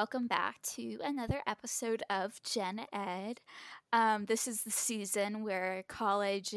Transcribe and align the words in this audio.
welcome 0.00 0.26
back 0.26 0.62
to 0.62 0.96
another 1.04 1.42
episode 1.46 2.02
of 2.08 2.42
Gen 2.42 2.80
Ed. 2.90 3.38
Um, 3.92 4.24
this 4.24 4.48
is 4.48 4.62
the 4.62 4.70
season 4.70 5.44
where 5.44 5.84
college 5.88 6.54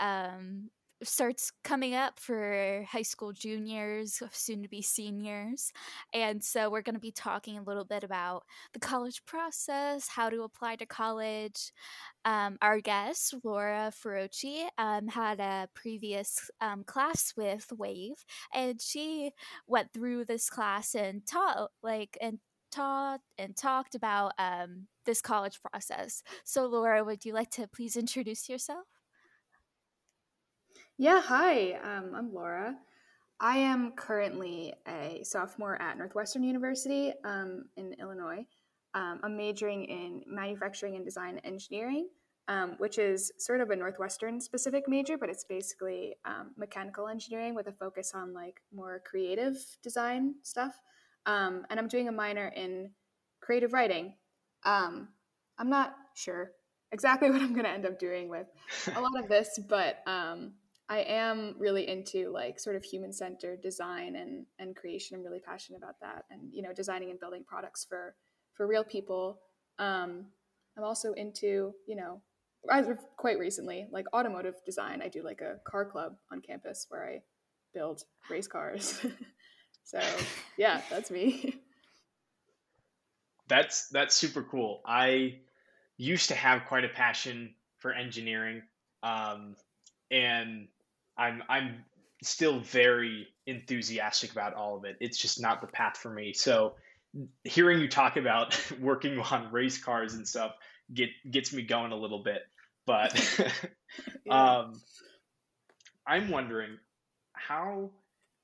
um, 0.00 0.70
starts 1.00 1.52
coming 1.62 1.94
up 1.94 2.18
for 2.18 2.84
high 2.90 3.02
school 3.02 3.32
juniors, 3.32 4.20
soon 4.32 4.64
to 4.64 4.68
be 4.68 4.82
seniors. 4.82 5.72
And 6.12 6.42
so 6.42 6.68
we're 6.68 6.82
going 6.82 6.96
to 6.96 7.00
be 7.00 7.12
talking 7.12 7.58
a 7.58 7.62
little 7.62 7.84
bit 7.84 8.02
about 8.02 8.42
the 8.72 8.80
college 8.80 9.24
process, 9.24 10.08
how 10.08 10.28
to 10.28 10.42
apply 10.42 10.74
to 10.74 10.86
college. 10.86 11.70
Um, 12.24 12.58
our 12.60 12.80
guest, 12.80 13.36
Laura 13.44 13.92
Ferrucci, 13.92 14.64
um, 14.78 15.06
had 15.06 15.38
a 15.38 15.68
previous 15.74 16.50
um, 16.60 16.82
class 16.82 17.34
with 17.36 17.72
Wave, 17.78 18.24
and 18.52 18.80
she 18.82 19.30
went 19.68 19.92
through 19.92 20.24
this 20.24 20.50
class 20.50 20.96
and 20.96 21.24
taught, 21.24 21.70
like, 21.84 22.18
and 22.20 22.40
taught 22.70 23.20
and 23.38 23.56
talked 23.56 23.94
about 23.94 24.32
um, 24.38 24.86
this 25.04 25.20
college 25.20 25.60
process. 25.60 26.22
So, 26.44 26.66
Laura, 26.66 27.04
would 27.04 27.24
you 27.24 27.32
like 27.32 27.50
to 27.52 27.68
please 27.68 27.96
introduce 27.96 28.48
yourself? 28.48 28.86
Yeah, 30.98 31.20
hi, 31.20 31.72
um, 31.82 32.12
I'm 32.14 32.34
Laura. 32.34 32.76
I 33.40 33.56
am 33.56 33.92
currently 33.92 34.74
a 34.86 35.22
sophomore 35.24 35.80
at 35.80 35.96
Northwestern 35.96 36.42
University 36.42 37.14
um, 37.24 37.64
in 37.76 37.94
Illinois. 37.94 38.44
Um, 38.92 39.20
I'm 39.22 39.36
majoring 39.36 39.84
in 39.84 40.22
manufacturing 40.26 40.96
and 40.96 41.04
design 41.04 41.40
engineering, 41.44 42.08
um, 42.48 42.74
which 42.76 42.98
is 42.98 43.32
sort 43.38 43.62
of 43.62 43.70
a 43.70 43.76
Northwestern 43.76 44.40
specific 44.42 44.88
major, 44.88 45.16
but 45.16 45.30
it's 45.30 45.44
basically 45.44 46.16
um, 46.26 46.50
mechanical 46.58 47.08
engineering 47.08 47.54
with 47.54 47.68
a 47.68 47.72
focus 47.72 48.12
on 48.14 48.34
like 48.34 48.60
more 48.74 49.00
creative 49.06 49.56
design 49.82 50.34
stuff. 50.42 50.74
Um, 51.26 51.66
and 51.70 51.78
I'm 51.78 51.88
doing 51.88 52.08
a 52.08 52.12
minor 52.12 52.48
in 52.48 52.90
creative 53.40 53.72
writing. 53.72 54.14
Um, 54.64 55.08
I'm 55.58 55.70
not 55.70 55.94
sure 56.14 56.52
exactly 56.92 57.30
what 57.32 57.40
I'm 57.40 57.52
going 57.52 57.64
to 57.64 57.70
end 57.70 57.86
up 57.86 57.98
doing 57.98 58.28
with 58.28 58.46
a 58.94 59.00
lot 59.00 59.18
of 59.18 59.28
this, 59.28 59.58
but 59.68 59.98
um, 60.06 60.52
I 60.88 61.00
am 61.00 61.54
really 61.58 61.88
into 61.88 62.30
like 62.30 62.58
sort 62.58 62.76
of 62.76 62.84
human 62.84 63.12
centered 63.12 63.60
design 63.62 64.16
and 64.16 64.46
and 64.58 64.74
creation. 64.74 65.16
I'm 65.16 65.22
really 65.22 65.40
passionate 65.40 65.78
about 65.78 66.00
that, 66.00 66.24
and 66.30 66.52
you 66.52 66.62
know, 66.62 66.72
designing 66.72 67.10
and 67.10 67.20
building 67.20 67.44
products 67.46 67.86
for 67.88 68.16
for 68.54 68.66
real 68.66 68.84
people. 68.84 69.40
Um, 69.78 70.26
I'm 70.76 70.84
also 70.84 71.12
into 71.12 71.72
you 71.86 71.96
know, 71.96 72.22
as 72.70 72.88
of 72.88 72.98
quite 73.16 73.38
recently, 73.38 73.86
like 73.92 74.06
automotive 74.12 74.56
design. 74.66 75.00
I 75.00 75.08
do 75.08 75.22
like 75.22 75.40
a 75.40 75.58
car 75.64 75.84
club 75.84 76.16
on 76.32 76.40
campus 76.40 76.86
where 76.88 77.08
I 77.08 77.22
build 77.72 78.02
race 78.28 78.48
cars. 78.48 79.06
so 79.90 80.00
yeah, 80.56 80.80
that's 80.88 81.10
me. 81.10 81.56
That's 83.48 83.88
that's 83.88 84.14
super 84.14 84.44
cool. 84.44 84.80
I 84.86 85.40
used 85.96 86.28
to 86.28 86.36
have 86.36 86.66
quite 86.68 86.84
a 86.84 86.88
passion 86.88 87.52
for 87.78 87.92
engineering. 87.92 88.62
Um, 89.02 89.56
and 90.08 90.68
I'm 91.18 91.42
I'm 91.48 91.84
still 92.22 92.60
very 92.60 93.26
enthusiastic 93.46 94.30
about 94.30 94.54
all 94.54 94.76
of 94.76 94.84
it. 94.84 94.98
It's 95.00 95.18
just 95.18 95.40
not 95.40 95.62
the 95.62 95.66
path 95.66 95.96
for 95.96 96.12
me. 96.12 96.32
So 96.32 96.74
hearing 97.42 97.80
you 97.80 97.88
talk 97.88 98.16
about 98.16 98.56
working 98.80 99.18
on 99.18 99.50
race 99.50 99.82
cars 99.82 100.14
and 100.14 100.28
stuff 100.28 100.52
get 100.94 101.08
gets 101.28 101.52
me 101.52 101.62
going 101.62 101.90
a 101.90 101.96
little 101.96 102.22
bit. 102.22 102.42
But 102.86 103.42
yeah. 104.24 104.58
um, 104.58 104.80
I'm 106.06 106.30
wondering 106.30 106.78
how 107.32 107.90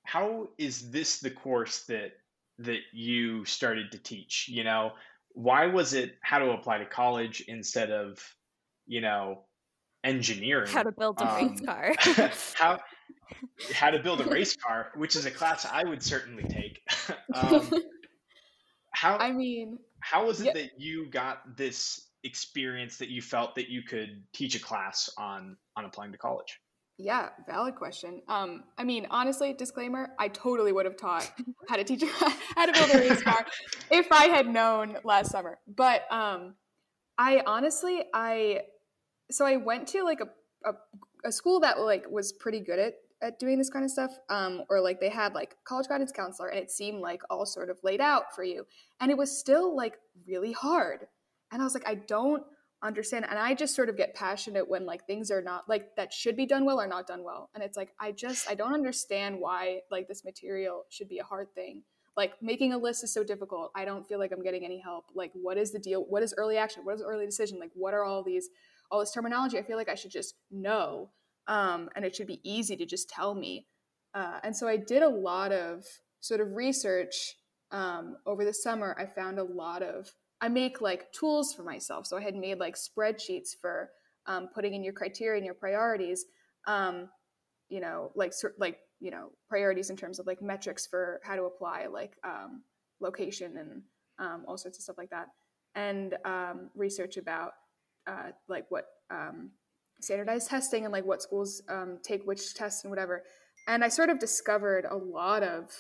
how 0.06 0.48
is 0.58 0.90
this 0.90 1.20
the 1.20 1.30
course 1.30 1.84
that 1.84 2.12
that 2.58 2.80
you 2.92 3.44
started 3.44 3.92
to 3.92 3.98
teach? 3.98 4.48
You 4.48 4.64
know, 4.64 4.92
why 5.32 5.66
was 5.66 5.92
it 5.92 6.16
how 6.22 6.38
to 6.38 6.50
apply 6.52 6.78
to 6.78 6.86
college 6.86 7.44
instead 7.46 7.90
of 7.90 8.18
you 8.86 9.00
know 9.00 9.44
engineering. 10.06 10.70
How 10.70 10.84
to 10.84 10.92
build 10.92 11.20
a 11.20 11.28
um, 11.28 11.48
race 11.48 11.60
car. 11.60 11.94
how 12.54 12.78
how 13.74 13.90
to 13.90 13.98
build 13.98 14.20
a 14.20 14.24
race 14.24 14.56
car, 14.56 14.92
which 14.94 15.16
is 15.16 15.26
a 15.26 15.30
class 15.30 15.66
I 15.70 15.84
would 15.84 16.02
certainly 16.02 16.44
take. 16.44 16.80
um, 17.34 17.70
how 18.92 19.16
I 19.18 19.32
mean, 19.32 19.78
how 20.00 20.26
was 20.26 20.40
it 20.40 20.46
yeah. 20.46 20.52
that 20.54 20.70
you 20.78 21.10
got 21.10 21.56
this 21.56 22.08
experience 22.24 22.98
that 22.98 23.08
you 23.08 23.20
felt 23.20 23.56
that 23.56 23.68
you 23.68 23.82
could 23.82 24.22
teach 24.32 24.54
a 24.54 24.60
class 24.60 25.10
on 25.18 25.56
on 25.76 25.84
applying 25.84 26.12
to 26.12 26.18
college? 26.18 26.58
Yeah, 26.98 27.28
valid 27.46 27.74
question. 27.74 28.22
Um, 28.26 28.64
I 28.78 28.84
mean, 28.84 29.06
honestly, 29.10 29.52
disclaimer: 29.52 30.10
I 30.18 30.28
totally 30.28 30.72
would 30.72 30.86
have 30.86 30.96
taught 30.96 31.30
how 31.68 31.76
to 31.76 31.84
teach 31.84 32.02
how 32.56 32.66
to 32.66 32.72
build 32.72 32.90
a 32.94 32.98
race 32.98 33.22
car 33.22 33.44
if 33.90 34.10
I 34.10 34.24
had 34.26 34.46
known 34.46 34.96
last 35.04 35.30
summer. 35.30 35.58
But 35.68 36.10
um, 36.10 36.54
I 37.18 37.42
honestly, 37.46 38.04
I 38.14 38.62
so 39.30 39.44
I 39.44 39.56
went 39.56 39.88
to 39.88 40.04
like 40.04 40.20
a, 40.20 40.68
a, 40.68 40.74
a 41.28 41.32
school 41.32 41.60
that 41.60 41.80
like 41.80 42.10
was 42.10 42.32
pretty 42.32 42.60
good 42.60 42.78
at 42.78 42.94
at 43.22 43.38
doing 43.38 43.58
this 43.58 43.70
kind 43.70 43.84
of 43.84 43.90
stuff 43.90 44.10
um, 44.28 44.64
or 44.68 44.80
like 44.80 45.00
they 45.00 45.08
had 45.08 45.34
like 45.34 45.56
college 45.64 45.88
guidance 45.88 46.12
counselor 46.12 46.48
and 46.48 46.58
it 46.58 46.70
seemed 46.70 47.00
like 47.00 47.22
all 47.30 47.46
sort 47.46 47.70
of 47.70 47.78
laid 47.82 48.00
out 48.00 48.34
for 48.34 48.44
you 48.44 48.66
and 49.00 49.10
it 49.10 49.16
was 49.16 49.38
still 49.38 49.74
like 49.74 49.94
really 50.26 50.52
hard 50.52 51.06
and 51.50 51.62
i 51.62 51.64
was 51.64 51.72
like 51.72 51.88
i 51.88 51.94
don't 51.94 52.42
understand 52.82 53.24
and 53.28 53.38
i 53.38 53.54
just 53.54 53.74
sort 53.74 53.88
of 53.88 53.96
get 53.96 54.14
passionate 54.14 54.68
when 54.68 54.84
like 54.84 55.06
things 55.06 55.30
are 55.30 55.42
not 55.42 55.68
like 55.68 55.96
that 55.96 56.12
should 56.12 56.36
be 56.36 56.46
done 56.46 56.64
well 56.64 56.80
or 56.80 56.86
not 56.86 57.06
done 57.06 57.24
well 57.24 57.48
and 57.54 57.64
it's 57.64 57.76
like 57.76 57.92
i 57.98 58.12
just 58.12 58.48
i 58.50 58.54
don't 58.54 58.74
understand 58.74 59.38
why 59.38 59.80
like 59.90 60.06
this 60.08 60.24
material 60.24 60.84
should 60.90 61.08
be 61.08 61.18
a 61.18 61.24
hard 61.24 61.48
thing 61.54 61.82
like 62.16 62.32
making 62.42 62.72
a 62.72 62.78
list 62.78 63.02
is 63.02 63.12
so 63.12 63.24
difficult 63.24 63.70
i 63.74 63.84
don't 63.84 64.06
feel 64.06 64.18
like 64.18 64.30
i'm 64.30 64.42
getting 64.42 64.64
any 64.64 64.78
help 64.78 65.06
like 65.14 65.32
what 65.34 65.56
is 65.56 65.72
the 65.72 65.78
deal 65.78 66.04
what 66.08 66.22
is 66.22 66.34
early 66.36 66.58
action 66.58 66.84
what 66.84 66.94
is 66.94 67.02
early 67.02 67.24
decision 67.24 67.58
like 67.58 67.70
what 67.74 67.94
are 67.94 68.04
all 68.04 68.22
these 68.22 68.50
all 68.90 69.00
this 69.00 69.12
terminology. 69.12 69.58
I 69.58 69.62
feel 69.62 69.76
like 69.76 69.88
I 69.88 69.94
should 69.94 70.10
just 70.10 70.34
know, 70.50 71.10
um, 71.46 71.88
and 71.94 72.04
it 72.04 72.14
should 72.14 72.26
be 72.26 72.40
easy 72.42 72.76
to 72.76 72.86
just 72.86 73.08
tell 73.08 73.34
me. 73.34 73.66
Uh, 74.14 74.38
and 74.42 74.56
so 74.56 74.68
I 74.68 74.76
did 74.76 75.02
a 75.02 75.08
lot 75.08 75.52
of 75.52 75.84
sort 76.20 76.40
of 76.40 76.52
research 76.52 77.36
um, 77.70 78.16
over 78.26 78.44
the 78.44 78.54
summer. 78.54 78.96
I 78.98 79.06
found 79.06 79.38
a 79.38 79.44
lot 79.44 79.82
of 79.82 80.10
I 80.40 80.48
make 80.48 80.80
like 80.80 81.12
tools 81.12 81.54
for 81.54 81.62
myself. 81.62 82.06
So 82.06 82.16
I 82.16 82.22
had 82.22 82.34
made 82.34 82.58
like 82.58 82.76
spreadsheets 82.76 83.50
for 83.60 83.90
um, 84.26 84.48
putting 84.54 84.74
in 84.74 84.82
your 84.82 84.92
criteria 84.92 85.36
and 85.36 85.46
your 85.46 85.54
priorities. 85.54 86.24
Um, 86.66 87.08
you 87.68 87.80
know, 87.80 88.12
like 88.14 88.32
like 88.58 88.78
you 89.00 89.10
know 89.10 89.30
priorities 89.48 89.90
in 89.90 89.96
terms 89.96 90.18
of 90.18 90.26
like 90.26 90.42
metrics 90.42 90.86
for 90.86 91.20
how 91.24 91.36
to 91.36 91.44
apply 91.44 91.86
like 91.86 92.16
um, 92.24 92.62
location 93.00 93.56
and 93.56 93.82
um, 94.18 94.44
all 94.46 94.56
sorts 94.56 94.78
of 94.78 94.82
stuff 94.82 94.98
like 94.98 95.10
that, 95.10 95.28
and 95.74 96.14
research 96.74 97.16
about 97.16 97.52
uh, 98.06 98.30
like 98.48 98.66
what 98.68 98.84
um, 99.10 99.50
standardized 100.00 100.48
testing 100.48 100.84
and 100.84 100.92
like 100.92 101.04
what 101.04 101.22
schools 101.22 101.62
um, 101.68 101.98
take 102.02 102.22
which 102.24 102.54
tests 102.54 102.84
and 102.84 102.90
whatever. 102.90 103.24
And 103.66 103.82
I 103.82 103.88
sort 103.88 104.10
of 104.10 104.18
discovered 104.20 104.86
a 104.88 104.96
lot 104.96 105.42
of 105.42 105.70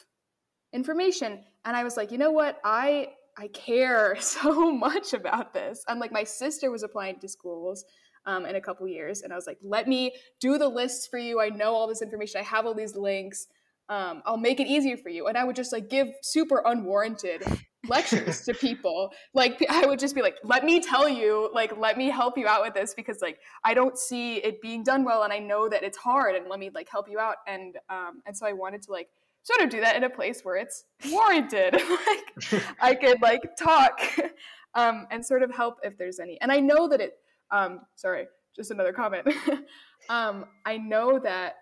information, 0.72 1.44
and 1.64 1.76
I 1.76 1.84
was 1.84 1.96
like, 1.96 2.10
you 2.10 2.18
know 2.18 2.32
what, 2.32 2.58
I 2.64 3.08
I 3.36 3.48
care 3.48 4.16
so 4.20 4.72
much 4.72 5.12
about 5.12 5.54
this. 5.54 5.84
And 5.88 6.00
like 6.00 6.12
my 6.12 6.24
sister 6.24 6.70
was 6.70 6.82
applying 6.82 7.18
to 7.20 7.28
schools. 7.28 7.84
Um, 8.28 8.44
in 8.44 8.56
a 8.56 8.60
couple 8.60 8.88
years, 8.88 9.22
and 9.22 9.32
I 9.32 9.36
was 9.36 9.46
like, 9.46 9.58
"Let 9.62 9.86
me 9.86 10.12
do 10.40 10.58
the 10.58 10.68
lists 10.68 11.06
for 11.06 11.16
you. 11.16 11.40
I 11.40 11.48
know 11.48 11.74
all 11.74 11.86
this 11.86 12.02
information. 12.02 12.40
I 12.40 12.42
have 12.42 12.66
all 12.66 12.74
these 12.74 12.96
links. 12.96 13.46
Um, 13.88 14.20
I'll 14.26 14.36
make 14.36 14.58
it 14.58 14.66
easier 14.66 14.96
for 14.96 15.10
you." 15.10 15.28
And 15.28 15.38
I 15.38 15.44
would 15.44 15.54
just 15.54 15.72
like 15.72 15.88
give 15.88 16.08
super 16.22 16.60
unwarranted 16.66 17.44
lectures 17.88 18.42
to 18.42 18.54
people. 18.54 19.12
Like 19.34 19.64
I 19.68 19.86
would 19.86 19.98
just 19.98 20.14
be 20.14 20.22
like, 20.22 20.36
let 20.44 20.64
me 20.64 20.80
tell 20.80 21.08
you, 21.08 21.50
like 21.52 21.76
let 21.76 21.96
me 21.96 22.08
help 22.08 22.36
you 22.38 22.46
out 22.46 22.62
with 22.62 22.74
this 22.74 22.94
because 22.94 23.20
like 23.22 23.38
I 23.64 23.74
don't 23.74 23.98
see 23.98 24.36
it 24.36 24.60
being 24.60 24.82
done 24.82 25.04
well 25.04 25.22
and 25.22 25.32
I 25.32 25.38
know 25.38 25.68
that 25.68 25.82
it's 25.82 25.98
hard 25.98 26.34
and 26.34 26.48
let 26.48 26.58
me 26.58 26.70
like 26.74 26.88
help 26.90 27.08
you 27.08 27.18
out. 27.18 27.36
And 27.46 27.76
um 27.88 28.22
and 28.26 28.36
so 28.36 28.46
I 28.46 28.52
wanted 28.52 28.82
to 28.82 28.92
like 28.92 29.08
sort 29.46 29.62
of 29.62 29.70
do 29.70 29.80
that 29.80 29.94
in 29.94 30.02
a 30.02 30.10
place 30.10 30.40
where 30.42 30.56
it's 30.56 30.84
warranted. 31.08 31.74
like 32.52 32.64
I 32.80 32.94
could 32.94 33.22
like 33.22 33.56
talk 33.56 34.00
um 34.74 35.06
and 35.10 35.24
sort 35.24 35.42
of 35.42 35.54
help 35.54 35.76
if 35.82 35.96
there's 35.96 36.18
any. 36.18 36.38
And 36.40 36.50
I 36.50 36.58
know 36.58 36.88
that 36.88 37.00
it 37.00 37.12
um 37.52 37.80
sorry, 37.94 38.26
just 38.54 38.72
another 38.72 38.92
comment. 38.92 39.28
um 40.08 40.46
I 40.64 40.78
know 40.78 41.20
that 41.20 41.54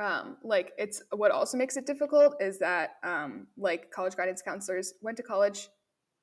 um, 0.00 0.38
like 0.42 0.72
it's 0.78 1.02
what 1.14 1.30
also 1.30 1.58
makes 1.58 1.76
it 1.76 1.84
difficult 1.86 2.36
is 2.40 2.58
that 2.60 2.92
um, 3.04 3.46
like 3.58 3.90
college 3.90 4.16
guidance 4.16 4.40
counselors 4.40 4.94
went 5.02 5.18
to 5.18 5.22
college 5.22 5.68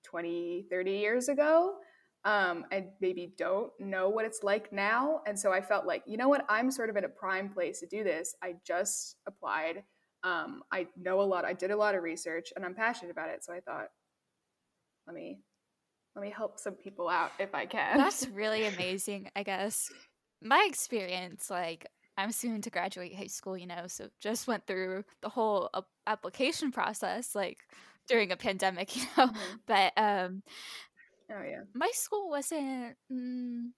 20 0.06 0.66
30 0.72 0.92
years 0.92 1.30
ago 1.30 1.76
um, 2.26 2.66
and 2.72 2.88
maybe 3.00 3.34
don't 3.38 3.72
know 3.80 4.10
what 4.10 4.26
it's 4.26 4.42
like 4.42 4.74
now 4.74 5.22
and 5.28 5.38
so 5.38 5.52
i 5.52 5.62
felt 5.62 5.86
like 5.86 6.02
you 6.08 6.18
know 6.18 6.30
what 6.30 6.46
i'm 6.50 6.72
sort 6.72 6.90
of 6.90 6.96
in 6.96 7.04
a 7.04 7.10
prime 7.10 7.50
place 7.50 7.80
to 7.80 7.86
do 7.86 8.04
this 8.04 8.34
i 8.42 8.56
just 8.66 9.18
applied 9.28 9.84
um, 10.24 10.63
i 10.71 10.88
know 10.98 11.21
a 11.21 11.24
lot 11.24 11.45
i 11.45 11.54
did 11.54 11.71
a 11.71 11.75
lot 11.77 11.95
of 11.95 12.04
research 12.04 12.51
and 12.56 12.66
i'm 12.66 12.75
passionate 12.75 13.12
about 13.12 13.30
it 13.30 13.44
so 13.44 13.54
i 13.54 13.60
thought 13.60 13.88
let 15.07 15.16
me 15.16 15.39
let 16.16 16.21
me 16.21 16.30
help 16.30 16.60
some 16.60 16.74
people 16.74 17.07
out 17.10 17.31
if 17.39 17.54
i 17.56 17.66
can 17.66 17.98
that's 17.98 18.27
really 18.30 18.66
amazing 18.75 19.30
i 19.36 19.44
guess 19.44 19.89
my 20.42 20.66
experience 20.69 21.50
like 21.50 21.86
I'm 22.18 22.33
soon 22.33 22.62
to 22.63 22.69
graduate 22.69 23.16
high 23.16 23.27
school, 23.27 23.57
you 23.57 23.66
know, 23.66 23.86
so 23.88 24.10
just 24.19 24.45
went 24.45 24.68
through 24.68 25.06
the 25.21 25.30
whole 25.30 25.69
application 26.06 26.69
process 26.69 27.33
like 27.33 27.60
during 28.10 28.33
a 28.33 28.36
pandemic, 28.36 28.94
you 28.98 29.04
know. 29.16 29.27
Mhm. 29.27 29.60
But 29.66 29.94
um, 29.95 30.44
Oh 31.31 31.44
yeah. 31.44 31.63
my 31.74 31.89
school 31.94 32.30
wasn't 32.30 32.98
mm, 33.12 33.69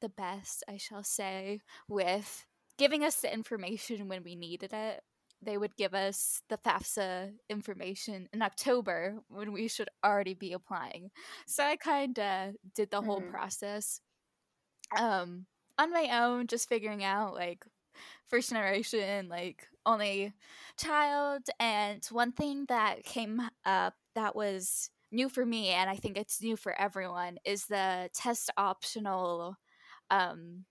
the 0.00 0.08
best, 0.08 0.64
I 0.68 0.78
shall 0.78 1.04
say, 1.04 1.60
with 1.88 2.46
giving 2.78 3.04
us 3.04 3.16
the 3.16 3.32
information 3.32 4.08
when 4.08 4.22
we 4.24 4.36
needed 4.36 4.72
it. 4.72 5.02
They 5.42 5.58
would 5.58 5.76
give 5.76 5.94
us 5.94 6.42
the 6.48 6.58
FAFSA 6.58 7.34
information 7.50 8.28
in 8.32 8.42
October 8.42 9.20
when 9.28 9.52
we 9.52 9.68
should 9.68 9.88
already 10.04 10.34
be 10.34 10.52
applying. 10.52 11.10
So 11.46 11.64
I 11.64 11.76
kind 11.76 12.18
of 12.18 12.54
did 12.74 12.90
the 12.90 13.02
whole 13.02 13.22
Mhm. 13.22 13.22
process 13.22 14.00
um, 14.96 15.46
on 15.78 15.90
my 15.90 16.08
own, 16.20 16.46
just 16.46 16.68
figuring 16.68 17.02
out 17.04 17.34
like 17.34 17.64
first 18.28 18.50
generation, 18.50 19.28
like 19.28 19.66
only 19.86 20.32
child. 20.78 21.42
And 21.60 22.04
one 22.06 22.32
thing 22.32 22.66
that 22.68 23.04
came 23.04 23.40
up 23.64 23.94
that 24.14 24.36
was 24.36 24.90
new 25.12 25.28
for 25.28 25.44
me, 25.46 25.68
and 25.70 25.90
I 25.90 25.96
think 25.96 26.16
it's 26.16 26.42
new 26.42 26.56
for 26.56 26.78
everyone, 26.80 27.38
is 27.44 27.66
the 27.66 28.10
test 28.14 28.50
optional 28.56 29.56
um, 30.10 30.64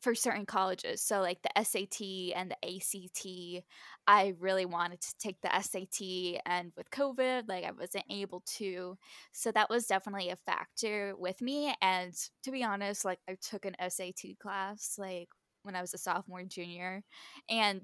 for 0.00 0.14
certain 0.14 0.46
colleges. 0.46 1.02
So, 1.02 1.20
like 1.20 1.42
the 1.42 1.56
SAT 1.58 2.32
and 2.34 2.50
the 2.50 2.56
ACT, 2.64 3.64
I 4.06 4.34
really 4.38 4.66
wanted 4.66 5.00
to 5.02 5.14
take 5.18 5.40
the 5.42 5.54
SAT, 5.54 6.40
and 6.46 6.72
with 6.76 6.90
COVID, 6.90 7.48
like 7.48 7.64
I 7.64 7.72
wasn't 7.72 8.04
able 8.10 8.42
to. 8.58 8.96
So, 9.32 9.52
that 9.52 9.70
was 9.70 9.86
definitely 9.86 10.30
a 10.30 10.36
factor 10.36 11.14
with 11.16 11.40
me. 11.42 11.74
And 11.82 12.14
to 12.44 12.50
be 12.50 12.64
honest, 12.64 13.04
like 13.04 13.20
I 13.28 13.36
took 13.40 13.64
an 13.64 13.76
SAT 13.80 14.36
class, 14.40 14.94
like 14.98 15.28
when 15.62 15.74
I 15.76 15.80
was 15.80 15.94
a 15.94 15.98
sophomore, 15.98 16.44
junior, 16.44 17.02
and 17.50 17.82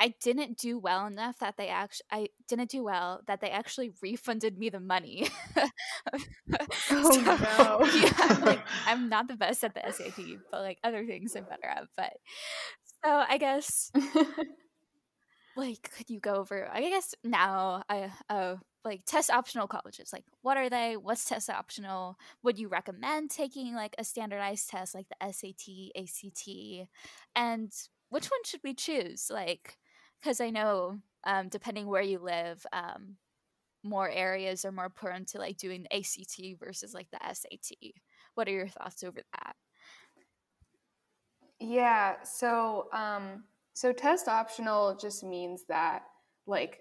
I 0.00 0.14
didn't 0.22 0.58
do 0.58 0.78
well 0.78 1.06
enough 1.06 1.38
that 1.38 1.56
they 1.56 1.68
actually 1.68 2.06
I 2.10 2.28
didn't 2.48 2.70
do 2.70 2.82
well 2.84 3.20
that 3.26 3.40
they 3.40 3.50
actually 3.50 3.92
refunded 4.02 4.58
me 4.58 4.68
the 4.70 4.80
money. 4.80 5.28
Oh, 6.90 7.10
So, 7.10 7.20
no. 7.20 7.84
yeah, 7.94 8.38
like 8.44 8.64
I'm 8.86 9.08
not 9.08 9.28
the 9.28 9.36
best 9.36 9.64
at 9.64 9.74
the 9.74 9.84
SAT, 9.86 10.40
but 10.50 10.60
like 10.62 10.78
other 10.84 11.04
things 11.06 11.34
I'm 11.36 11.44
better 11.44 11.66
at. 11.66 11.84
But 11.96 12.12
so 13.04 13.10
I 13.28 13.38
guess 13.38 13.90
like 15.56 15.90
could 15.96 16.10
you 16.10 16.20
go 16.20 16.34
over 16.34 16.68
I 16.72 16.80
guess 16.80 17.14
now 17.22 17.82
I 17.88 18.10
uh 18.28 18.56
like 18.84 19.02
test 19.06 19.30
optional 19.30 19.66
colleges 19.68 20.10
like 20.12 20.24
what 20.42 20.56
are 20.56 20.68
they 20.68 20.96
what's 20.96 21.24
test 21.24 21.48
optional 21.48 22.16
would 22.42 22.58
you 22.58 22.68
recommend 22.68 23.30
taking 23.30 23.74
like 23.74 23.94
a 23.98 24.04
standardized 24.04 24.68
test 24.68 24.94
like 24.94 25.06
the 25.08 25.22
SAT 25.22 25.92
ACT 25.94 26.88
and 27.36 27.72
which 28.10 28.26
one 28.26 28.40
should 28.44 28.60
we 28.64 28.74
choose 28.74 29.28
like 29.30 29.78
cuz 30.24 30.40
I 30.40 30.50
know 30.50 31.00
um 31.24 31.48
depending 31.48 31.86
where 31.88 32.02
you 32.02 32.18
live 32.20 32.66
um 32.72 33.16
more 33.84 34.08
areas 34.10 34.64
are 34.64 34.72
more 34.72 34.90
prone 34.90 35.26
to 35.26 35.38
like 35.38 35.58
doing 35.58 35.84
the 35.84 35.96
ACT 35.96 36.58
versus 36.58 36.94
like 36.94 37.10
the 37.10 37.22
SAT 37.24 37.94
what 38.34 38.48
are 38.48 38.52
your 38.52 38.68
thoughts 38.68 39.04
over 39.04 39.20
that 39.34 39.56
Yeah, 41.60 42.22
so 42.24 42.88
um 42.92 43.44
so 43.74 43.92
test 43.92 44.28
optional 44.28 44.96
just 44.96 45.24
means 45.24 45.64
that 45.68 46.04
like 46.46 46.80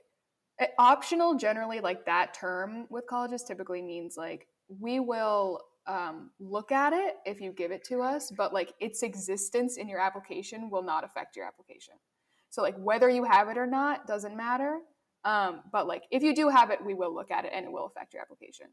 eh, 0.60 0.68
optional 0.80 1.36
generally 1.36 1.80
like 1.80 2.06
that 2.06 2.34
term 2.34 2.88
with 2.90 3.08
colleges 3.08 3.44
typically 3.44 3.82
means 3.82 4.16
like 4.18 4.48
we 4.80 5.00
will 5.00 5.60
um, 5.88 6.32
look 6.40 6.72
at 6.72 6.94
it 6.94 7.16
if 7.26 7.42
you 7.42 7.52
give 7.52 7.72
it 7.72 7.84
to 7.86 8.02
us, 8.02 8.32
but 8.32 8.54
like 8.54 8.74
its 8.80 9.04
existence 9.04 9.78
in 9.78 9.90
your 9.90 10.00
application 10.00 10.70
will 10.70 10.84
not 10.84 11.04
affect 11.04 11.36
your 11.36 11.46
application. 11.46 11.96
So 12.54 12.62
like 12.62 12.76
whether 12.78 13.10
you 13.10 13.24
have 13.24 13.50
it 13.50 13.58
or 13.58 13.66
not 13.66 14.06
doesn't 14.06 14.38
matter. 14.38 14.78
Um, 15.26 15.62
but 15.72 15.88
like 15.88 16.04
if 16.12 16.22
you 16.22 16.36
do 16.36 16.50
have 16.50 16.70
it, 16.70 16.86
we 16.86 16.94
will 16.94 17.12
look 17.12 17.32
at 17.32 17.46
it 17.46 17.52
and 17.52 17.66
it 17.66 17.72
will 17.72 17.88
affect 17.88 18.14
your 18.14 18.22
application. 18.22 18.68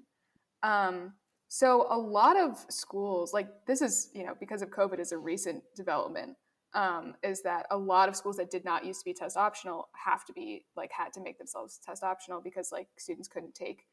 Um, 0.63 1.15
so 1.49 1.87
a 1.89 1.97
lot 1.97 2.37
of 2.37 2.63
schools, 2.69 3.33
like 3.33 3.49
this 3.67 3.81
is, 3.81 4.11
you 4.13 4.23
know, 4.23 4.35
because 4.39 4.61
of 4.61 4.69
COVID 4.69 5.01
is 5.01 5.13
a 5.13 5.19
recent 5.19 5.63
development, 5.75 6.37
um, 6.75 7.15
is 7.23 7.41
that 7.41 7.65
a 7.71 7.77
lot 7.79 8.11
of 8.11 8.17
schools 8.17 8.37
that 8.37 8.51
did 8.51 8.67
not 8.67 8.85
used 8.85 9.01
to 9.01 9.05
be 9.07 9.15
test 9.15 9.39
optional 9.39 9.89
have 9.95 10.27
to 10.27 10.35
be 10.35 10.67
like 10.77 10.91
had 10.93 11.15
to 11.15 11.23
make 11.23 11.39
themselves 11.39 11.81
test 11.83 12.05
optional 12.05 12.43
because 12.43 12.71
like 12.71 12.89
students 12.99 13.29
couldn't 13.29 13.55
take, 13.55 13.87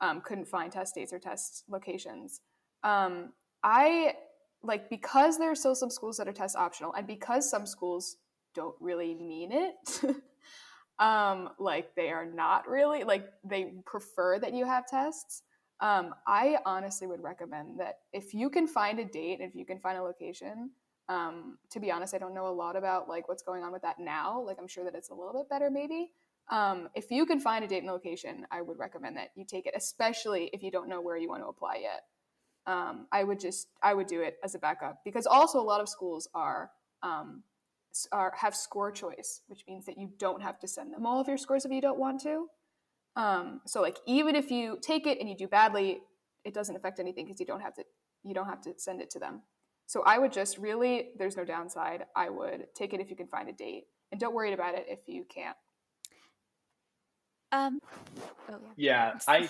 um, 0.00 0.20
couldn't 0.20 0.46
find 0.46 0.70
test 0.70 0.94
dates 0.94 1.12
or 1.12 1.18
test 1.18 1.64
locations. 1.68 2.42
Um, 2.84 3.32
I 3.64 4.14
like 4.62 4.88
because 4.88 5.36
there 5.36 5.50
are 5.50 5.56
still 5.56 5.74
some 5.74 5.90
schools 5.90 6.16
that 6.18 6.28
are 6.28 6.32
test 6.32 6.54
optional, 6.54 6.92
and 6.94 7.08
because 7.08 7.50
some 7.50 7.66
schools 7.66 8.18
don't 8.54 8.76
really 8.80 9.14
mean 9.14 9.50
it. 9.52 10.16
um, 10.98 11.50
like 11.58 11.94
they 11.94 12.10
are 12.10 12.26
not 12.26 12.68
really 12.68 13.04
like 13.04 13.28
they 13.44 13.72
prefer 13.84 14.38
that 14.38 14.54
you 14.54 14.66
have 14.66 14.86
tests 14.86 15.42
um, 15.82 16.14
I 16.28 16.58
honestly 16.64 17.08
would 17.08 17.24
recommend 17.24 17.80
that 17.80 17.98
if 18.12 18.32
you 18.32 18.48
can 18.48 18.68
find 18.68 19.00
a 19.00 19.04
date, 19.04 19.40
and 19.40 19.48
if 19.48 19.56
you 19.56 19.66
can 19.66 19.80
find 19.80 19.98
a 19.98 20.02
location, 20.02 20.70
um, 21.08 21.58
to 21.70 21.80
be 21.80 21.90
honest, 21.90 22.14
I 22.14 22.18
don't 22.18 22.34
know 22.34 22.46
a 22.46 22.54
lot 22.54 22.76
about 22.76 23.08
like 23.08 23.28
what's 23.28 23.42
going 23.42 23.64
on 23.64 23.72
with 23.72 23.82
that 23.82 23.98
now. 23.98 24.40
Like 24.40 24.58
I'm 24.60 24.68
sure 24.68 24.84
that 24.84 24.94
it's 24.94 25.10
a 25.10 25.14
little 25.14 25.32
bit 25.32 25.50
better 25.50 25.70
maybe. 25.70 26.12
Um, 26.50 26.88
if 26.94 27.10
you 27.10 27.26
can 27.26 27.40
find 27.40 27.64
a 27.64 27.68
date 27.68 27.82
and 27.82 27.88
location, 27.88 28.46
I 28.50 28.62
would 28.62 28.78
recommend 28.78 29.16
that 29.16 29.30
you 29.34 29.44
take 29.44 29.66
it, 29.66 29.74
especially 29.76 30.50
if 30.52 30.62
you 30.62 30.70
don't 30.70 30.88
know 30.88 31.00
where 31.00 31.16
you 31.16 31.28
want 31.28 31.42
to 31.42 31.48
apply 31.48 31.80
yet. 31.82 32.04
Um, 32.64 33.08
I 33.10 33.24
would 33.24 33.40
just 33.40 33.66
I 33.82 33.92
would 33.92 34.06
do 34.06 34.22
it 34.22 34.36
as 34.44 34.54
a 34.54 34.60
backup 34.60 35.00
because 35.04 35.26
also 35.26 35.58
a 35.58 35.62
lot 35.62 35.80
of 35.80 35.88
schools 35.88 36.28
are 36.32 36.70
um, 37.02 37.42
are 38.10 38.32
have 38.36 38.54
score 38.54 38.90
choice, 38.90 39.42
which 39.46 39.64
means 39.68 39.86
that 39.86 39.98
you 39.98 40.10
don't 40.18 40.42
have 40.42 40.58
to 40.60 40.68
send 40.68 40.92
them 40.92 41.06
all 41.06 41.20
of 41.20 41.28
your 41.28 41.38
scores 41.38 41.64
if 41.64 41.72
you 41.72 41.80
don't 41.80 41.98
want 41.98 42.20
to. 42.22 42.46
Um, 43.16 43.60
so 43.66 43.82
like 43.82 43.98
even 44.06 44.34
if 44.34 44.50
you 44.50 44.78
take 44.80 45.06
it 45.06 45.18
and 45.20 45.28
you 45.28 45.36
do 45.36 45.46
badly, 45.46 46.00
it 46.44 46.54
doesn't 46.54 46.74
affect 46.74 46.98
anything 46.98 47.26
because 47.26 47.40
you 47.40 47.46
don't 47.46 47.60
have 47.60 47.74
to 47.74 47.84
you 48.24 48.34
don't 48.34 48.46
have 48.46 48.60
to 48.62 48.74
send 48.76 49.00
it 49.00 49.10
to 49.10 49.18
them. 49.18 49.42
So 49.86 50.02
I 50.06 50.18
would 50.18 50.32
just 50.32 50.58
really 50.58 51.10
there's 51.18 51.36
no 51.36 51.44
downside. 51.44 52.04
I 52.16 52.30
would 52.30 52.66
take 52.74 52.94
it 52.94 53.00
if 53.00 53.10
you 53.10 53.16
can 53.16 53.26
find 53.26 53.48
a 53.48 53.52
date, 53.52 53.84
and 54.10 54.20
don't 54.20 54.34
worry 54.34 54.52
about 54.52 54.74
it 54.74 54.86
if 54.88 55.00
you 55.06 55.24
can't. 55.28 55.56
um 57.52 57.78
oh 58.50 58.58
Yeah, 58.76 59.18
I 59.28 59.48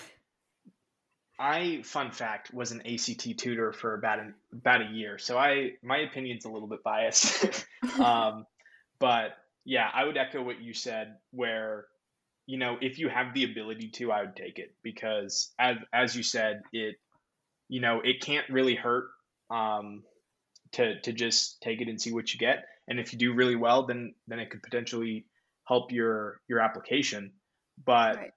I 1.39 1.81
fun 1.83 2.11
fact 2.11 2.53
was 2.53 2.71
an 2.71 2.81
ACT 2.85 3.37
tutor 3.37 3.73
for 3.73 3.95
about 3.95 4.19
an, 4.19 4.35
about 4.51 4.81
a 4.81 4.91
year, 4.91 5.17
so 5.17 5.37
I 5.37 5.71
my 5.81 5.99
opinion's 5.99 6.45
a 6.45 6.49
little 6.49 6.67
bit 6.67 6.83
biased. 6.83 7.65
um, 7.99 8.45
but 8.99 9.31
yeah, 9.65 9.89
I 9.91 10.03
would 10.05 10.17
echo 10.17 10.43
what 10.43 10.61
you 10.61 10.73
said. 10.73 11.15
Where 11.31 11.85
you 12.45 12.57
know, 12.57 12.77
if 12.81 12.99
you 12.99 13.09
have 13.09 13.33
the 13.33 13.45
ability 13.45 13.89
to, 13.95 14.11
I 14.11 14.21
would 14.21 14.35
take 14.35 14.59
it 14.59 14.75
because 14.83 15.51
as 15.57 15.77
as 15.91 16.15
you 16.15 16.23
said, 16.23 16.61
it 16.71 16.95
you 17.67 17.81
know 17.81 18.01
it 18.03 18.21
can't 18.21 18.49
really 18.49 18.75
hurt 18.75 19.05
um, 19.49 20.03
to 20.73 20.99
to 21.01 21.13
just 21.13 21.61
take 21.61 21.81
it 21.81 21.87
and 21.87 21.99
see 21.99 22.11
what 22.11 22.33
you 22.33 22.39
get. 22.39 22.65
And 22.87 22.99
if 22.99 23.13
you 23.13 23.19
do 23.19 23.33
really 23.33 23.55
well, 23.55 23.87
then 23.87 24.13
then 24.27 24.39
it 24.39 24.49
could 24.51 24.61
potentially 24.61 25.25
help 25.65 25.91
your 25.91 26.39
your 26.47 26.59
application. 26.59 27.31
But 27.83 28.17
Right. 28.17 28.31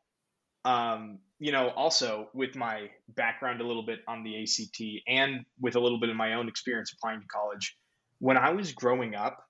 Um, 0.67 1.21
you 1.39 1.53
know, 1.53 1.71
also 1.71 2.31
with 2.35 2.57
my 2.57 2.91
background 3.09 3.61
a 3.61 3.67
little 3.67 3.85
bit 3.85 4.01
on 4.09 4.25
the 4.25 4.43
ACT 4.43 4.83
and 5.07 5.47
with 5.61 5.77
a 5.77 5.81
little 5.81 6.01
bit 6.01 6.11
of 6.11 6.17
my 6.17 6.35
own 6.35 6.49
experience 6.49 6.93
applying 6.93 7.21
to 7.21 7.27
college, 7.29 7.79
when 8.19 8.39
I 8.39 8.51
was 8.51 8.73
growing 8.73 9.15
up, 9.15 9.45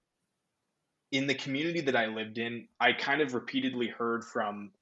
in 1.12 1.26
the 1.26 1.34
community 1.34 1.80
that 1.82 1.96
I 1.96 2.06
lived 2.06 2.38
in, 2.38 2.68
I 2.80 2.92
kind 2.92 3.20
of 3.20 3.34
repeatedly 3.34 3.88
heard 3.88 4.24
from 4.24 4.72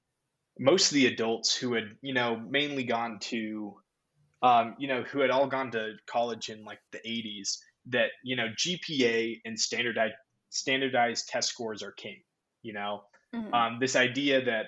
most 0.58 0.90
of 0.90 0.94
the 0.96 1.06
adults 1.06 1.56
who 1.56 1.74
had, 1.74 1.98
you 2.02 2.14
know, 2.14 2.36
mainly 2.38 2.84
gone 2.84 3.18
to, 3.20 3.80
um, 4.42 4.76
you 4.78 4.88
know, 4.88 5.02
who 5.04 5.20
had 5.20 5.30
all 5.30 5.48
gone 5.48 5.72
to 5.72 5.94
college 6.06 6.50
in 6.50 6.64
like 6.64 6.80
the 6.92 7.00
80s 7.08 7.62
that, 7.86 8.10
you 8.24 8.36
know, 8.36 8.48
GPA 8.56 9.40
and 9.44 9.58
standardized 9.58 10.14
standardized 10.50 11.28
test 11.28 11.50
scores 11.50 11.82
are 11.82 11.92
king, 11.92 12.22
you 12.62 12.72
know, 12.72 13.04
Mhm. 13.32 13.52
um, 13.52 13.78
this 13.80 13.96
idea 13.96 14.44
that 14.44 14.66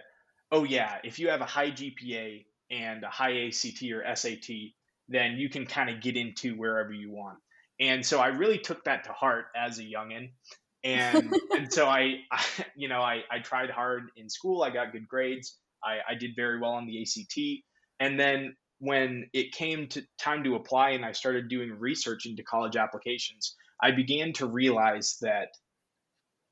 oh 0.53 0.65
yeah 0.65 0.99
if 1.05 1.19
you 1.19 1.29
have 1.29 1.41
a 1.41 1.47
high 1.47 1.71
gpa 1.71 2.45
and 2.71 3.05
a 3.05 3.09
high 3.09 3.47
act 3.47 3.83
or 3.93 4.17
sat 4.17 4.49
then 5.09 5.37
you 5.37 5.49
can 5.49 5.67
kind 5.67 5.89
of 5.89 6.01
get 6.03 6.17
into 6.17 6.57
wherever 6.57 6.93
you 6.93 7.13
want. 7.13 7.39
And 7.79 8.05
so 8.05 8.21
i 8.21 8.29
really 8.29 8.59
took 8.59 8.85
that 8.85 9.05
to 9.05 9.13
heart 9.13 9.47
as 9.57 9.79
a 9.79 9.83
youngin 9.83 10.31
and 10.87 11.35
and 11.57 11.73
so 11.73 11.87
I, 11.87 12.21
I 12.31 12.45
you 12.75 12.89
know 12.89 13.01
I, 13.01 13.23
I 13.31 13.41
tried 13.41 13.71
hard 13.71 14.11
in 14.17 14.31
school 14.31 14.63
i 14.63 14.71
got 14.71 14.93
good 14.93 15.09
grades 15.09 15.59
I, 15.85 15.99
I 16.09 16.15
did 16.15 16.33
very 16.35 16.59
well 16.59 16.73
on 16.73 16.87
the 16.87 17.03
act 17.03 17.39
and 18.01 18.19
then 18.19 18.57
when 18.79 19.29
it 19.33 19.53
came 19.53 19.89
to 19.89 20.03
time 20.19 20.45
to 20.45 20.55
apply 20.55 20.91
and 20.91 21.05
i 21.05 21.13
started 21.13 21.49
doing 21.49 21.79
research 21.79 22.27
into 22.27 22.43
college 22.43 22.77
applications 22.77 23.55
i 23.83 23.91
began 23.91 24.33
to 24.35 24.47
realize 24.47 25.17
that 25.21 25.49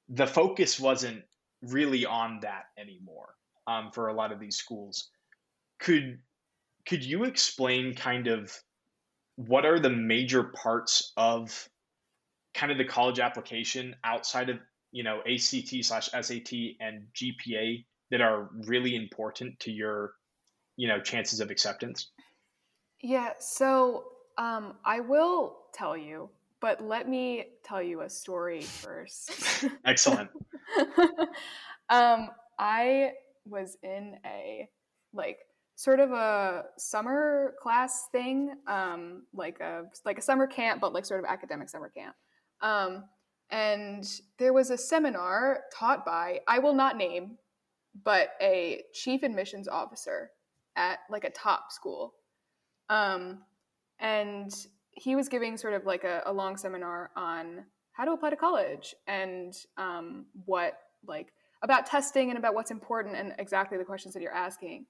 the 0.08 0.26
focus 0.26 0.78
wasn't 0.78 1.22
really 1.62 2.04
on 2.04 2.40
that 2.42 2.64
anymore 2.78 3.34
um, 3.66 3.90
for 3.92 4.08
a 4.08 4.14
lot 4.14 4.32
of 4.32 4.40
these 4.40 4.56
schools. 4.56 5.10
Could 5.80 6.18
could 6.86 7.04
you 7.04 7.24
explain 7.24 7.94
kind 7.94 8.26
of 8.26 8.52
what 9.36 9.64
are 9.64 9.78
the 9.78 9.90
major 9.90 10.44
parts 10.44 11.12
of 11.16 11.68
kind 12.54 12.70
of 12.70 12.78
the 12.78 12.84
college 12.84 13.18
application 13.18 13.96
outside 14.04 14.48
of 14.48 14.58
you 14.92 15.02
know 15.02 15.20
ACT 15.20 15.84
slash 15.84 16.08
SAT 16.08 16.52
and 16.80 17.06
GPA 17.14 17.84
that 18.10 18.20
are 18.20 18.50
really 18.66 18.94
important 18.94 19.58
to 19.60 19.72
your 19.72 20.12
you 20.76 20.88
know 20.88 21.00
chances 21.00 21.40
of 21.40 21.50
acceptance? 21.50 22.10
Yeah, 23.00 23.32
so 23.38 24.04
um, 24.38 24.74
I 24.84 25.00
will 25.00 25.58
tell 25.72 25.96
you, 25.96 26.30
but 26.60 26.82
let 26.82 27.08
me 27.08 27.48
tell 27.62 27.82
you 27.82 28.02
a 28.02 28.08
story 28.08 28.62
first. 28.62 29.66
Excellent. 29.84 30.30
um, 31.90 32.30
I 32.58 33.12
was 33.44 33.76
in 33.82 34.16
a 34.24 34.68
like 35.12 35.38
sort 35.76 36.00
of 36.00 36.12
a 36.12 36.64
summer 36.78 37.54
class 37.60 38.06
thing, 38.12 38.54
um, 38.66 39.24
like 39.32 39.60
a 39.60 39.84
like 40.04 40.18
a 40.18 40.22
summer 40.22 40.46
camp, 40.46 40.80
but 40.80 40.92
like 40.92 41.04
sort 41.04 41.20
of 41.20 41.26
academic 41.26 41.68
summer 41.68 41.88
camp. 41.88 42.14
Um, 42.60 43.04
and 43.50 44.04
there 44.38 44.52
was 44.52 44.70
a 44.70 44.78
seminar 44.78 45.60
taught 45.72 46.04
by 46.04 46.40
I 46.48 46.58
will 46.58 46.74
not 46.74 46.96
name, 46.96 47.38
but 48.02 48.30
a 48.40 48.82
chief 48.92 49.22
admissions 49.22 49.68
officer 49.68 50.30
at 50.76 51.00
like 51.10 51.24
a 51.24 51.30
top 51.30 51.70
school. 51.70 52.14
Um, 52.88 53.42
and 54.00 54.52
he 54.90 55.16
was 55.16 55.28
giving 55.28 55.56
sort 55.56 55.74
of 55.74 55.86
like 55.86 56.04
a, 56.04 56.22
a 56.26 56.32
long 56.32 56.56
seminar 56.56 57.10
on 57.16 57.64
how 57.92 58.04
to 58.04 58.12
apply 58.12 58.30
to 58.30 58.36
college 58.36 58.94
and 59.06 59.54
um, 59.76 60.26
what 60.46 60.74
like 61.06 61.28
about 61.64 61.86
testing 61.86 62.28
and 62.28 62.38
about 62.38 62.54
what's 62.54 62.70
important 62.70 63.16
and 63.16 63.34
exactly 63.38 63.78
the 63.78 63.84
questions 63.84 64.12
that 64.14 64.22
you're 64.22 64.34
asking. 64.34 64.84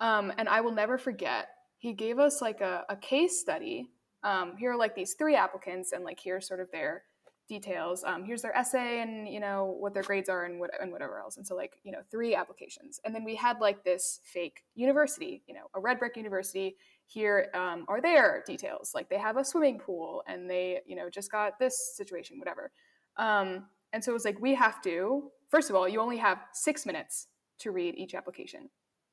Um, 0.00 0.32
and 0.36 0.48
I 0.48 0.60
will 0.60 0.72
never 0.72 0.98
forget, 0.98 1.48
he 1.78 1.92
gave 1.92 2.18
us 2.18 2.42
like 2.42 2.60
a, 2.60 2.84
a 2.88 2.96
case 2.96 3.40
study. 3.40 3.88
Um, 4.24 4.56
here 4.58 4.72
are 4.72 4.76
like 4.76 4.94
these 4.94 5.14
three 5.14 5.36
applicants, 5.36 5.92
and 5.92 6.04
like 6.04 6.18
here's 6.20 6.46
sort 6.46 6.60
of 6.60 6.70
their 6.72 7.04
details. 7.48 8.02
Um, 8.04 8.24
here's 8.24 8.42
their 8.42 8.56
essay 8.56 9.00
and 9.00 9.28
you 9.28 9.38
know 9.38 9.76
what 9.78 9.94
their 9.94 10.02
grades 10.02 10.28
are 10.28 10.44
and 10.44 10.58
what 10.58 10.70
and 10.80 10.90
whatever 10.90 11.20
else. 11.20 11.36
And 11.36 11.46
so 11.46 11.54
like 11.54 11.74
you 11.84 11.92
know 11.92 12.00
three 12.10 12.34
applications, 12.34 13.00
and 13.04 13.14
then 13.14 13.24
we 13.24 13.36
had 13.36 13.60
like 13.60 13.84
this 13.84 14.20
fake 14.24 14.64
university, 14.74 15.42
you 15.46 15.54
know, 15.54 15.70
a 15.74 15.80
red 15.80 15.98
brick 15.98 16.16
university. 16.16 16.76
Here 17.06 17.50
um, 17.54 17.84
are 17.86 18.00
their 18.00 18.42
details. 18.44 18.90
Like 18.92 19.08
they 19.08 19.18
have 19.18 19.36
a 19.36 19.44
swimming 19.44 19.78
pool 19.78 20.24
and 20.26 20.50
they 20.50 20.80
you 20.86 20.96
know 20.96 21.08
just 21.08 21.30
got 21.30 21.58
this 21.60 21.94
situation, 21.96 22.40
whatever. 22.40 22.72
Um, 23.16 23.66
and 23.92 24.02
so 24.02 24.10
it 24.10 24.14
was 24.14 24.24
like 24.24 24.40
we 24.40 24.54
have 24.54 24.82
to. 24.82 25.30
First 25.50 25.70
of 25.70 25.76
all, 25.76 25.88
you 25.88 26.00
only 26.00 26.18
have 26.18 26.38
six 26.52 26.86
minutes 26.86 27.28
to 27.60 27.70
read 27.70 27.94
each 27.96 28.14
application. 28.14 28.68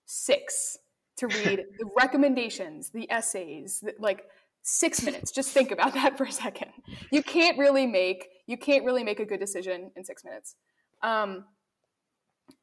Six 0.06 0.78
to 1.18 1.28
read 1.28 1.66
the 1.80 1.90
recommendations, 1.98 2.90
the 2.90 3.10
essays, 3.12 3.80
the, 3.82 3.94
like 4.00 4.26
six 4.64 5.04
minutes. 5.04 5.32
Just 5.32 5.50
think 5.52 5.72
about 5.72 5.94
that 5.94 6.18
for 6.18 6.24
a 6.24 6.32
second. 6.32 6.72
You 7.12 7.22
can't 7.22 7.58
really 7.58 7.86
make 7.86 8.30
you 8.48 8.58
can't 8.58 8.84
really 8.84 9.04
make 9.04 9.20
a 9.20 9.26
good 9.26 9.40
decision 9.40 9.92
in 9.96 10.04
six 10.04 10.24
minutes. 10.26 10.56
Um, 11.02 11.46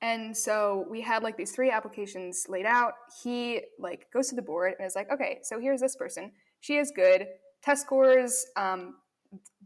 and 0.03 0.37
so 0.37 0.87
we 0.91 1.01
had 1.01 1.23
like 1.23 1.37
these 1.37 1.53
three 1.53 1.71
applications 1.71 2.47
laid 2.49 2.67
out. 2.67 2.93
He 3.23 3.63
like 3.79 4.07
goes 4.13 4.29
to 4.29 4.35
the 4.35 4.43
board 4.43 4.75
and 4.79 4.87
is 4.87 4.97
like 4.97 5.11
okay 5.13 5.39
so 5.43 5.61
here's 5.61 5.81
this 5.81 5.97
person. 5.97 6.33
She 6.61 6.77
is 6.77 6.93
good. 6.95 7.27
Test 7.63 7.83
scores 7.83 8.47
um, 8.57 8.97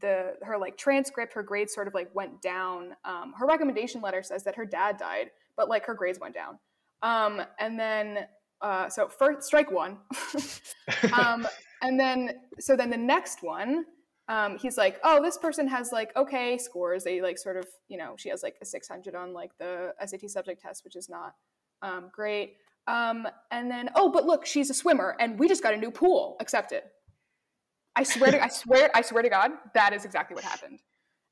the 0.01 0.35
her 0.43 0.59
like 0.59 0.77
transcript 0.77 1.35
her 1.35 1.43
grades 1.43 1.75
sort 1.75 1.89
of 1.89 1.95
like 1.95 2.15
went 2.15 2.43
down. 2.43 2.95
Um, 3.05 3.33
her 3.39 3.47
recommendation 3.47 4.01
letter 4.01 4.23
says 4.23 4.45
that 4.45 4.57
her 4.57 4.67
dad 4.67 4.97
died 4.99 5.31
but 5.57 5.69
like 5.69 5.87
her 5.87 5.95
grades 5.95 6.19
went 6.21 6.35
down. 6.35 6.59
Um, 7.03 7.43
and 7.59 7.79
then 7.79 8.27
uh, 8.61 8.89
so 8.89 9.09
first 9.09 9.47
strike 9.47 9.71
one. 9.71 9.99
Um, 11.19 11.47
and 11.81 11.99
then 11.99 12.41
so 12.61 12.77
then 12.77 12.91
the 12.91 12.97
next 12.97 13.43
one 13.43 13.87
um, 14.29 14.59
he's 14.59 14.77
like 14.77 15.01
oh 15.03 15.23
this 15.23 15.39
person 15.39 15.67
has 15.69 15.93
like 15.93 16.15
okay 16.17 16.59
scores. 16.59 17.05
They 17.05 17.23
like 17.23 17.39
sort 17.39 17.57
of 17.57 17.67
you 17.89 17.97
know 17.97 18.15
she 18.19 18.29
has 18.29 18.43
like 18.43 18.57
a 18.61 18.67
600 18.67 19.15
on 19.15 19.33
like 19.33 19.57
the 19.59 19.95
sat 20.05 20.31
subject 20.31 20.61
test 20.61 20.85
which 20.85 20.97
is 20.97 21.09
not 21.09 21.35
um, 21.83 22.11
great. 22.13 22.57
Um, 22.87 23.27
and 23.51 23.71
then 23.71 23.91
oh 23.95 24.11
but 24.11 24.27
look 24.27 24.45
she's 24.45 24.69
a 24.69 24.75
swimmer 24.75 25.17
and 25.19 25.39
we 25.39 25.49
just 25.49 25.63
got 25.63 25.73
a 25.73 25.79
new 25.79 25.91
pool. 25.91 26.37
Accepted 26.41 26.83
i 27.97 28.03
swear 28.03 28.33
to 28.33 28.43
i 28.43 28.49
swear 28.49 28.91
i 28.95 29.03
swear 29.03 29.23
to 29.23 29.29
god 29.29 29.53
that 29.75 29.93
is 29.93 30.05
exactly 30.05 30.35
what 30.35 30.45
happened. 30.45 30.81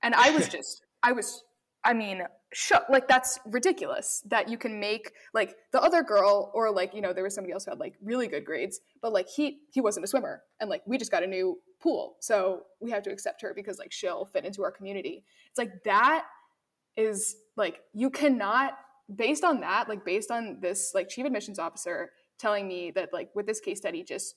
And 0.02 0.14
i 0.14 0.30
was 0.30 0.48
just 0.56 0.82
i 1.02 1.12
was 1.12 1.44
i 1.84 1.92
mean 1.92 2.22
shook 2.52 2.84
like 2.90 3.08
that's 3.08 3.38
ridiculous 3.46 4.22
that 4.26 4.48
you 4.48 4.58
can 4.58 4.78
make 4.78 5.12
like 5.32 5.56
the 5.72 5.80
other 5.80 6.02
girl 6.02 6.50
or 6.54 6.70
like 6.70 6.94
you 6.94 7.00
know 7.00 7.12
there 7.12 7.24
was 7.24 7.34
somebody 7.34 7.52
else 7.52 7.64
who 7.64 7.70
had 7.70 7.80
like 7.80 7.94
really 8.02 8.28
good 8.28 8.44
grades 8.44 8.80
but 9.00 9.12
like 9.12 9.26
he 9.28 9.60
he 9.72 9.80
wasn't 9.80 10.04
a 10.04 10.06
swimmer 10.06 10.42
and 10.60 10.68
like 10.68 10.82
we 10.86 10.98
just 10.98 11.10
got 11.10 11.22
a 11.22 11.26
new 11.26 11.58
pool. 11.82 12.16
So 12.20 12.62
we 12.80 12.90
have 12.92 13.02
to 13.02 13.10
accept 13.10 13.42
her 13.42 13.52
because 13.54 13.78
like 13.78 13.92
she'll 13.92 14.24
fit 14.24 14.44
into 14.44 14.62
our 14.62 14.70
community. 14.70 15.24
It's 15.50 15.58
like 15.58 15.82
that 15.84 16.24
is 16.96 17.36
like 17.56 17.80
you 17.92 18.08
cannot 18.08 18.74
based 19.14 19.44
on 19.44 19.60
that 19.60 19.88
like 19.88 20.04
based 20.04 20.30
on 20.30 20.58
this 20.60 20.92
like 20.94 21.08
chief 21.08 21.26
admissions 21.26 21.58
officer 21.58 22.10
telling 22.38 22.68
me 22.68 22.90
that 22.92 23.10
like 23.12 23.28
with 23.34 23.46
this 23.46 23.60
case 23.60 23.78
study 23.78 24.02
just 24.02 24.36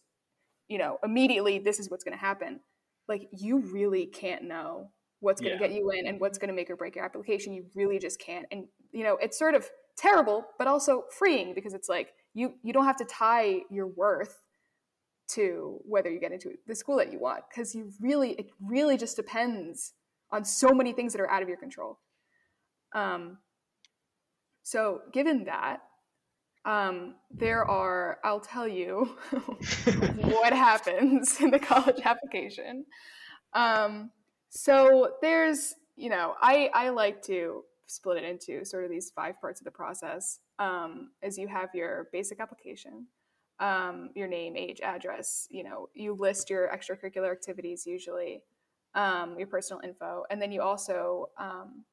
you 0.68 0.78
know 0.78 0.98
immediately 1.04 1.60
this 1.60 1.80
is 1.80 1.90
what's 1.90 2.04
going 2.04 2.18
to 2.18 2.24
happen 2.24 2.60
like 3.08 3.28
you 3.32 3.60
really 3.60 4.06
can't 4.06 4.44
know 4.44 4.90
what's 5.20 5.42
going 5.42 5.58
to 5.58 5.62
yeah. 5.62 5.70
get 5.70 5.76
you 5.76 5.90
in 5.92 6.08
and 6.08 6.20
what's 6.20 6.38
going 6.38 6.50
to 6.50 6.54
make 6.54 6.70
or 6.70 6.76
break 6.76 6.96
your 6.96 7.04
application. 7.04 7.54
You 7.54 7.66
really 7.74 8.00
just 8.00 8.20
can't. 8.20 8.46
And 8.52 8.66
you 8.92 9.04
know, 9.04 9.18
it's 9.22 9.38
sort 9.38 9.56
of 9.56 9.68
terrible, 9.98 10.46
but 10.58 10.68
also 10.68 11.04
freeing 11.18 11.54
because 11.54 11.74
it's 11.74 11.90
like 11.90 12.14
you 12.34 12.54
you 12.64 12.74
don't 12.74 12.86
have 12.86 12.98
to 12.98 13.06
tie 13.06 13.62
your 13.70 13.88
worth 13.88 14.42
to 15.28 15.80
whether 15.84 16.12
you 16.12 16.20
get 16.20 16.32
into 16.32 16.52
the 16.68 16.76
school 16.76 16.98
that 16.98 17.12
you 17.12 17.20
want 17.20 17.42
because 17.50 17.74
you 17.74 17.92
really 18.00 18.32
it 18.34 18.52
really 18.62 18.96
just 18.98 19.16
depends 19.16 19.94
on 20.32 20.46
so 20.46 20.70
many 20.70 20.94
things 20.94 21.12
that 21.14 21.22
are 21.22 21.30
out 21.30 21.42
of 21.42 21.50
your 21.50 21.58
control. 21.58 22.00
Um, 22.94 23.40
so 24.64 25.02
given 25.12 25.46
that, 25.46 25.82
um, 26.66 27.16
there 27.32 27.64
are 27.64 28.20
I'll 28.24 28.40
tell 28.40 28.68
you 28.68 29.16
what 30.20 30.54
happens 30.54 31.40
in 31.40 31.52
the 31.52 31.60
college 31.60 32.02
application. 32.04 32.86
Um, 33.54 34.12
so 34.50 35.12
there's, 35.22 35.76
you 35.96 36.10
know, 36.10 36.36
I, 36.42 36.70
I 36.74 36.90
like 36.90 37.22
to 37.24 37.64
split 37.88 38.18
it 38.18 38.24
into 38.24 38.66
sort 38.66 38.84
of 38.84 38.90
these 38.90 39.12
five 39.16 39.40
parts 39.40 39.62
of 39.62 39.66
the 39.66 39.72
process. 39.72 40.40
Um, 40.60 41.12
as 41.22 41.38
you 41.38 41.48
have 41.48 41.70
your 41.74 42.08
basic 42.12 42.40
application, 42.40 43.08
um, 43.60 44.10
your 44.16 44.28
name, 44.28 44.56
age, 44.56 44.82
address, 44.82 45.48
you 45.50 45.64
know, 45.64 45.90
you 45.94 46.14
list 46.14 46.50
your 46.50 46.70
extracurricular 46.70 47.32
activities 47.32 47.86
usually, 47.86 48.44
um, 48.96 49.38
your 49.38 49.48
personal 49.48 49.82
info, 49.84 50.24
and 50.30 50.42
then 50.42 50.52
you 50.52 50.62
also 50.62 51.30
um, 51.38 51.84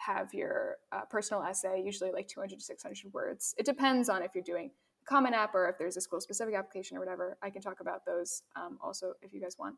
have 0.00 0.32
your 0.32 0.76
uh, 0.92 1.02
personal 1.10 1.42
essay, 1.42 1.82
usually 1.84 2.10
like 2.10 2.28
200 2.28 2.58
to 2.58 2.64
600 2.64 3.12
words. 3.12 3.54
It 3.58 3.66
depends 3.66 4.08
on 4.08 4.22
if 4.22 4.30
you're 4.34 4.44
doing 4.44 4.70
Common 5.04 5.34
App 5.34 5.54
or 5.54 5.68
if 5.68 5.78
there's 5.78 5.96
a 5.96 6.00
school 6.00 6.20
specific 6.20 6.54
application 6.54 6.96
or 6.96 7.00
whatever. 7.00 7.36
I 7.42 7.50
can 7.50 7.62
talk 7.62 7.80
about 7.80 8.04
those 8.06 8.42
um, 8.56 8.78
also 8.82 9.14
if 9.22 9.32
you 9.32 9.40
guys 9.40 9.56
want. 9.58 9.76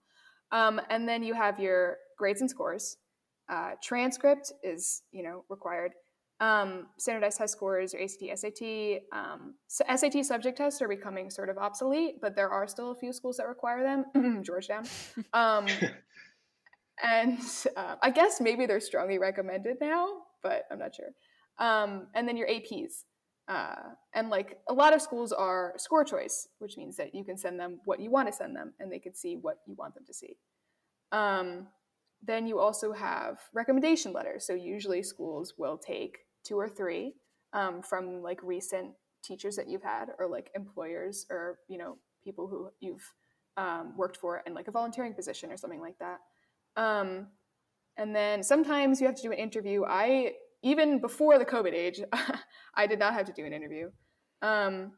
Um, 0.50 0.80
and 0.90 1.08
then 1.08 1.22
you 1.22 1.34
have 1.34 1.58
your 1.58 1.96
grades 2.18 2.40
and 2.40 2.50
scores. 2.50 2.98
Uh, 3.48 3.72
transcript 3.82 4.52
is 4.62 5.02
you 5.10 5.22
know 5.22 5.44
required. 5.48 5.92
Um, 6.40 6.88
standardized 6.98 7.38
test 7.38 7.52
scores, 7.52 7.92
your 7.92 8.02
ACT, 8.02 8.36
SAT. 8.36 9.02
Um, 9.12 9.54
so 9.68 9.84
SAT 9.94 10.24
subject 10.24 10.58
tests 10.58 10.82
are 10.82 10.88
becoming 10.88 11.30
sort 11.30 11.48
of 11.48 11.56
obsolete, 11.56 12.16
but 12.20 12.34
there 12.34 12.48
are 12.50 12.66
still 12.66 12.90
a 12.90 12.96
few 12.96 13.12
schools 13.12 13.36
that 13.36 13.46
require 13.46 13.82
them. 13.82 14.42
Georgetown. 14.44 14.84
Um, 15.32 15.66
and 17.02 17.38
uh, 17.76 17.96
I 18.02 18.10
guess 18.10 18.40
maybe 18.40 18.66
they're 18.66 18.80
strongly 18.80 19.18
recommended 19.18 19.76
now, 19.80 20.08
but 20.42 20.64
I'm 20.70 20.78
not 20.78 20.94
sure. 20.94 21.10
Um, 21.58 22.08
and 22.14 22.26
then 22.26 22.36
your 22.36 22.48
APs. 22.48 23.04
Uh, 23.48 23.74
and 24.14 24.30
like 24.30 24.58
a 24.68 24.72
lot 24.72 24.94
of 24.94 25.02
schools 25.02 25.32
are 25.32 25.74
score 25.76 26.04
choice, 26.04 26.48
which 26.58 26.76
means 26.76 26.96
that 26.96 27.14
you 27.14 27.24
can 27.24 27.36
send 27.36 27.58
them 27.58 27.80
what 27.84 28.00
you 28.00 28.10
want 28.10 28.28
to 28.28 28.32
send 28.32 28.54
them 28.54 28.72
and 28.78 28.90
they 28.90 29.00
can 29.00 29.14
see 29.14 29.36
what 29.36 29.58
you 29.66 29.74
want 29.76 29.94
them 29.94 30.04
to 30.06 30.14
see. 30.14 30.36
Um, 31.10 31.66
then 32.22 32.46
you 32.46 32.60
also 32.60 32.92
have 32.92 33.40
recommendation 33.52 34.12
letters. 34.12 34.46
So 34.46 34.54
usually 34.54 35.02
schools 35.02 35.54
will 35.58 35.76
take 35.76 36.18
two 36.44 36.56
or 36.56 36.68
three 36.68 37.14
um, 37.52 37.82
from 37.82 38.22
like 38.22 38.40
recent 38.42 38.92
teachers 39.24 39.56
that 39.56 39.68
you've 39.68 39.82
had 39.82 40.06
or 40.18 40.28
like 40.28 40.50
employers 40.54 41.26
or, 41.28 41.58
you 41.68 41.78
know, 41.78 41.98
people 42.22 42.46
who 42.46 42.70
you've 42.80 43.12
um, 43.56 43.94
worked 43.96 44.16
for 44.16 44.42
in 44.46 44.54
like 44.54 44.68
a 44.68 44.72
volunteering 44.72 45.14
position 45.14 45.50
or 45.50 45.56
something 45.56 45.80
like 45.80 45.98
that. 45.98 46.18
Um, 46.76 47.28
and 47.96 48.14
then 48.14 48.42
sometimes 48.42 49.00
you 49.00 49.06
have 49.06 49.16
to 49.16 49.22
do 49.22 49.32
an 49.32 49.38
interview. 49.38 49.84
I 49.86 50.32
even 50.62 51.00
before 51.00 51.38
the 51.38 51.44
COVID 51.44 51.72
age, 51.72 52.00
I 52.74 52.86
did 52.86 52.98
not 52.98 53.14
have 53.14 53.26
to 53.26 53.32
do 53.32 53.44
an 53.44 53.52
interview. 53.52 53.90
Um, 54.40 54.92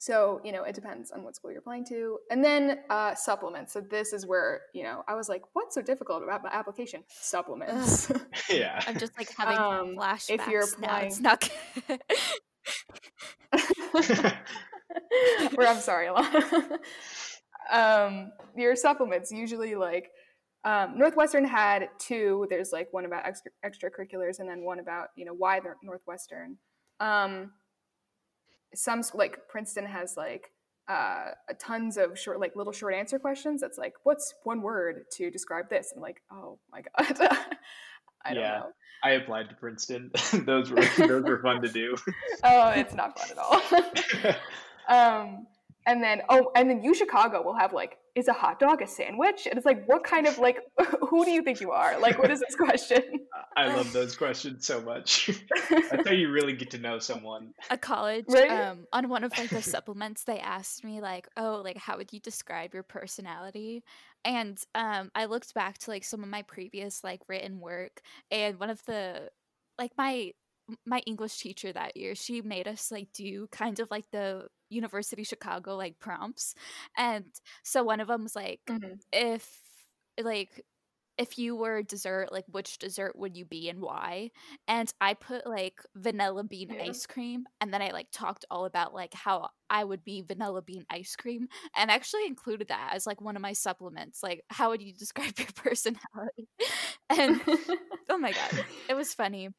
so, 0.00 0.40
you 0.42 0.50
know, 0.50 0.62
it 0.62 0.74
depends 0.74 1.10
on 1.10 1.22
what 1.22 1.36
school 1.36 1.50
you're 1.50 1.60
applying 1.60 1.84
to. 1.86 2.18
And 2.30 2.42
then 2.42 2.78
uh, 2.88 3.14
supplements. 3.14 3.74
So 3.74 3.82
this 3.82 4.14
is 4.14 4.26
where, 4.26 4.62
you 4.72 4.82
know, 4.82 5.04
I 5.06 5.14
was 5.14 5.28
like, 5.28 5.42
what's 5.52 5.74
so 5.74 5.82
difficult 5.82 6.22
about 6.22 6.42
my 6.42 6.48
application? 6.50 7.04
Supplements. 7.08 8.10
yeah. 8.50 8.82
I'm 8.86 8.98
just 8.98 9.12
like 9.18 9.28
having 9.36 9.58
um, 9.58 9.96
flashbacks. 9.98 10.30
If 10.30 10.48
you're 10.48 10.64
applying. 10.64 11.12
Now. 11.20 11.36
It's 11.36 11.50
not 11.50 11.50
Where 15.54 15.68
I'm 15.68 15.80
sorry, 15.80 16.06
Alana. 16.06 16.78
um, 17.70 18.32
your 18.56 18.74
supplements 18.76 19.30
usually 19.30 19.74
like 19.74 20.10
um, 20.64 20.98
Northwestern 20.98 21.44
had 21.44 21.88
two. 21.98 22.46
There's 22.50 22.72
like 22.72 22.88
one 22.92 23.04
about 23.04 23.24
extra, 23.24 23.50
extracurriculars 23.64 24.40
and 24.40 24.48
then 24.48 24.62
one 24.62 24.78
about 24.78 25.08
you 25.16 25.24
know 25.24 25.34
why 25.34 25.60
Northwestern. 25.82 26.56
Um, 27.00 27.52
some 28.74 29.02
like 29.14 29.48
Princeton 29.48 29.86
has 29.86 30.16
like 30.16 30.52
uh, 30.88 31.30
tons 31.58 31.96
of 31.96 32.18
short, 32.18 32.40
like 32.40 32.56
little 32.56 32.72
short 32.72 32.94
answer 32.94 33.18
questions. 33.18 33.60
That's 33.60 33.78
like, 33.78 33.94
what's 34.02 34.34
one 34.44 34.60
word 34.60 35.04
to 35.12 35.30
describe 35.30 35.70
this? 35.70 35.92
And 35.92 36.02
like, 36.02 36.20
oh 36.32 36.58
my 36.70 36.82
god, 36.82 37.20
I 38.24 38.34
don't 38.34 38.42
Yeah. 38.42 38.58
know. 38.58 38.66
I 39.02 39.12
applied 39.12 39.48
to 39.48 39.54
Princeton. 39.54 40.10
those 40.44 40.70
were 40.70 40.82
those 40.98 41.24
were 41.24 41.40
fun 41.42 41.62
to 41.62 41.68
do. 41.68 41.96
Oh, 42.44 42.68
it's 42.70 42.94
not 42.94 43.18
fun 43.18 43.30
at 43.30 43.38
all. 43.38 43.60
um, 44.88 45.46
and 45.86 46.02
then 46.02 46.22
oh, 46.28 46.50
and 46.54 46.68
then 46.68 46.82
U 46.82 46.94
Chicago 46.94 47.42
will 47.42 47.56
have 47.56 47.72
like, 47.72 47.96
is 48.14 48.28
a 48.28 48.32
hot 48.32 48.58
dog 48.58 48.82
a 48.82 48.86
sandwich? 48.86 49.46
And 49.46 49.56
it's 49.56 49.66
like, 49.66 49.84
what 49.86 50.04
kind 50.04 50.26
of 50.26 50.38
like, 50.38 50.58
who 51.08 51.24
do 51.24 51.30
you 51.30 51.42
think 51.42 51.60
you 51.60 51.70
are? 51.70 51.98
Like, 51.98 52.18
what 52.18 52.30
is 52.30 52.40
this 52.40 52.54
question? 52.56 53.02
I 53.56 53.74
love 53.74 53.92
those 53.92 54.16
questions 54.16 54.66
so 54.66 54.80
much. 54.80 55.30
That's 55.70 56.08
how 56.08 56.14
you 56.14 56.30
really 56.30 56.52
get 56.54 56.70
to 56.70 56.78
know 56.78 56.98
someone. 56.98 57.52
A 57.70 57.78
college, 57.78 58.24
Right? 58.28 58.50
um, 58.50 58.86
on 58.92 59.08
one 59.08 59.24
of 59.24 59.36
like 59.36 59.50
the 59.50 59.62
supplements, 59.62 60.24
they 60.24 60.38
asked 60.38 60.84
me 60.84 61.00
like, 61.00 61.28
"Oh, 61.36 61.60
like 61.64 61.76
how 61.76 61.96
would 61.96 62.12
you 62.12 62.20
describe 62.20 62.74
your 62.74 62.82
personality?" 62.82 63.82
And 64.24 64.58
um, 64.74 65.10
I 65.14 65.24
looked 65.26 65.54
back 65.54 65.78
to 65.78 65.90
like 65.90 66.04
some 66.04 66.22
of 66.22 66.28
my 66.28 66.42
previous 66.42 67.02
like 67.02 67.20
written 67.28 67.60
work, 67.60 68.00
and 68.30 68.58
one 68.58 68.70
of 68.70 68.84
the 68.86 69.30
like 69.78 69.92
my 69.98 70.32
my 70.86 71.00
English 71.00 71.38
teacher 71.38 71.72
that 71.72 71.96
year, 71.96 72.14
she 72.14 72.42
made 72.42 72.68
us 72.68 72.90
like 72.92 73.08
do 73.12 73.48
kind 73.50 73.80
of 73.80 73.90
like 73.90 74.04
the 74.12 74.46
University 74.70 75.22
of 75.22 75.28
Chicago 75.28 75.76
like 75.76 75.98
prompts, 75.98 76.54
and 76.96 77.26
so 77.62 77.82
one 77.82 78.00
of 78.00 78.08
them 78.08 78.22
was 78.24 78.36
like, 78.36 78.60
Mhm. 78.68 79.00
if 79.12 79.60
like 80.22 80.64
if 81.18 81.38
you 81.38 81.54
were 81.54 81.78
a 81.78 81.84
dessert 81.84 82.32
like 82.32 82.44
which 82.50 82.78
dessert 82.78 83.14
would 83.16 83.36
you 83.36 83.44
be 83.44 83.68
and 83.68 83.80
why 83.80 84.30
and 84.68 84.92
i 85.00 85.12
put 85.14 85.46
like 85.46 85.80
vanilla 85.94 86.42
bean 86.44 86.70
Yeah. 86.70 86.84
ice 86.84 87.06
cream 87.06 87.46
and 87.60 87.72
then 87.74 87.82
i 87.82 87.90
like 87.90 88.08
talked 88.12 88.44
all 88.50 88.64
about 88.64 88.94
like 88.94 89.12
how 89.14 89.48
i 89.70 89.84
would 89.84 90.04
be 90.04 90.22
vanilla 90.22 90.62
bean 90.62 90.84
ice 90.90 91.16
cream 91.16 91.48
and 91.76 91.90
actually 91.90 92.26
included 92.26 92.68
that 92.68 92.92
as 92.94 93.06
like 93.06 93.20
one 93.20 93.36
of 93.36 93.42
my 93.42 93.52
supplements 93.52 94.22
like 94.22 94.42
how 94.50 94.70
would 94.70 94.82
you 94.82 94.92
describe 94.98 95.38
your 95.38 95.48
personality 95.54 96.48
and 97.10 97.40
oh 98.10 98.18
my 98.18 98.32
god 98.32 98.64
it 98.88 98.94
was 98.94 99.12
funny 99.14 99.50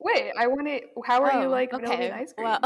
Wait, 0.00 0.32
I 0.38 0.46
want 0.48 0.66
to. 0.66 0.80
How 1.06 1.22
are 1.22 1.32
you 1.32 1.46
Oh, 1.46 1.50
like 1.50 1.70
vanilla 1.70 1.96
bean 1.96 2.12
ice 2.12 2.32
cream? 2.32 2.44
Well, 2.44 2.60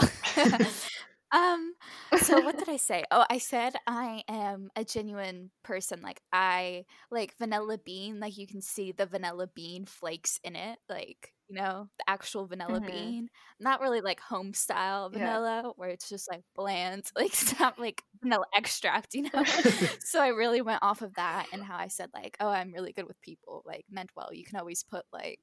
um, 1.32 1.74
so 2.16 2.40
what 2.40 2.56
did 2.58 2.68
I 2.68 2.76
say? 2.76 3.04
Oh, 3.10 3.24
I 3.30 3.38
said 3.38 3.74
I 3.86 4.22
am 4.28 4.70
a 4.76 4.84
genuine 4.84 5.50
person. 5.62 6.00
Like 6.02 6.20
I 6.32 6.84
like 7.10 7.36
vanilla 7.38 7.78
bean. 7.78 8.20
Like 8.20 8.36
you 8.38 8.46
can 8.46 8.60
see 8.62 8.92
the 8.92 9.06
vanilla 9.06 9.46
bean 9.48 9.84
flakes 9.86 10.40
in 10.44 10.56
it. 10.56 10.78
Like 10.88 11.32
you 11.48 11.56
know 11.56 11.88
the 11.98 12.10
actual 12.10 12.46
vanilla 12.46 12.80
Mhm. 12.80 12.82
bean. 12.82 13.28
Not 13.60 13.80
really 13.80 14.00
like 14.00 14.20
home 14.20 14.54
style 14.54 15.10
Yeah. 15.10 15.38
vanilla 15.38 15.72
where 15.76 15.90
it's 15.90 16.08
just 16.08 16.28
like 16.30 16.42
bland. 16.56 17.10
Like 17.16 17.28
it's 17.32 17.58
not 17.60 17.78
like 17.78 18.02
vanilla 18.22 18.46
extract. 18.56 19.14
You 19.14 19.22
know. 19.24 19.44
so 20.04 20.20
I 20.22 20.28
really 20.28 20.62
went 20.62 20.82
off 20.82 21.02
of 21.02 21.14
that 21.16 21.48
and 21.52 21.62
how 21.64 21.76
I 21.76 21.88
said 21.88 22.10
like, 22.14 22.36
oh, 22.40 22.48
I'm 22.48 22.72
really 22.72 22.92
good 22.92 23.06
with 23.06 23.20
people. 23.22 23.62
Like 23.66 23.84
meant 23.90 24.10
well. 24.16 24.30
You 24.32 24.44
can 24.44 24.58
always 24.58 24.82
put 24.82 25.04
like 25.12 25.40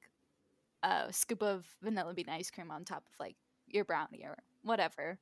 a 0.82 1.12
scoop 1.12 1.42
of 1.42 1.66
vanilla 1.82 2.14
bean 2.14 2.28
ice 2.28 2.50
cream 2.50 2.70
on 2.70 2.84
top 2.84 3.04
of 3.06 3.12
like 3.20 3.36
your 3.66 3.84
brownie 3.84 4.22
or 4.24 4.36
whatever. 4.66 5.18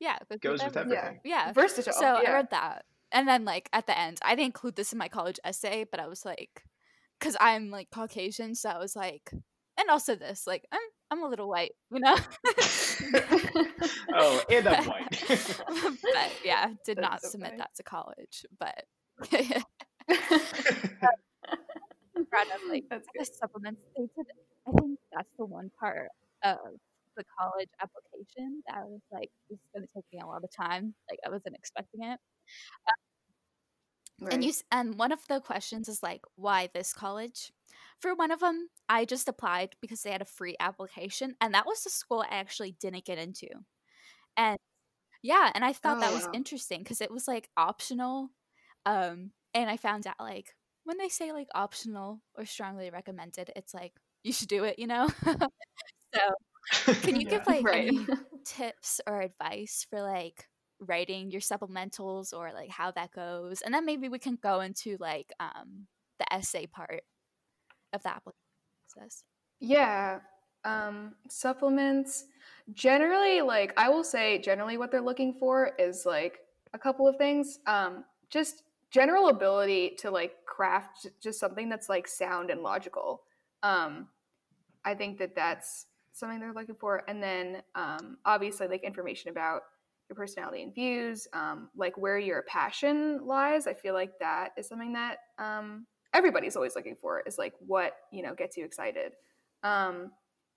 Yeah, 0.00 0.18
with 0.28 0.40
Goes 0.40 0.62
with 0.62 0.76
everything. 0.76 1.20
Yeah. 1.24 1.52
Versatile. 1.52 1.92
So 1.94 2.04
I 2.06 2.32
read 2.32 2.50
that, 2.50 2.84
and 3.12 3.26
then 3.26 3.44
like 3.44 3.68
at 3.72 3.86
the 3.86 3.98
end, 3.98 4.18
I 4.22 4.34
didn't 4.34 4.46
include 4.46 4.76
this 4.76 4.92
in 4.92 4.98
my 4.98 5.08
college 5.08 5.38
essay, 5.44 5.84
but 5.90 6.00
I 6.00 6.06
was 6.06 6.24
like, 6.24 6.62
because 7.18 7.36
I'm 7.40 7.70
like 7.70 7.88
Caucasian, 7.92 8.54
so 8.54 8.68
I 8.70 8.78
was 8.78 8.94
like, 8.96 9.30
and 9.78 9.90
also 9.90 10.14
this, 10.14 10.46
like, 10.46 10.64
I'm 10.72 10.80
I'm 11.10 11.22
a 11.24 11.28
little 11.28 11.48
white, 11.48 11.72
you 11.90 12.00
know. 12.00 12.16
Oh, 14.14 14.42
and 14.50 14.68
I'm 14.68 14.84
white. 14.88 15.24
but 15.68 16.32
yeah, 16.44 16.68
did 16.84 16.98
That's 16.98 17.00
not 17.00 17.22
so 17.22 17.28
submit 17.30 17.50
funny. 17.50 17.58
that 17.58 17.70
to 17.76 17.82
college, 17.82 18.44
but. 18.58 18.84
proud 22.30 22.46
of 22.54 22.60
like 22.68 22.84
That's 22.90 23.06
the 23.06 23.18
good. 23.18 23.34
supplements 23.34 23.80
i 23.96 24.72
think 24.72 24.98
that's 25.12 25.28
the 25.38 25.44
one 25.46 25.70
part 25.78 26.08
of 26.44 26.58
the 27.18 27.24
college 27.38 27.70
application 27.82 28.62
that 28.68 28.78
i 28.78 28.84
was 28.84 29.02
like 29.12 29.30
this 29.50 29.58
is 29.58 29.70
going 29.74 29.86
to 29.86 29.90
take 29.94 30.06
me 30.12 30.20
a 30.22 30.26
lot 30.26 30.44
of 30.44 30.50
time 30.56 30.94
like 31.10 31.20
i 31.26 31.30
wasn't 31.30 31.56
expecting 31.56 32.04
it. 32.04 32.18
And 34.30 34.44
you 34.44 34.52
and 34.72 34.98
one 34.98 35.12
of 35.12 35.20
the 35.28 35.40
questions 35.40 35.88
is 35.88 36.02
like 36.02 36.22
why 36.36 36.68
this 36.74 36.92
college? 36.92 37.52
For 38.00 38.14
one 38.14 38.30
of 38.32 38.40
them 38.40 38.68
i 38.88 39.04
just 39.04 39.28
applied 39.28 39.76
because 39.80 40.02
they 40.02 40.10
had 40.12 40.22
a 40.22 40.26
free 40.26 40.56
application 40.60 41.34
and 41.40 41.54
that 41.54 41.66
was 41.66 41.82
the 41.84 41.90
school 41.90 42.24
i 42.28 42.34
actually 42.34 42.72
didn't 42.80 43.04
get 43.04 43.18
into. 43.18 43.48
And 44.36 44.58
yeah 45.22 45.50
and 45.54 45.64
i 45.64 45.72
thought 45.72 45.98
Oh, 45.98 46.00
that 46.00 46.12
was 46.12 46.26
wow. 46.26 46.32
interesting 46.34 46.80
because 46.82 47.00
it 47.00 47.10
was 47.10 47.28
like 47.28 47.48
optional 47.56 48.30
um 48.86 49.32
and 49.54 49.70
i 49.70 49.76
found 49.76 50.06
out 50.06 50.16
like 50.20 50.54
when 50.84 50.98
they 50.98 51.08
say 51.08 51.32
like 51.32 51.48
optional 51.54 52.22
or 52.36 52.44
strongly 52.46 52.90
recommended 52.90 53.50
it's 53.56 53.74
like 53.74 53.92
you 54.24 54.32
should 54.32 54.48
do 54.48 54.64
it 54.64 54.78
you 54.78 54.86
know? 54.86 55.08
So 56.14 56.20
can 57.02 57.20
you 57.20 57.26
give 57.26 57.46
like 57.46 57.64
right. 57.64 57.88
any 57.88 58.06
tips 58.44 59.00
or 59.06 59.20
advice 59.20 59.86
for 59.88 60.02
like 60.02 60.46
writing 60.80 61.30
your 61.30 61.40
supplementals 61.40 62.32
or 62.32 62.52
like 62.52 62.70
how 62.70 62.90
that 62.90 63.10
goes 63.12 63.62
and 63.62 63.74
then 63.74 63.84
maybe 63.84 64.08
we 64.08 64.18
can 64.18 64.38
go 64.40 64.60
into 64.60 64.96
like 65.00 65.32
um 65.40 65.86
the 66.18 66.32
essay 66.32 66.66
part 66.66 67.02
of 67.92 68.02
the 68.02 68.08
application 68.08 68.38
process 68.94 69.24
Yeah. 69.60 70.20
Um, 70.64 71.14
supplements 71.28 72.24
generally 72.74 73.40
like 73.40 73.72
I 73.76 73.88
will 73.88 74.04
say 74.04 74.38
generally 74.38 74.76
what 74.76 74.90
they're 74.90 75.00
looking 75.00 75.32
for 75.32 75.72
is 75.78 76.04
like 76.04 76.40
a 76.74 76.78
couple 76.78 77.08
of 77.08 77.16
things. 77.16 77.60
Um, 77.66 78.04
just 78.28 78.64
general 78.90 79.28
ability 79.28 79.96
to 79.98 80.10
like 80.10 80.34
craft 80.46 81.06
just 81.22 81.38
something 81.38 81.68
that's 81.68 81.88
like 81.88 82.08
sound 82.08 82.50
and 82.50 82.62
logical. 82.62 83.22
Um, 83.62 84.08
I 84.84 84.94
think 84.94 85.18
that 85.18 85.34
that's 85.34 85.86
something 86.18 86.40
they're 86.40 86.52
looking 86.52 86.74
for. 86.74 87.02
And 87.08 87.22
then 87.22 87.62
um, 87.74 88.18
obviously 88.24 88.68
like 88.68 88.84
information 88.84 89.30
about 89.30 89.62
your 90.08 90.16
personality 90.16 90.62
and 90.62 90.74
views, 90.74 91.28
um, 91.32 91.68
like 91.76 91.96
where 91.98 92.18
your 92.18 92.42
passion 92.42 93.24
lies. 93.24 93.66
I 93.66 93.74
feel 93.74 93.94
like 93.94 94.18
that 94.20 94.50
is 94.56 94.66
something 94.66 94.92
that 94.94 95.18
um, 95.38 95.86
everybody's 96.14 96.56
always 96.56 96.74
looking 96.74 96.96
for 97.00 97.22
is 97.26 97.38
like 97.38 97.52
what 97.60 97.92
you 98.10 98.22
know 98.22 98.34
gets 98.34 98.56
you 98.56 98.64
excited 98.64 99.12
um, 99.62 100.10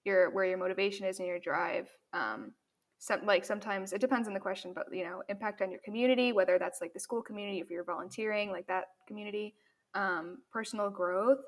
your 0.03 0.31
where 0.31 0.45
your 0.45 0.57
motivation 0.57 1.05
is 1.05 1.19
and 1.19 1.27
your 1.27 1.39
drive. 1.39 1.89
Um, 2.13 2.53
some 2.99 3.25
like 3.25 3.43
sometimes 3.45 3.93
it 3.93 4.01
depends 4.01 4.27
on 4.27 4.33
the 4.33 4.39
question, 4.39 4.73
but 4.73 4.85
you 4.91 5.03
know, 5.03 5.23
impact 5.29 5.61
on 5.61 5.71
your 5.71 5.79
community, 5.83 6.33
whether 6.33 6.59
that's 6.59 6.81
like 6.81 6.93
the 6.93 6.99
school 6.99 7.21
community, 7.21 7.59
if 7.59 7.69
you're 7.69 7.83
volunteering, 7.83 8.51
like 8.51 8.67
that 8.67 8.85
community, 9.07 9.55
um, 9.95 10.37
personal 10.51 10.89
growth, 10.89 11.39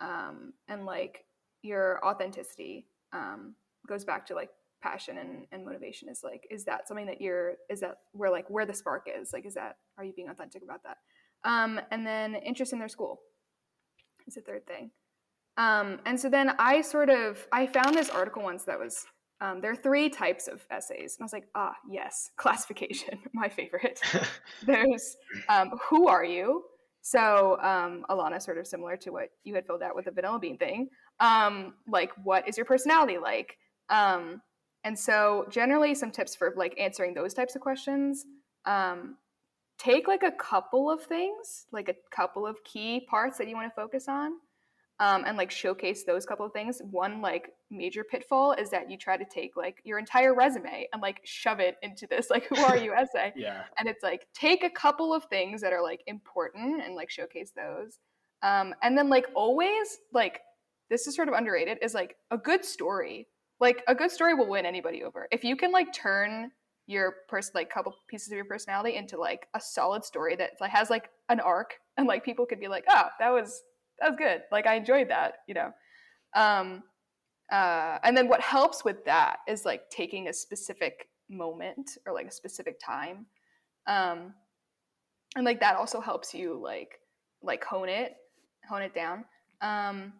um, 0.00 0.52
and 0.68 0.86
like 0.86 1.24
your 1.62 2.04
authenticity 2.04 2.86
um, 3.14 3.54
goes 3.88 4.04
back 4.04 4.26
to 4.26 4.34
like 4.34 4.50
passion 4.82 5.16
and, 5.16 5.46
and 5.50 5.64
motivation 5.64 6.10
is 6.10 6.20
like 6.22 6.46
is 6.50 6.64
that 6.64 6.86
something 6.86 7.06
that 7.06 7.20
you're 7.20 7.54
is 7.70 7.80
that 7.80 7.96
where 8.12 8.30
like 8.30 8.48
where 8.50 8.66
the 8.66 8.74
spark 8.74 9.08
is 9.08 9.32
like 9.32 9.46
is 9.46 9.54
that 9.54 9.76
are 9.96 10.04
you 10.04 10.12
being 10.12 10.28
authentic 10.28 10.62
about 10.62 10.82
that 10.82 10.98
um, 11.48 11.80
and 11.90 12.06
then 12.06 12.34
interest 12.34 12.74
in 12.74 12.78
their 12.78 12.88
school 12.88 13.20
is 14.26 14.34
the 14.34 14.42
third 14.42 14.66
thing 14.66 14.90
um, 15.56 16.00
and 16.04 16.18
so 16.18 16.28
then 16.28 16.52
I 16.58 16.80
sort 16.80 17.10
of 17.10 17.46
I 17.52 17.66
found 17.66 17.94
this 17.94 18.10
article 18.10 18.42
once 18.42 18.64
that 18.64 18.78
was 18.78 19.06
um, 19.40 19.60
there 19.60 19.70
are 19.70 19.76
three 19.76 20.08
types 20.08 20.48
of 20.48 20.64
essays, 20.70 21.16
and 21.16 21.22
I 21.22 21.24
was 21.24 21.32
like, 21.32 21.48
ah, 21.54 21.74
yes, 21.88 22.30
classification, 22.36 23.18
my 23.34 23.48
favorite. 23.48 24.00
There's 24.66 25.16
um, 25.48 25.72
who 25.88 26.08
are 26.08 26.24
you? 26.24 26.64
So 27.02 27.58
um, 27.60 28.04
Alana, 28.08 28.40
sort 28.40 28.58
of 28.58 28.66
similar 28.66 28.96
to 28.98 29.10
what 29.10 29.28
you 29.44 29.54
had 29.54 29.66
filled 29.66 29.82
out 29.82 29.94
with 29.94 30.06
the 30.06 30.10
vanilla 30.10 30.38
bean 30.38 30.56
thing. 30.56 30.88
Um, 31.20 31.74
like, 31.86 32.12
what 32.22 32.48
is 32.48 32.56
your 32.56 32.66
personality 32.66 33.18
like? 33.18 33.58
Um, 33.88 34.42
and 34.82 34.98
so 34.98 35.46
generally, 35.50 35.94
some 35.94 36.10
tips 36.10 36.34
for 36.34 36.52
like 36.56 36.74
answering 36.78 37.14
those 37.14 37.34
types 37.34 37.54
of 37.54 37.62
questions. 37.62 38.26
Um, 38.66 39.16
take 39.78 40.08
like 40.08 40.22
a 40.22 40.32
couple 40.32 40.90
of 40.90 41.02
things, 41.02 41.66
like 41.72 41.88
a 41.88 41.94
couple 42.14 42.46
of 42.46 42.62
key 42.64 43.06
parts 43.08 43.38
that 43.38 43.48
you 43.48 43.54
want 43.54 43.68
to 43.68 43.74
focus 43.74 44.08
on 44.08 44.32
um, 45.00 45.24
and 45.26 45.36
like 45.36 45.50
showcase 45.50 46.04
those 46.04 46.24
couple 46.24 46.46
of 46.46 46.52
things. 46.52 46.80
One 46.90 47.20
like 47.20 47.50
major 47.70 48.04
pitfall 48.04 48.52
is 48.52 48.70
that 48.70 48.90
you 48.90 48.96
try 48.96 49.16
to 49.16 49.24
take 49.24 49.56
like 49.56 49.78
your 49.84 49.98
entire 49.98 50.34
resume 50.34 50.88
and 50.92 51.02
like 51.02 51.20
shove 51.24 51.60
it 51.60 51.76
into 51.82 52.06
this 52.06 52.30
like 52.30 52.46
who 52.48 52.56
are 52.56 52.76
you 52.76 52.94
essay, 52.94 53.32
yeah. 53.36 53.62
and 53.78 53.88
it's 53.88 54.02
like 54.02 54.26
take 54.34 54.62
a 54.62 54.70
couple 54.70 55.12
of 55.12 55.24
things 55.24 55.60
that 55.60 55.72
are 55.72 55.82
like 55.82 56.02
important 56.06 56.82
and 56.82 56.94
like 56.94 57.10
showcase 57.10 57.52
those, 57.56 57.98
um, 58.42 58.74
and 58.82 58.96
then 58.96 59.08
like 59.08 59.26
always 59.34 59.98
like 60.12 60.40
this 60.94 61.08
is 61.08 61.16
sort 61.16 61.26
of 61.26 61.34
underrated 61.34 61.76
is 61.82 61.92
like 61.92 62.14
a 62.30 62.38
good 62.38 62.64
story. 62.64 63.26
Like 63.58 63.82
a 63.88 63.96
good 63.96 64.12
story 64.12 64.32
will 64.32 64.48
win 64.48 64.64
anybody 64.64 65.02
over. 65.02 65.26
If 65.32 65.42
you 65.42 65.56
can 65.56 65.72
like 65.72 65.92
turn 65.92 66.52
your 66.86 67.16
person 67.28 67.50
like 67.56 67.68
couple 67.68 67.92
pieces 68.06 68.28
of 68.28 68.36
your 68.36 68.44
personality 68.44 68.96
into 68.96 69.18
like 69.18 69.48
a 69.54 69.60
solid 69.60 70.04
story 70.04 70.36
that 70.36 70.52
like 70.60 70.70
has 70.70 70.90
like 70.90 71.10
an 71.30 71.40
arc 71.40 71.74
and 71.96 72.06
like 72.06 72.24
people 72.24 72.46
could 72.46 72.60
be 72.60 72.68
like 72.68 72.84
oh 72.88 73.06
that 73.18 73.30
was 73.30 73.64
that 73.98 74.10
was 74.10 74.16
good. 74.16 74.42
Like 74.52 74.66
i 74.68 74.76
enjoyed 74.76 75.08
that 75.10 75.38
you 75.48 75.54
know? 75.54 75.72
Um 76.36 76.84
uh 77.50 77.98
and 78.04 78.16
then 78.16 78.28
what 78.28 78.40
helps 78.40 78.84
with 78.84 79.04
that 79.04 79.38
is 79.48 79.64
like 79.64 79.90
taking 79.90 80.28
a 80.28 80.32
specific 80.32 81.08
moment 81.28 81.90
or 82.06 82.14
like 82.14 82.26
a 82.26 82.30
specific 82.30 82.78
time. 82.78 83.26
Um 83.88 84.32
and 85.34 85.44
like 85.44 85.58
that 85.58 85.74
also 85.74 86.00
helps 86.00 86.32
you 86.32 86.56
like 86.62 87.00
like 87.42 87.64
hone 87.64 87.88
it 87.88 88.14
hone 88.68 88.82
it 88.82 88.94
down. 88.94 89.24
Um 89.60 90.12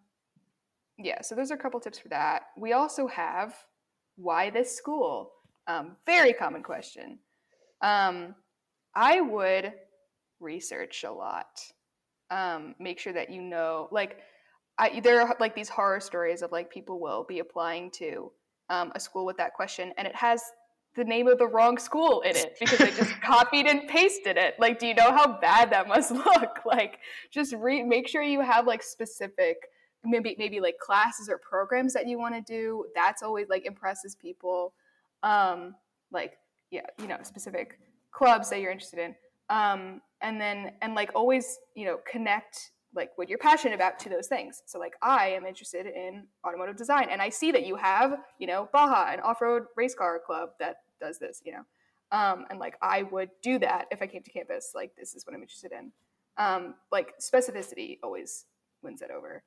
yeah 0.98 1.20
so 1.22 1.34
those 1.34 1.50
are 1.50 1.54
a 1.54 1.58
couple 1.58 1.80
tips 1.80 1.98
for 1.98 2.08
that 2.08 2.42
we 2.56 2.72
also 2.72 3.06
have 3.06 3.54
why 4.16 4.50
this 4.50 4.76
school 4.76 5.32
um, 5.66 5.96
very 6.06 6.32
common 6.32 6.62
question 6.62 7.18
um, 7.82 8.34
i 8.94 9.20
would 9.20 9.72
research 10.40 11.04
a 11.04 11.12
lot 11.12 11.58
um, 12.30 12.74
make 12.78 12.98
sure 12.98 13.12
that 13.12 13.30
you 13.30 13.42
know 13.42 13.88
like 13.90 14.18
I, 14.76 15.00
there 15.00 15.20
are 15.20 15.36
like 15.38 15.54
these 15.54 15.68
horror 15.68 16.00
stories 16.00 16.42
of 16.42 16.50
like 16.50 16.70
people 16.70 17.00
will 17.00 17.24
be 17.28 17.38
applying 17.38 17.90
to 17.92 18.32
um, 18.70 18.90
a 18.94 19.00
school 19.00 19.24
with 19.24 19.36
that 19.36 19.54
question 19.54 19.92
and 19.96 20.06
it 20.06 20.16
has 20.16 20.42
the 20.96 21.04
name 21.04 21.26
of 21.26 21.38
the 21.38 21.46
wrong 21.46 21.76
school 21.78 22.20
in 22.22 22.36
it 22.36 22.56
because 22.60 22.78
they 22.78 22.90
just 22.90 23.20
copied 23.22 23.66
and 23.66 23.88
pasted 23.88 24.36
it. 24.36 24.54
Like, 24.58 24.78
do 24.78 24.86
you 24.86 24.94
know 24.94 25.10
how 25.10 25.40
bad 25.40 25.70
that 25.70 25.88
must 25.88 26.10
look? 26.12 26.60
Like, 26.64 26.98
just 27.32 27.52
re- 27.54 27.82
make 27.82 28.08
sure 28.08 28.22
you 28.22 28.40
have 28.40 28.66
like 28.66 28.82
specific, 28.82 29.56
maybe 30.04 30.34
maybe 30.38 30.60
like 30.60 30.78
classes 30.78 31.28
or 31.28 31.38
programs 31.38 31.92
that 31.94 32.06
you 32.06 32.18
want 32.18 32.34
to 32.34 32.40
do. 32.40 32.86
That's 32.94 33.22
always 33.22 33.48
like 33.48 33.66
impresses 33.66 34.14
people. 34.14 34.74
Um, 35.22 35.74
like, 36.12 36.38
yeah, 36.70 36.86
you 37.00 37.06
know, 37.06 37.18
specific 37.22 37.78
clubs 38.10 38.50
that 38.50 38.60
you're 38.60 38.70
interested 38.70 39.00
in. 39.00 39.14
Um, 39.50 40.00
and 40.20 40.40
then 40.40 40.72
and 40.82 40.94
like 40.94 41.10
always, 41.14 41.58
you 41.74 41.86
know, 41.86 41.98
connect 42.10 42.70
like 42.94 43.10
what 43.16 43.28
you're 43.28 43.38
passionate 43.38 43.74
about 43.74 43.98
to 44.00 44.08
those 44.08 44.28
things. 44.28 44.62
So 44.66 44.78
like 44.78 44.94
I 45.02 45.28
am 45.30 45.44
interested 45.44 45.86
in 45.86 46.26
automotive 46.46 46.76
design 46.76 47.08
and 47.10 47.20
I 47.20 47.28
see 47.28 47.50
that 47.52 47.66
you 47.66 47.76
have, 47.76 48.18
you 48.38 48.46
know, 48.46 48.68
Baja, 48.72 49.12
an 49.12 49.20
off-road 49.20 49.64
race 49.76 49.94
car 49.94 50.20
club 50.24 50.50
that 50.60 50.76
does 51.00 51.18
this, 51.18 51.42
you 51.44 51.52
know. 51.52 51.64
Um, 52.12 52.44
and 52.50 52.58
like 52.60 52.76
I 52.80 53.02
would 53.02 53.30
do 53.42 53.58
that 53.58 53.86
if 53.90 54.00
I 54.00 54.06
came 54.06 54.22
to 54.22 54.30
campus. 54.30 54.72
Like 54.74 54.92
this 54.96 55.14
is 55.14 55.26
what 55.26 55.34
I'm 55.34 55.42
interested 55.42 55.72
in. 55.72 55.90
Um, 56.36 56.74
like 56.92 57.14
specificity 57.20 57.98
always 58.02 58.46
wins 58.82 59.02
it 59.02 59.10
over. 59.10 59.42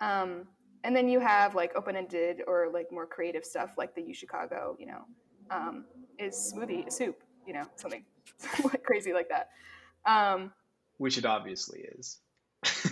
Um, 0.00 0.46
and 0.84 0.96
then 0.96 1.08
you 1.08 1.20
have 1.20 1.54
like 1.54 1.72
open-ended 1.76 2.42
or 2.46 2.70
like 2.72 2.90
more 2.90 3.06
creative 3.06 3.44
stuff 3.44 3.74
like 3.76 3.94
the 3.94 4.02
U 4.02 4.14
Chicago, 4.14 4.76
you 4.78 4.86
know, 4.86 5.04
um, 5.50 5.84
is 6.18 6.52
smoothie 6.54 6.90
soup, 6.90 7.22
you 7.46 7.52
know, 7.52 7.64
something 7.76 8.04
crazy 8.82 9.12
like 9.12 9.28
that. 9.28 9.50
Um, 10.06 10.52
Which 10.98 11.18
it 11.18 11.26
obviously 11.26 11.80
is. 11.98 12.18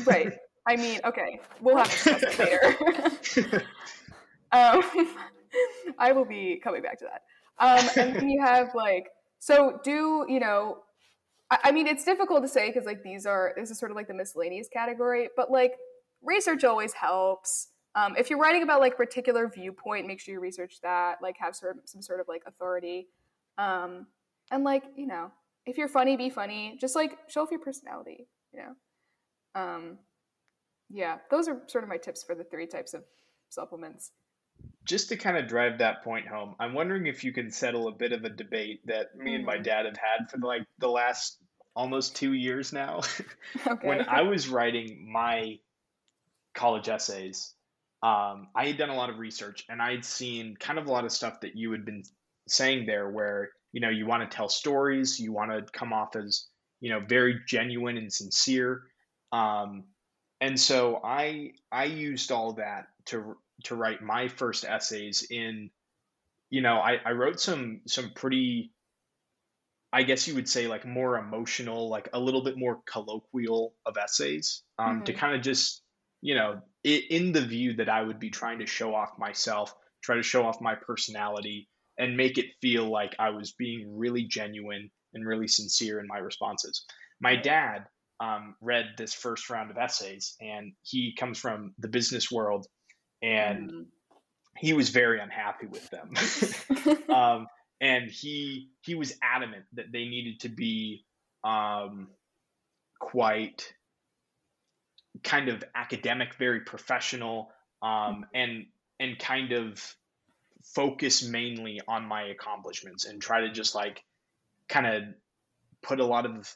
right. 0.07 0.33
I 0.67 0.77
mean, 0.77 1.01
okay, 1.05 1.41
we'll 1.61 1.79
have 1.79 1.91
to 1.91 2.13
discuss 2.13 2.39
it 2.39 3.47
later. 3.47 3.65
um, 4.53 4.83
I 5.99 6.13
will 6.13 6.27
be 6.27 6.61
coming 6.63 6.83
back 6.83 6.99
to 6.99 7.07
that. 7.07 7.23
Um, 7.59 7.89
and 7.97 8.17
then 8.17 8.29
you 8.29 8.43
have 8.43 8.75
like, 8.75 9.09
so 9.39 9.81
do, 9.83 10.27
you 10.29 10.41
know, 10.41 10.83
I, 11.51 11.59
I 11.65 11.73
mean, 11.73 11.87
it's 11.87 12.05
difficult 12.05 12.43
to 12.43 12.49
say 12.49 12.69
because 12.69 12.85
like 12.85 13.03
these 13.03 13.25
are, 13.25 13.55
this 13.57 13.71
is 13.71 13.79
sort 13.79 13.91
of 13.91 13.97
like 13.97 14.09
the 14.09 14.15
miscellaneous 14.15 14.69
category, 14.69 15.31
but 15.37 15.51
like 15.51 15.73
research 16.23 16.65
always 16.65 16.93
helps. 16.93 17.69
Um, 17.95 18.15
if 18.17 18.31
you're 18.31 18.39
writing 18.39 18.63
about 18.63 18.81
like 18.81 18.97
particular 18.97 19.49
viewpoint, 19.49 20.07
make 20.07 20.21
sure 20.21 20.35
you 20.35 20.41
research 20.41 20.81
that, 20.83 21.19
like 21.23 21.37
have 21.39 21.57
sort 21.57 21.77
of, 21.77 21.83
some 21.89 22.03
sort 22.03 22.21
of 22.21 22.29
like 22.29 22.43
authority. 22.47 23.09
Um, 23.57 24.07
and 24.51 24.65
like, 24.65 24.85
you 24.97 25.07
know, 25.07 25.31
if 25.67 25.77
you're 25.77 25.89
funny, 25.89 26.17
be 26.17 26.31
funny. 26.31 26.77
Just 26.81 26.95
like 26.95 27.19
show 27.29 27.43
off 27.43 27.51
your 27.51 27.61
personality, 27.61 28.27
you 28.53 28.61
know? 28.61 29.61
Um, 29.61 29.99
yeah, 30.91 31.19
those 31.31 31.49
are 31.49 31.61
sort 31.67 31.85
of 31.85 31.91
my 31.91 31.97
tips 31.97 32.23
for 32.23 32.35
the 32.35 32.45
three 32.45 32.67
types 32.67 32.95
of 32.95 33.05
supplements 33.51 34.13
just 34.85 35.11
to 35.11 35.17
kind 35.17 35.37
of 35.37 35.47
drive 35.47 35.79
that 35.79 36.03
point 36.03 36.27
home, 36.27 36.55
I'm 36.59 36.73
wondering 36.73 37.07
if 37.07 37.23
you 37.23 37.33
can 37.33 37.51
settle 37.51 37.89
a 37.89 37.93
bit 37.93 38.13
of 38.13 38.25
a 38.25 38.31
debate 38.31 38.87
that 38.87 39.15
me 39.17 39.35
and 39.35 39.45
my 39.45 39.55
mm-hmm. 39.55 39.63
dad 39.63 39.85
have 39.85 39.99
had 39.99 40.31
for 40.31 40.39
like 40.39 40.63
the 40.79 40.89
last 40.89 41.39
almost 41.77 42.17
two 42.17 42.33
years 42.33 42.73
now. 42.73 43.01
Okay. 43.67 43.87
when 43.87 44.09
I 44.09 44.23
was 44.23 44.49
writing 44.49 45.09
my 45.11 45.59
college 46.59 46.89
essays, 46.89 47.55
um, 48.03 48.49
I 48.55 48.67
had 48.67 48.77
done 48.77 48.91
a 48.91 48.97
lot 48.97 49.11
of 49.11 49.19
research 49.19 49.65
and 49.69 49.81
I 49.81 49.93
had 49.93 50.05
seen 50.05 50.57
kind 50.57 50.79
of 50.79 50.87
a 50.87 50.93
lot 50.93 51.05
of 51.05 51.13
stuff 51.13 51.41
that 51.41 51.57
you 51.57 51.73
had 51.73 51.85
been 51.85 52.03
saying 52.49 52.87
there, 52.87 53.09
where 53.09 53.51
you 53.73 53.81
know 53.81 53.89
you 53.89 54.07
want 54.07 54.29
to 54.29 54.37
tell 54.37 54.49
stories, 54.49 55.19
you 55.19 55.33
want 55.33 55.51
to 55.51 55.63
come 55.73 55.93
off 55.93 56.17
as 56.17 56.47
you 56.81 56.91
know 56.91 57.01
very 57.01 57.41
genuine 57.47 57.97
and 57.97 58.13
sincere. 58.13 58.83
Um, 59.33 59.85
and 60.41 60.59
so 60.59 61.01
I 61.03 61.53
I 61.73 61.85
used 61.85 62.33
all 62.33 62.55
that 62.55 62.87
to 63.07 63.37
to 63.65 63.75
write 63.75 64.03
my 64.03 64.29
first 64.29 64.65
essays 64.65 65.27
in 65.31 65.71
you 66.51 66.61
know 66.61 66.79
I, 66.79 66.99
I 67.05 67.13
wrote 67.13 67.41
some 67.41 67.81
some 67.87 68.13
pretty 68.15 68.73
i 69.93 70.03
guess 70.03 70.29
you 70.29 70.35
would 70.35 70.49
say 70.49 70.69
like 70.69 70.87
more 70.87 71.19
emotional 71.19 71.89
like 71.89 72.09
a 72.13 72.21
little 72.21 72.45
bit 72.45 72.57
more 72.57 72.81
colloquial 72.87 73.75
of 73.85 73.97
essays 73.97 74.63
um, 74.79 74.97
mm-hmm. 74.97 75.05
to 75.05 75.13
kind 75.13 75.35
of 75.35 75.43
just 75.43 75.83
you 76.21 76.35
know 76.35 76.61
in 76.85 77.33
the 77.33 77.45
view 77.45 77.75
that 77.75 77.89
i 77.89 78.03
would 78.03 78.19
be 78.19 78.31
trying 78.31 78.59
to 78.59 78.67
show 78.67 78.95
off 78.95 79.19
myself 79.19 79.75
try 80.03 80.17
to 80.17 80.23
show 80.23 80.45
off 80.45 80.61
my 80.61 80.75
personality 80.75 81.69
and 81.99 82.17
make 82.17 82.39
it 82.39 82.47
feel 82.61 82.89
like 82.89 83.15
i 83.19 83.31
was 83.31 83.53
being 83.53 83.97
really 83.97 84.25
genuine 84.25 84.91
and 85.15 85.27
really 85.27 85.49
sincere 85.49 86.01
in 86.01 86.07
my 86.07 86.19
responses 86.19 86.85
my 87.21 87.37
dad 87.37 87.85
um, 88.21 88.57
read 88.61 88.87
this 88.97 89.15
first 89.15 89.49
round 89.49 89.71
of 89.71 89.79
essays 89.79 90.35
and 90.41 90.73
he 90.83 91.15
comes 91.15 91.39
from 91.39 91.75
the 91.79 91.89
business 91.89 92.31
world 92.31 92.67
and 93.23 93.71
mm-hmm. 93.71 93.83
he 94.57 94.73
was 94.73 94.91
very 94.91 95.21
unhappy 95.21 95.67
with 95.67 95.89
them. 95.91 96.15
um, 97.15 97.47
and 97.81 98.11
he 98.11 98.71
he 98.83 98.95
was 98.95 99.15
adamant 99.23 99.65
that 99.75 99.93
they 99.93 100.05
needed 100.07 100.41
to 100.41 100.49
be 100.49 101.05
um, 101.45 102.09
quite 102.99 103.73
kind 105.23 105.49
of 105.49 105.65
academic, 105.75 106.35
very 106.35 106.61
professional, 106.61 107.51
um, 107.83 108.27
and 108.35 108.67
and 109.01 109.19
kind 109.19 109.53
of 109.53 109.95
focus 110.75 111.27
mainly 111.27 111.81
on 111.87 112.05
my 112.05 112.25
accomplishments 112.25 113.05
and 113.05 113.23
try 113.23 113.41
to 113.43 113.51
just 113.51 113.75
like 113.75 114.03
kind 114.69 114.87
of 114.87 115.03
put 115.83 116.01
a 116.01 116.05
lot 116.05 116.27
of 116.27 116.53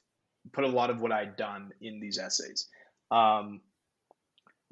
put 0.53 0.65
a 0.65 0.69
lot 0.69 0.91
of 0.91 1.01
what 1.01 1.13
I'd 1.13 1.37
done 1.37 1.71
in 1.81 2.01
these 2.01 2.19
essays. 2.19 2.69
Um, 3.11 3.61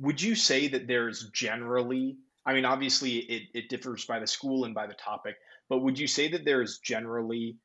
would 0.00 0.20
you 0.20 0.34
say 0.34 0.68
that 0.68 0.86
there's 0.88 1.28
generally 1.30 2.16
i 2.44 2.54
mean 2.54 2.64
obviously 2.64 3.18
it, 3.18 3.42
it 3.54 3.68
differs 3.68 4.04
by 4.06 4.18
the 4.18 4.26
school 4.26 4.64
and 4.64 4.74
by 4.74 4.86
the 4.86 4.94
topic 4.94 5.36
but 5.68 5.80
would 5.80 5.98
you 5.98 6.06
say 6.06 6.28
that 6.28 6.44
there's 6.44 6.78
generally 6.78 7.56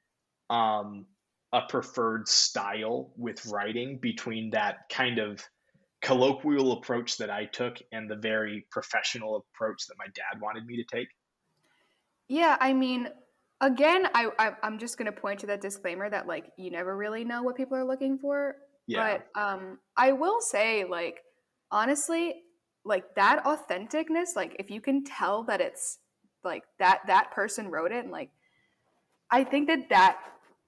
um, 0.49 1.05
a 1.53 1.61
preferred 1.67 2.27
style 2.27 3.11
with 3.17 3.43
writing 3.47 3.97
between 3.97 4.51
that 4.51 4.87
kind 4.91 5.17
of 5.17 5.43
colloquial 6.05 6.73
approach 6.73 7.17
that 7.17 7.29
i 7.29 7.45
took 7.45 7.77
and 7.91 8.09
the 8.09 8.15
very 8.15 8.65
professional 8.71 9.43
approach 9.53 9.87
that 9.87 9.95
my 9.97 10.05
dad 10.13 10.41
wanted 10.41 10.65
me 10.65 10.77
to 10.77 10.83
take 10.83 11.07
yeah 12.27 12.57
i 12.59 12.73
mean 12.73 13.07
again 13.61 14.07
i, 14.13 14.29
I 14.37 14.51
i'm 14.63 14.77
just 14.77 14.97
going 14.97 15.07
to 15.07 15.19
point 15.19 15.39
to 15.39 15.47
that 15.47 15.61
disclaimer 15.61 16.09
that 16.09 16.27
like 16.27 16.45
you 16.57 16.71
never 16.71 16.95
really 16.95 17.23
know 17.23 17.43
what 17.43 17.55
people 17.55 17.77
are 17.77 17.85
looking 17.85 18.17
for 18.19 18.55
yeah. 18.87 19.17
but 19.35 19.41
um 19.41 19.79
i 19.97 20.11
will 20.11 20.41
say 20.41 20.85
like 20.85 21.21
honestly, 21.71 22.35
like 22.83 23.15
that 23.15 23.43
authenticness, 23.43 24.35
like 24.35 24.55
if 24.59 24.69
you 24.69 24.81
can 24.81 25.03
tell 25.03 25.43
that 25.43 25.61
it's 25.61 25.99
like 26.43 26.63
that 26.79 27.01
that 27.07 27.31
person 27.31 27.69
wrote 27.69 27.91
it 27.91 28.03
and 28.03 28.11
like 28.11 28.29
I 29.31 29.43
think 29.43 29.67
that 29.67 29.89
that 29.89 30.17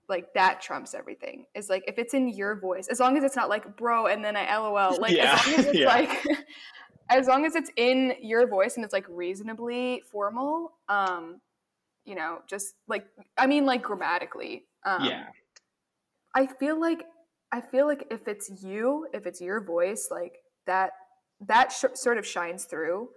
like 0.10 0.34
that 0.34 0.62
trumps 0.62 0.94
everything. 0.94 1.46
Is 1.56 1.70
like 1.70 1.84
if 1.88 1.98
it's 1.98 2.14
in 2.14 2.28
your 2.28 2.60
voice, 2.60 2.88
as 2.88 3.00
long 3.00 3.18
as 3.18 3.24
it's 3.24 3.36
not 3.36 3.50
like 3.50 3.78
bro 3.78 4.08
and 4.08 4.24
then 4.24 4.36
I 4.36 4.58
lol. 4.58 5.00
Like 5.00 5.12
yeah. 5.12 5.34
as 5.40 5.48
long 5.48 5.56
as 5.60 5.66
it's 5.68 5.80
yeah. 5.80 5.88
like 5.88 6.26
as 7.10 7.28
long 7.28 7.46
as 7.46 7.56
it's 7.56 7.72
in 7.76 8.14
your 8.22 8.48
voice 8.48 8.76
and 8.76 8.84
it's 8.84 8.94
like 8.94 9.06
reasonably 9.10 10.04
formal, 10.12 10.74
um, 10.90 11.42
you 12.06 12.16
know, 12.16 12.40
just 12.48 12.76
like 12.88 13.06
I 13.38 13.48
mean 13.48 13.66
like 13.66 13.84
grammatically. 13.84 14.66
Um 14.86 15.06
yeah. 15.06 15.26
I 16.36 16.48
feel 16.48 16.80
like 16.80 17.04
I 17.52 17.62
feel 17.62 17.88
like 17.88 18.08
if 18.12 18.28
it's 18.28 18.64
you, 18.64 19.08
if 19.14 19.26
it's 19.26 19.42
your 19.42 19.62
voice, 19.62 20.10
like 20.12 20.40
that 20.66 20.92
that 21.42 21.72
sh- 21.72 21.96
sort 21.96 22.18
of 22.18 22.26
shines 22.26 22.66
through 22.66 23.10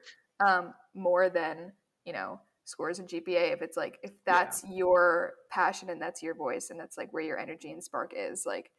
um, 0.45 0.75
more 0.95 1.29
than 1.29 1.73
you 2.05 2.13
know 2.13 2.41
scores 2.71 2.99
and 2.99 3.09
GPA. 3.09 3.53
If 3.53 3.63
it's 3.63 3.77
like 3.77 3.99
if 4.03 4.13
that's 4.25 4.63
yeah. 4.65 4.77
your 4.77 5.33
passion 5.51 5.91
and 5.91 6.01
that's 6.01 6.23
your 6.23 6.35
voice 6.35 6.71
and 6.71 6.79
that's 6.79 6.97
like 6.97 7.13
where 7.13 7.23
your 7.23 7.39
energy 7.39 7.71
and 7.73 7.83
spark 7.83 8.13
is, 8.17 8.47
like 8.47 8.71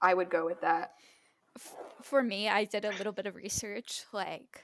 I 0.00 0.14
would 0.14 0.30
go 0.30 0.44
with 0.44 0.60
that. 0.60 0.92
For 2.02 2.22
me, 2.22 2.48
I 2.48 2.64
did 2.64 2.84
a 2.84 2.90
little 2.90 3.12
bit 3.12 3.26
of 3.26 3.34
research, 3.34 4.04
like 4.12 4.62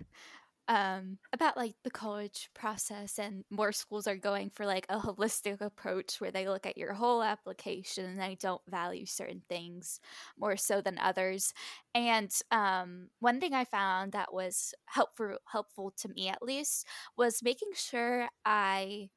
um, 0.68 1.18
about 1.32 1.56
like 1.56 1.74
the 1.82 1.90
college 1.90 2.50
process 2.54 3.18
and 3.18 3.44
more 3.50 3.72
schools 3.72 4.06
are 4.06 4.16
going 4.16 4.50
for 4.50 4.66
like 4.66 4.86
a 4.90 4.98
holistic 4.98 5.60
approach 5.62 6.20
where 6.20 6.30
they 6.30 6.46
look 6.46 6.66
at 6.66 6.76
your 6.76 6.92
whole 6.92 7.22
application 7.22 8.04
and 8.04 8.20
they 8.20 8.36
don't 8.38 8.60
value 8.68 9.06
certain 9.06 9.42
things 9.48 9.98
more 10.38 10.56
so 10.56 10.80
than 10.82 10.98
others 10.98 11.54
and 11.94 12.30
um, 12.50 13.08
one 13.20 13.40
thing 13.40 13.54
i 13.54 13.64
found 13.64 14.12
that 14.12 14.32
was 14.32 14.74
helpful 14.86 15.36
helpful 15.50 15.90
to 15.96 16.08
me 16.08 16.28
at 16.28 16.42
least 16.42 16.86
was 17.16 17.42
making 17.42 17.70
sure 17.74 18.28
i 18.44 19.08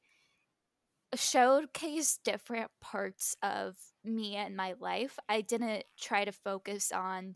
showcased 1.16 2.20
different 2.24 2.72
parts 2.82 3.36
of 3.44 3.76
me 4.04 4.36
and 4.36 4.56
my 4.56 4.74
life. 4.80 5.20
I 5.28 5.42
didn't 5.42 5.84
try 6.00 6.26
to 6.26 6.32
focus 6.32 6.92
on 6.92 7.36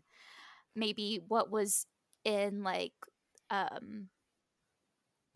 maybe 0.74 1.20
what 1.28 1.50
was 1.50 1.86
in 2.24 2.62
like 2.62 2.92
um 3.50 4.08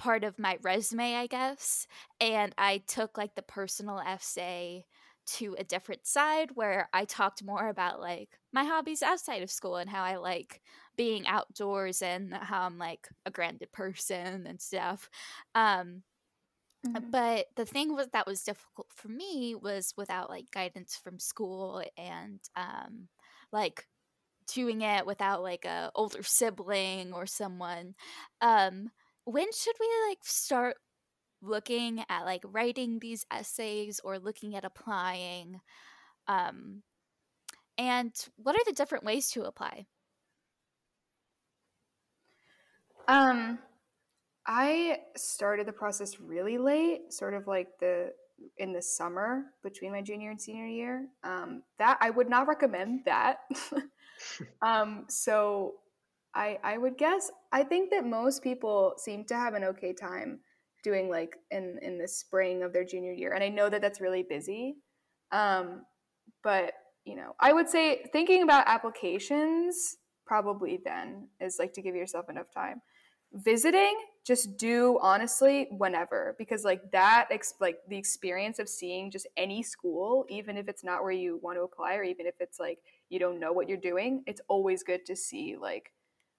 part 0.01 0.25
of 0.25 0.39
my 0.39 0.57
resume, 0.63 1.15
I 1.15 1.27
guess. 1.27 1.87
And 2.21 2.55
I 2.57 2.83
took 2.87 3.19
like 3.19 3.35
the 3.35 3.43
personal 3.43 4.01
essay 4.01 4.87
to 5.27 5.55
a 5.59 5.65
different 5.65 6.07
side 6.07 6.51
where 6.55 6.89
I 6.95 7.05
talked 7.05 7.45
more 7.45 7.69
about 7.69 8.01
like 8.01 8.31
my 8.53 8.65
hobbies 8.65 9.03
outside 9.03 9.43
of 9.43 9.51
school 9.51 9.77
and 9.77 9.91
how 9.91 10.03
I 10.03 10.17
like 10.17 10.63
being 10.97 11.27
outdoors 11.27 12.01
and 12.01 12.33
how 12.33 12.63
I'm 12.63 12.79
like 12.79 13.09
a 13.27 13.31
grounded 13.31 13.71
person 13.73 14.47
and 14.47 14.61
stuff. 14.61 15.11
Um, 15.55 16.03
mm-hmm. 16.87 17.11
But 17.11 17.47
the 17.57 17.67
thing 17.67 17.95
was 17.95 18.09
that 18.09 18.27
was 18.27 18.43
difficult 18.43 18.89
for 18.95 19.09
me 19.09 19.55
was 19.55 19.93
without 19.99 20.31
like 20.31 20.51
guidance 20.51 20.97
from 20.97 21.19
school 21.19 21.85
and 21.99 22.41
um, 22.57 23.09
like 23.53 23.87
doing 24.53 24.83
it 24.83 25.07
without 25.07 25.43
like 25.43 25.65
a 25.65 25.91
older 25.95 26.23
sibling 26.23 27.13
or 27.13 27.27
someone. 27.27 27.95
Um, 28.41 28.91
when 29.25 29.53
should 29.53 29.77
we 29.81 29.89
like 30.09 30.19
start 30.23 30.77
looking 31.43 32.05
at 32.09 32.25
like 32.25 32.43
writing 32.45 32.99
these 32.99 33.25
essays 33.31 34.01
or 34.05 34.19
looking 34.19 34.55
at 34.57 34.65
applying 34.65 35.61
um 36.29 36.83
and 37.79 38.13
what 38.37 38.55
are 38.55 38.65
the 38.67 38.73
different 38.73 39.05
ways 39.05 39.31
to 39.31 39.43
apply 39.45 39.87
um 43.09 43.59
i 44.47 44.99
started 45.17 45.67
the 45.67 45.73
process 45.73 46.21
really 46.21 46.59
late 46.59 47.13
sort 47.13 47.35
of 47.35 47.47
like 47.47 47.69
the 47.81 48.13
in 48.59 48.73
the 48.73 48.83
summer 48.83 49.45
between 49.63 49.93
my 49.93 50.03
junior 50.03 50.31
and 50.31 50.41
senior 50.41 50.67
year 50.67 51.07
um 51.25 51.63
that 51.79 51.97
i 52.01 52.11
would 52.11 52.29
not 52.29 52.49
recommend 52.49 53.01
that 53.05 53.39
um 54.63 55.05
so 55.09 55.75
i 56.35 56.59
i 56.63 56.77
would 56.79 56.97
guess 56.99 57.31
i 57.53 57.63
think 57.63 57.91
that 57.91 58.05
most 58.05 58.43
people 58.43 58.95
seem 58.97 59.25
to 59.25 59.35
have 59.35 59.55
an 59.55 59.65
okay 59.65 59.93
time 59.93 60.41
doing 60.83 61.09
like 61.11 61.37
in 61.51 61.79
in 61.83 61.99
the 61.99 62.09
spring 62.09 62.63
of 62.63 62.73
their 62.73 62.85
junior 62.85 63.13
year 63.13 63.33
and 63.33 63.45
i 63.45 63.49
know 63.49 63.69
that 63.69 63.81
that's 63.83 64.01
really 64.01 64.23
busy. 64.23 64.77
Um, 65.33 65.83
but 66.43 66.73
you 67.05 67.15
know 67.17 67.35
i 67.39 67.53
would 67.53 67.69
say 67.69 68.05
thinking 68.13 68.43
about 68.43 68.65
applications 68.67 69.97
probably 70.31 70.79
then 70.85 71.27
is 71.41 71.57
like 71.59 71.73
to 71.73 71.83
give 71.83 71.97
yourself 71.97 72.31
enough 72.31 72.47
time. 72.55 72.81
Visiting 73.33 73.97
just 74.25 74.57
do 74.57 74.97
honestly 75.03 75.67
whenever 75.73 76.37
because 76.39 76.63
like 76.63 76.83
that 76.93 77.27
ex- 77.33 77.55
like 77.61 77.79
the 77.89 77.97
experience 77.97 78.61
of 78.61 78.69
seeing 78.69 79.11
just 79.11 79.27
any 79.37 79.61
school 79.61 80.25
even 80.29 80.57
if 80.57 80.69
it's 80.69 80.85
not 80.85 81.03
where 81.03 81.11
you 81.11 81.41
want 81.43 81.57
to 81.57 81.63
apply 81.63 81.95
or 81.95 82.05
even 82.05 82.27
if 82.27 82.35
it's 82.39 82.61
like 82.61 82.79
you 83.11 83.19
don't 83.19 83.41
know 83.41 83.53
what 83.53 83.69
you're 83.69 83.77
doing 83.77 84.23
it's 84.27 84.41
always 84.49 84.83
good 84.83 85.05
to 85.05 85.15
see 85.15 85.57
like 85.61 85.93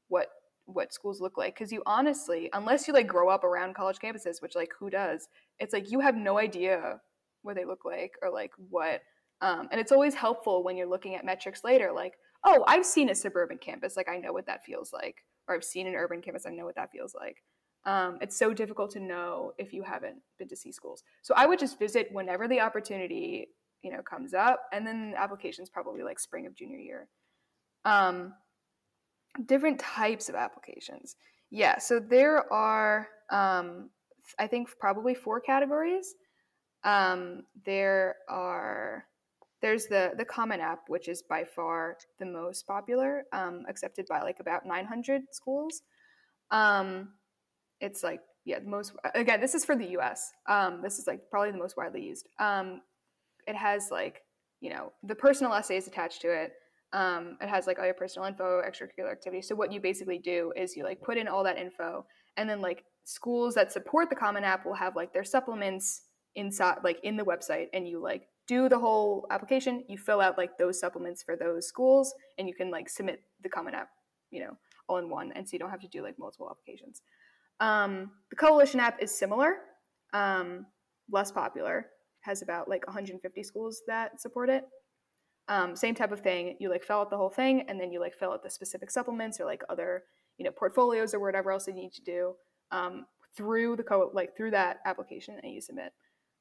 what 0.08 0.28
what 0.66 0.94
schools 0.94 1.22
look 1.22 1.38
like 1.38 1.54
because 1.54 1.72
you 1.72 1.84
honestly 1.86 2.50
unless 2.54 2.88
you 2.88 2.94
like 2.94 3.08
grow 3.08 3.30
up 3.30 3.44
around 3.44 3.76
college 3.76 4.00
campuses 4.00 4.42
which 4.42 4.56
like 4.56 4.72
who 4.80 4.90
does 4.90 5.28
it's 5.60 5.74
like 5.74 5.92
you 5.92 6.00
have 6.00 6.16
no 6.16 6.40
idea 6.40 7.00
what 7.44 7.56
they 7.56 7.66
look 7.66 7.86
like 7.86 8.14
or 8.22 8.32
like 8.32 8.52
what 8.70 9.02
um, 9.42 9.68
and 9.72 9.82
it's 9.82 9.92
always 9.92 10.14
helpful 10.14 10.64
when 10.64 10.78
you're 10.78 10.88
looking 10.88 11.16
at 11.16 11.26
metrics 11.26 11.64
later 11.64 11.92
like 11.94 12.14
oh 12.46 12.64
i've 12.68 12.86
seen 12.86 13.10
a 13.10 13.16
suburban 13.16 13.58
campus 13.58 13.98
like 13.98 14.10
i 14.10 14.18
know 14.18 14.34
what 14.34 14.46
that 14.46 14.64
feels 14.64 14.94
like 14.94 15.24
or 15.48 15.56
i've 15.56 15.64
seen 15.64 15.88
an 15.88 15.96
urban 15.96 16.22
campus 16.22 16.46
i 16.46 16.52
know 16.52 16.66
what 16.66 16.76
that 16.76 16.92
feels 16.92 17.14
like. 17.16 17.44
Um, 17.84 18.20
it's 18.22 18.38
so 18.38 18.54
difficult 18.54 18.92
to 18.92 19.00
know 19.00 19.54
if 19.58 19.74
you 19.74 19.82
haven't 19.82 20.18
been 20.38 20.48
to 20.50 20.56
see 20.56 20.72
schools. 20.72 21.04
So 21.24 21.34
i 21.36 21.48
would 21.48 21.58
just 21.58 21.80
visit 21.80 22.10
whenever 22.12 22.48
the 22.48 22.60
opportunity 22.60 23.48
you 23.84 23.92
know 23.92 24.02
comes 24.02 24.34
up 24.34 24.64
and 24.72 24.86
then 24.86 25.14
applications 25.18 25.70
probably 25.70 26.04
like 26.04 26.20
spring 26.20 26.46
of 26.46 26.56
junior 26.56 26.80
year 26.80 27.08
um, 27.86 28.34
different 29.46 29.80
types 29.80 30.30
of 30.30 30.36
applications. 30.36 31.16
Yeah, 31.50 31.80
so 31.80 32.00
there 32.00 32.52
are, 32.52 33.08
um, 33.30 33.90
I 34.40 34.48
think, 34.48 34.70
probably 34.80 35.14
four 35.14 35.40
categories. 35.42 36.16
Um, 36.84 37.44
there 37.66 38.16
are 38.30 39.06
there's 39.62 39.86
the 39.86 40.12
the 40.18 40.26
Common 40.26 40.60
App, 40.60 40.84
which 40.88 41.08
is 41.08 41.22
by 41.22 41.44
far 41.44 41.98
the 42.20 42.26
most 42.26 42.66
popular, 42.66 43.24
um, 43.34 43.64
accepted 43.70 44.08
by 44.08 44.22
like 44.22 44.40
about 44.40 44.66
900 44.66 45.22
schools. 45.32 45.84
Um, 46.50 47.10
it's 47.80 48.04
like 48.04 48.22
yeah, 48.46 48.60
the 48.60 48.70
most 48.70 48.94
again. 49.14 49.40
This 49.42 49.54
is 49.54 49.66
for 49.66 49.76
the 49.76 49.90
U.S. 49.92 50.32
Um, 50.48 50.82
this 50.82 50.98
is 50.98 51.06
like 51.06 51.30
probably 51.30 51.52
the 51.52 51.60
most 51.60 51.78
widely 51.78 52.04
used. 52.04 52.28
It 53.48 53.56
has 53.56 53.90
like 53.92 54.22
you 54.60 54.70
know 54.70 54.92
the 55.04 55.16
personal 55.16 55.54
essays 55.54 55.88
attached 55.88 56.22
to 56.22 56.32
it. 56.32 56.54
Um, 56.94 57.38
it 57.42 57.48
has 57.48 57.68
like 57.68 57.80
all 57.80 57.86
your 57.86 57.94
personal 57.94 58.28
info, 58.28 58.62
extracurricular 58.62 59.12
activities. 59.12 59.48
So 59.48 59.56
what 59.56 59.72
you 59.72 59.80
basically 59.80 60.20
do 60.20 60.52
is 60.58 60.76
you 60.76 60.84
like 60.84 61.02
put 61.02 61.18
in 61.18 61.28
all 61.28 61.44
that 61.44 61.58
info, 61.58 62.06
and 62.38 62.50
then 62.50 62.62
like 62.62 62.84
schools 63.06 63.56
that 63.56 63.72
support 63.72 64.10
the 64.10 64.16
Common 64.16 64.44
App 64.44 64.66
will 64.66 64.74
have 64.74 64.96
like 64.96 65.14
their 65.14 65.24
supplements 65.24 66.04
inside, 66.36 66.78
like 66.84 67.00
in 67.04 67.18
the 67.18 67.24
website, 67.24 67.68
and 67.74 67.88
you 67.88 68.02
like 68.02 68.28
do 68.48 68.68
the 68.68 68.80
whole 68.80 69.26
application. 69.32 69.84
You 69.88 69.98
fill 69.98 70.22
out 70.22 70.38
like 70.38 70.58
those 70.58 70.80
supplements 70.80 71.24
for 71.24 71.36
those 71.36 71.68
schools, 71.68 72.14
and 72.38 72.48
you 72.48 72.54
can 72.54 72.72
like 72.72 72.90
submit 72.90 73.22
the 73.42 73.50
Common 73.50 73.74
App, 73.74 73.90
you 74.30 74.42
know, 74.42 74.58
all 74.88 74.98
in 74.98 75.10
one, 75.10 75.32
and 75.34 75.48
so 75.48 75.54
you 75.54 75.60
don't 75.60 75.72
have 75.72 75.82
to 75.82 75.88
do 75.88 76.04
like 76.04 76.20
multiple 76.20 76.50
applications. 76.50 77.02
Um, 77.62 78.12
the 78.32 78.36
Coalition 78.36 78.80
app 78.80 79.02
is 79.02 79.18
similar, 79.18 79.58
um, 80.14 80.66
less 81.10 81.32
popular, 81.32 81.88
has 82.22 82.42
about 82.42 82.70
like 82.70 82.86
150 82.88 83.44
schools 83.44 83.82
that 83.88 84.22
support 84.22 84.50
it. 84.50 84.66
Um, 85.48 85.76
same 85.76 85.96
type 85.96 86.12
of 86.12 86.22
thing. 86.22 86.56
You 86.60 86.70
like 86.70 86.84
fill 86.84 87.00
out 87.00 87.10
the 87.10 87.18
whole 87.18 87.30
thing, 87.30 87.66
and 87.68 87.80
then 87.80 87.92
you 87.92 88.00
like 88.00 88.16
fill 88.16 88.32
out 88.32 88.44
the 88.44 88.50
specific 88.50 88.92
supplements 88.92 89.40
or 89.40 89.46
like 89.46 89.64
other 89.70 90.04
you 90.38 90.46
know 90.46 90.52
portfolios 90.52 91.14
or 91.14 91.20
whatever 91.20 91.52
else 91.52 91.68
you 91.68 91.74
need 91.74 91.92
to 91.94 92.02
do 92.02 92.34
um, 92.72 93.06
through 93.36 93.76
the 93.76 93.84
co 93.84 94.12
like 94.14 94.36
through 94.38 94.52
that 94.52 94.78
application, 94.86 95.36
that 95.36 95.50
you 95.50 95.62
submit. 95.62 95.94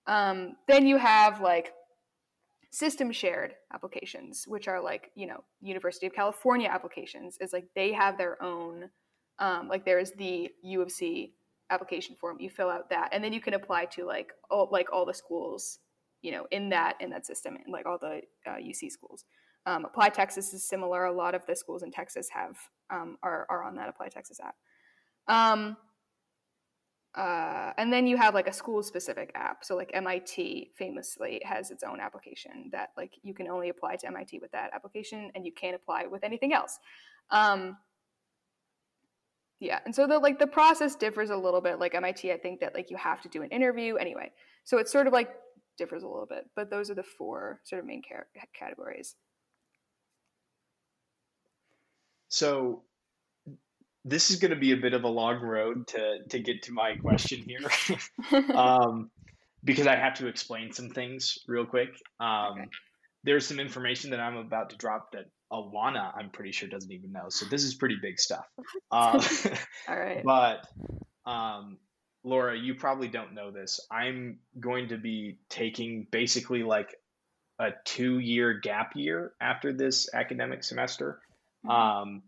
Um, 0.06 0.56
then 0.68 0.86
you 0.86 0.96
have 0.96 1.40
like 1.40 1.72
system 2.70 3.10
shared 3.10 3.54
applications, 3.72 4.44
which 4.46 4.68
are 4.68 4.80
like 4.80 5.10
you 5.14 5.26
know 5.26 5.42
University 5.60 6.06
of 6.06 6.14
California 6.14 6.68
applications. 6.68 7.36
Is 7.40 7.52
like 7.52 7.66
they 7.74 7.92
have 7.92 8.16
their 8.18 8.40
own 8.42 8.90
um, 9.38 9.68
like 9.68 9.84
there's 9.84 10.12
the 10.12 10.50
U 10.62 10.82
of 10.82 10.92
C 10.92 11.34
application 11.70 12.16
form. 12.20 12.38
You 12.40 12.50
fill 12.50 12.68
out 12.68 12.90
that, 12.90 13.10
and 13.12 13.22
then 13.22 13.32
you 13.32 13.40
can 13.40 13.54
apply 13.54 13.86
to 13.86 14.04
like 14.04 14.32
all 14.50 14.68
like 14.70 14.92
all 14.92 15.06
the 15.06 15.14
schools 15.14 15.78
you 16.22 16.32
know 16.32 16.46
in 16.50 16.68
that 16.68 16.96
in 17.00 17.10
that 17.10 17.26
system 17.26 17.56
like 17.68 17.86
all 17.86 17.98
the 17.98 18.20
uh, 18.46 18.56
uc 18.56 18.90
schools. 18.90 19.24
Um, 19.66 19.84
apply 19.84 20.08
texas 20.10 20.52
is 20.52 20.66
similar. 20.66 21.04
A 21.04 21.12
lot 21.12 21.34
of 21.34 21.44
the 21.46 21.54
schools 21.54 21.82
in 21.82 21.90
texas 21.90 22.28
have 22.32 22.56
um, 22.90 23.18
are, 23.22 23.46
are 23.50 23.62
on 23.62 23.76
that 23.76 23.88
apply 23.88 24.08
texas 24.08 24.40
app. 24.40 24.56
Um, 25.28 25.76
uh, 27.14 27.72
and 27.76 27.92
then 27.92 28.06
you 28.06 28.16
have 28.16 28.34
like 28.34 28.46
a 28.46 28.52
school 28.52 28.82
specific 28.82 29.32
app. 29.34 29.64
So 29.64 29.76
like 29.76 29.92
mit 29.94 30.68
famously 30.76 31.42
has 31.44 31.70
its 31.70 31.82
own 31.82 32.00
application 32.00 32.70
that 32.72 32.90
like 32.96 33.14
you 33.22 33.34
can 33.34 33.48
only 33.48 33.68
apply 33.68 33.96
to 33.96 34.10
mit 34.10 34.40
with 34.40 34.52
that 34.52 34.70
application 34.72 35.30
and 35.34 35.44
you 35.44 35.52
can't 35.52 35.74
apply 35.74 36.06
with 36.06 36.22
anything 36.22 36.52
else. 36.52 36.78
Um, 37.30 37.76
yeah 39.60 39.78
and 39.84 39.94
so 39.94 40.06
the 40.06 40.18
like 40.18 40.38
the 40.38 40.46
process 40.46 40.96
differs 40.96 41.30
a 41.30 41.36
little 41.36 41.60
bit 41.60 41.78
like 41.78 41.92
mit 41.94 42.24
i 42.24 42.36
think 42.36 42.60
that 42.60 42.74
like 42.74 42.90
you 42.90 42.96
have 42.96 43.20
to 43.20 43.28
do 43.28 43.42
an 43.42 43.50
interview 43.50 43.96
anyway 43.96 44.30
so 44.64 44.78
it's 44.78 44.90
sort 44.90 45.06
of 45.06 45.12
like 45.12 45.30
differs 45.80 46.02
a 46.02 46.06
little 46.06 46.26
bit, 46.26 46.44
but 46.54 46.70
those 46.70 46.90
are 46.90 46.94
the 46.94 47.02
four 47.02 47.60
sort 47.64 47.80
of 47.80 47.86
main 47.86 48.02
categories. 48.54 49.16
So 52.28 52.82
this 54.04 54.30
is 54.30 54.36
going 54.36 54.52
to 54.52 54.60
be 54.60 54.72
a 54.72 54.76
bit 54.76 54.92
of 54.92 55.04
a 55.04 55.08
long 55.08 55.40
road 55.40 55.88
to 55.88 56.18
to 56.28 56.38
get 56.38 56.62
to 56.64 56.72
my 56.72 56.96
question 56.96 57.42
here, 57.42 58.44
um, 58.54 59.10
because 59.64 59.86
I 59.86 59.96
have 59.96 60.14
to 60.14 60.28
explain 60.28 60.72
some 60.72 60.90
things 60.90 61.38
real 61.48 61.66
quick. 61.66 61.90
Um, 62.20 62.52
okay. 62.52 62.68
There's 63.24 63.46
some 63.46 63.58
information 63.58 64.10
that 64.10 64.20
I'm 64.20 64.36
about 64.36 64.70
to 64.70 64.76
drop 64.76 65.12
that 65.12 65.26
Alana, 65.52 66.12
I'm 66.16 66.30
pretty 66.30 66.52
sure, 66.52 66.68
doesn't 66.68 66.92
even 66.92 67.12
know. 67.12 67.28
So 67.28 67.46
this 67.46 67.64
is 67.64 67.74
pretty 67.74 67.96
big 68.00 68.18
stuff. 68.20 68.46
Uh, 68.92 69.22
All 69.88 69.96
right. 69.96 70.22
But 70.24 70.66
um, 71.24 71.78
Laura, 72.24 72.56
you 72.58 72.74
probably 72.74 73.08
don't 73.08 73.34
know 73.34 73.50
this. 73.50 73.80
I'm 73.90 74.38
going 74.58 74.88
to 74.88 74.98
be 74.98 75.38
taking 75.48 76.06
basically 76.10 76.62
like 76.62 76.94
a 77.58 77.70
two 77.84 78.18
year 78.18 78.54
gap 78.54 78.92
year 78.96 79.32
after 79.40 79.72
this 79.72 80.08
academic 80.12 80.64
semester. 80.64 81.20
Mm-hmm. 81.64 81.70
Um, 81.70 82.22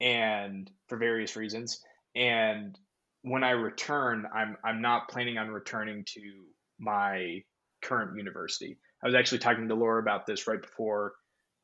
and 0.00 0.70
for 0.88 0.96
various 0.96 1.36
reasons. 1.36 1.80
And 2.14 2.76
when 3.22 3.44
I 3.44 3.50
return, 3.50 4.26
I'm 4.34 4.56
I'm 4.64 4.80
not 4.80 5.08
planning 5.08 5.38
on 5.38 5.50
returning 5.50 6.04
to 6.14 6.20
my 6.78 7.42
current 7.82 8.16
university. 8.16 8.78
I 9.02 9.06
was 9.06 9.14
actually 9.14 9.38
talking 9.38 9.68
to 9.68 9.74
Laura 9.74 10.00
about 10.00 10.26
this 10.26 10.46
right 10.46 10.60
before 10.60 11.12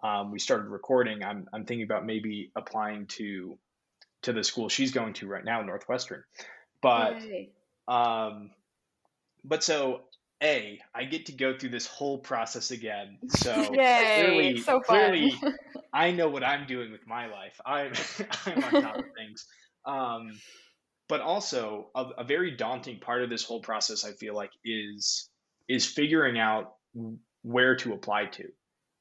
um, 0.02 0.30
we 0.30 0.38
started 0.38 0.68
recording. 0.68 1.24
I'm 1.24 1.48
I'm 1.52 1.64
thinking 1.64 1.84
about 1.84 2.04
maybe 2.04 2.50
applying 2.56 3.06
to 3.06 3.58
to 4.22 4.32
the 4.32 4.44
school 4.44 4.68
she's 4.68 4.92
going 4.92 5.14
to 5.14 5.26
right 5.26 5.44
now, 5.44 5.62
Northwestern. 5.62 6.22
But 6.82 7.20
Yay. 7.22 7.50
um, 7.88 8.50
but 9.44 9.64
so 9.64 10.02
a 10.42 10.78
I 10.94 11.04
get 11.04 11.26
to 11.26 11.32
go 11.32 11.56
through 11.56 11.70
this 11.70 11.86
whole 11.86 12.18
process 12.18 12.70
again. 12.70 13.18
So 13.30 13.52
Yay, 13.72 14.14
clearly, 14.14 14.58
so 14.58 14.80
clearly, 14.80 15.32
I 15.92 16.10
know 16.10 16.28
what 16.28 16.44
I'm 16.44 16.66
doing 16.66 16.92
with 16.92 17.06
my 17.06 17.26
life. 17.26 17.58
I'm 17.64 17.92
I'm 18.46 18.64
on 18.64 18.82
top 18.82 18.98
of 18.98 19.04
things. 19.16 19.46
Um, 19.86 20.38
but 21.08 21.20
also 21.20 21.90
a, 21.94 22.04
a 22.18 22.24
very 22.24 22.50
daunting 22.50 22.98
part 22.98 23.22
of 23.22 23.30
this 23.30 23.44
whole 23.44 23.60
process, 23.60 24.04
I 24.04 24.12
feel 24.12 24.34
like, 24.34 24.50
is 24.64 25.30
is 25.68 25.86
figuring 25.86 26.38
out 26.38 26.74
where 27.42 27.76
to 27.76 27.94
apply 27.94 28.26
to, 28.26 28.44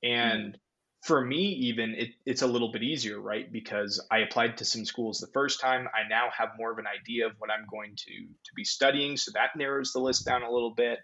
and. 0.02 0.58
For 1.06 1.24
me 1.24 1.38
even 1.38 1.94
it, 1.96 2.10
it's 2.26 2.42
a 2.42 2.48
little 2.48 2.72
bit 2.72 2.84
easier 2.84 3.20
right? 3.20 3.52
Because 3.52 4.06
i 4.12 4.20
applied 4.20 4.58
to 4.58 4.66
some 4.66 4.86
schools 4.86 5.20
the 5.20 5.32
first 5.34 5.60
time. 5.62 5.88
I 5.94 6.08
now 6.10 6.30
have 6.38 6.50
more 6.58 6.72
of 6.72 6.78
an 6.78 6.86
idea 6.88 7.28
of 7.28 7.34
what 7.38 7.52
i'm 7.52 7.66
going 7.70 7.96
to 7.96 8.14
to 8.14 8.52
be 8.56 8.64
studying. 8.64 9.18
So 9.18 9.32
that 9.34 9.56
narrows 9.56 9.92
the 9.92 10.00
list 10.00 10.26
down 10.26 10.44
a 10.44 10.52
little 10.52 10.74
bit. 10.74 11.00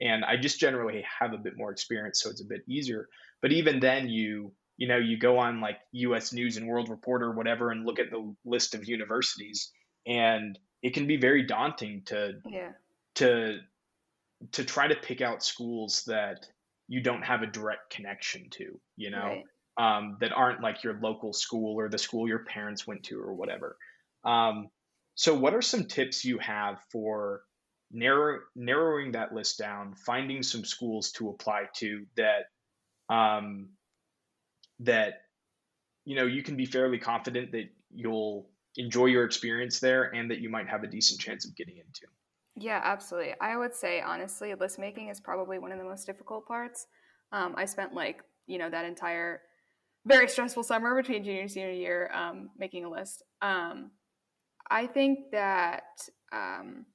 And 0.00 0.24
i 0.24 0.36
just 0.36 0.58
generally 0.58 1.04
have 1.20 1.32
a 1.32 1.38
bit 1.38 1.56
more 1.56 1.70
experience 1.70 2.20
so 2.22 2.30
it's 2.30 2.42
a 2.42 2.46
bit 2.46 2.62
easier. 2.68 3.08
But 3.42 3.52
even 3.52 3.80
then 3.80 4.08
you 4.08 4.52
you 4.76 4.88
know 4.88 4.98
you 4.98 5.18
go 5.18 5.38
on 5.38 5.60
like 5.60 5.78
us 5.94 6.32
news 6.32 6.56
and 6.56 6.66
world 6.66 6.88
report 6.88 7.22
or 7.22 7.32
whatever 7.32 7.70
and 7.70 7.86
look 7.86 7.98
at 7.98 8.10
the 8.10 8.34
list 8.44 8.74
of 8.74 8.88
universities 8.88 9.70
and 10.06 10.58
it 10.82 10.94
can 10.94 11.06
be 11.06 11.16
very 11.16 11.44
daunting 11.46 12.02
to 12.06 12.34
yeah. 12.46 12.72
to 13.14 13.58
to 14.52 14.64
try 14.64 14.86
to 14.86 14.94
pick 14.94 15.20
out 15.20 15.42
schools 15.42 16.04
that 16.06 16.46
you 16.88 17.02
don't 17.02 17.22
have 17.22 17.42
a 17.42 17.46
direct 17.46 17.90
connection 17.90 18.48
to, 18.50 18.78
you 18.96 19.10
know, 19.10 19.42
right. 19.78 19.96
um, 19.98 20.16
that 20.20 20.32
aren't 20.32 20.62
like 20.62 20.84
your 20.84 20.98
local 21.00 21.32
school 21.32 21.78
or 21.78 21.88
the 21.88 21.98
school 21.98 22.28
your 22.28 22.44
parents 22.44 22.86
went 22.86 23.04
to 23.04 23.20
or 23.20 23.34
whatever. 23.34 23.76
Um, 24.24 24.68
so, 25.14 25.34
what 25.34 25.54
are 25.54 25.62
some 25.62 25.84
tips 25.84 26.24
you 26.24 26.38
have 26.38 26.80
for 26.90 27.42
narrow, 27.92 28.40
narrowing 28.56 29.12
that 29.12 29.34
list 29.34 29.58
down, 29.58 29.94
finding 29.94 30.42
some 30.42 30.64
schools 30.64 31.12
to 31.12 31.30
apply 31.30 31.64
to 31.76 32.04
that 32.16 32.46
um, 33.08 33.68
that 34.80 35.22
you 36.04 36.16
know 36.16 36.26
you 36.26 36.42
can 36.42 36.56
be 36.56 36.66
fairly 36.66 36.98
confident 36.98 37.52
that 37.52 37.68
you'll 37.94 38.48
enjoy 38.76 39.06
your 39.06 39.24
experience 39.24 39.80
there 39.80 40.14
and 40.14 40.30
that 40.30 40.40
you 40.40 40.50
might 40.50 40.68
have 40.68 40.82
a 40.82 40.86
decent 40.86 41.20
chance 41.20 41.44
of 41.44 41.54
getting 41.54 41.76
into? 41.76 42.06
Yeah, 42.56 42.80
absolutely. 42.84 43.34
I 43.40 43.56
would 43.56 43.74
say 43.74 44.00
honestly, 44.00 44.54
list 44.54 44.78
making 44.78 45.08
is 45.08 45.20
probably 45.20 45.58
one 45.58 45.72
of 45.72 45.78
the 45.78 45.84
most 45.84 46.06
difficult 46.06 46.46
parts. 46.46 46.86
Um, 47.32 47.54
I 47.56 47.64
spent 47.64 47.94
like 47.94 48.22
you 48.46 48.58
know 48.58 48.70
that 48.70 48.84
entire 48.84 49.40
very 50.06 50.28
stressful 50.28 50.62
summer 50.64 50.94
between 50.94 51.24
junior 51.24 51.42
and 51.42 51.50
senior 51.50 51.70
year 51.72 52.10
um, 52.14 52.50
making 52.58 52.84
a 52.84 52.90
list. 52.90 53.22
Um, 53.42 53.90
I 54.70 54.86
think 54.86 55.30
that 55.32 55.84
um, 56.32 56.86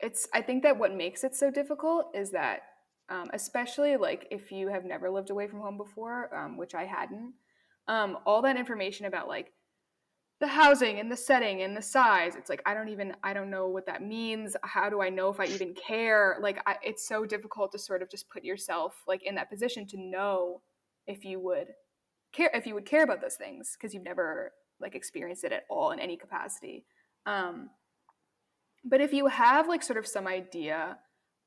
it's. 0.00 0.28
I 0.34 0.42
think 0.42 0.62
that 0.62 0.78
what 0.78 0.94
makes 0.94 1.24
it 1.24 1.34
so 1.34 1.50
difficult 1.50 2.06
is 2.14 2.30
that, 2.32 2.60
um, 3.08 3.30
especially 3.32 3.96
like 3.96 4.26
if 4.30 4.50
you 4.52 4.68
have 4.68 4.84
never 4.84 5.10
lived 5.10 5.30
away 5.30 5.46
from 5.46 5.60
home 5.60 5.76
before, 5.76 6.34
um, 6.36 6.56
which 6.56 6.74
I 6.74 6.84
hadn't, 6.84 7.34
all 7.88 8.42
that 8.42 8.56
information 8.56 9.06
about 9.06 9.28
like 9.28 9.52
the 10.40 10.46
housing 10.46 11.00
and 11.00 11.10
the 11.10 11.16
setting 11.16 11.62
and 11.62 11.76
the 11.76 11.82
size 11.82 12.34
it's 12.36 12.50
like 12.50 12.60
i 12.66 12.74
don't 12.74 12.90
even 12.90 13.14
i 13.22 13.32
don't 13.32 13.50
know 13.50 13.68
what 13.68 13.86
that 13.86 14.02
means. 14.02 14.56
How 14.62 14.90
do 14.90 15.00
i 15.00 15.08
know 15.08 15.30
if 15.30 15.40
i 15.40 15.46
even 15.46 15.74
care? 15.74 16.36
Like 16.40 16.60
I, 16.66 16.76
it's 16.82 17.06
so 17.08 17.24
difficult 17.24 17.72
to 17.72 17.78
sort 17.78 18.02
of 18.02 18.10
just 18.10 18.28
put 18.28 18.44
yourself 18.44 19.02
like 19.06 19.22
in 19.22 19.34
that 19.36 19.50
position 19.50 19.86
to 19.88 19.96
know 19.98 20.62
if 21.06 21.24
you 21.24 21.40
would 21.40 21.68
care 22.32 22.50
if 22.52 22.66
you 22.66 22.74
would 22.74 22.86
care 22.86 23.04
about 23.04 23.20
those 23.20 23.36
things 23.36 23.76
because 23.78 23.94
you've 23.94 24.04
never 24.04 24.52
like 24.80 24.94
experienced 24.94 25.44
it 25.44 25.52
at 25.52 25.64
all 25.70 25.90
in 25.90 25.98
any 25.98 26.16
capacity. 26.16 26.84
Um 27.24 27.70
but 28.84 29.00
if 29.00 29.12
you 29.12 29.26
have 29.26 29.68
like 29.68 29.82
sort 29.82 29.98
of 29.98 30.06
some 30.06 30.26
idea 30.26 30.98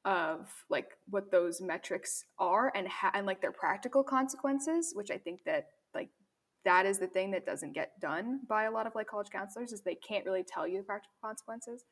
of 0.05 0.49
like 0.69 0.91
what 1.09 1.31
those 1.31 1.61
metrics 1.61 2.23
are 2.37 2.71
and 2.75 2.87
ha- 2.87 3.11
and 3.13 3.25
like 3.25 3.41
their 3.41 3.51
practical 3.51 4.01
consequences 4.01 4.93
which 4.95 5.11
i 5.11 5.17
think 5.17 5.43
that 5.45 5.67
like 5.93 6.09
that 6.65 6.85
is 6.85 6.99
the 6.99 7.07
thing 7.07 7.31
that 7.31 7.45
doesn't 7.45 7.73
get 7.73 7.99
done 8.01 8.41
by 8.47 8.63
a 8.63 8.71
lot 8.71 8.85
of 8.85 8.95
like 8.95 9.07
college 9.07 9.29
counselors 9.31 9.71
is 9.71 9.81
they 9.81 9.95
can't 9.95 10.25
really 10.25 10.43
tell 10.43 10.67
you 10.67 10.77
the 10.77 10.83
practical 10.83 11.15
consequences. 11.23 11.85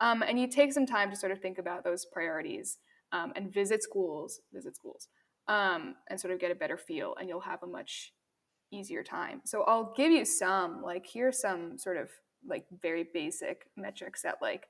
Um, 0.00 0.22
and 0.22 0.38
you 0.38 0.46
take 0.46 0.72
some 0.72 0.86
time 0.86 1.10
to 1.10 1.16
sort 1.16 1.32
of 1.32 1.40
think 1.40 1.58
about 1.58 1.84
those 1.84 2.06
priorities 2.12 2.78
um, 3.12 3.32
and 3.36 3.52
visit 3.52 3.82
schools 3.82 4.40
visit 4.52 4.76
schools 4.76 5.08
um, 5.48 5.94
and 6.10 6.20
sort 6.20 6.32
of 6.32 6.40
get 6.40 6.50
a 6.50 6.54
better 6.54 6.76
feel 6.76 7.14
and 7.18 7.28
you'll 7.28 7.40
have 7.40 7.62
a 7.62 7.66
much 7.66 8.12
easier 8.72 9.02
time. 9.02 9.40
So 9.44 9.62
i'll 9.62 9.92
give 9.96 10.10
you 10.10 10.24
some 10.24 10.82
like 10.82 11.06
here's 11.12 11.40
some 11.40 11.78
sort 11.78 11.96
of 11.96 12.10
like 12.46 12.64
very 12.82 13.06
basic 13.14 13.66
metrics 13.76 14.22
that 14.22 14.36
like 14.42 14.66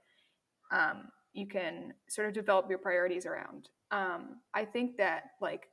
um, 0.73 1.09
you 1.33 1.47
can 1.47 1.95
sort 2.09 2.29
of 2.29 2.35
develop 2.35 2.69
your 2.69 2.79
priorities 2.79 3.27
around. 3.27 3.69
Um, 3.91 4.41
i 4.55 4.65
think 4.65 4.97
that 4.99 5.23
like 5.41 5.69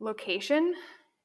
location 0.00 0.74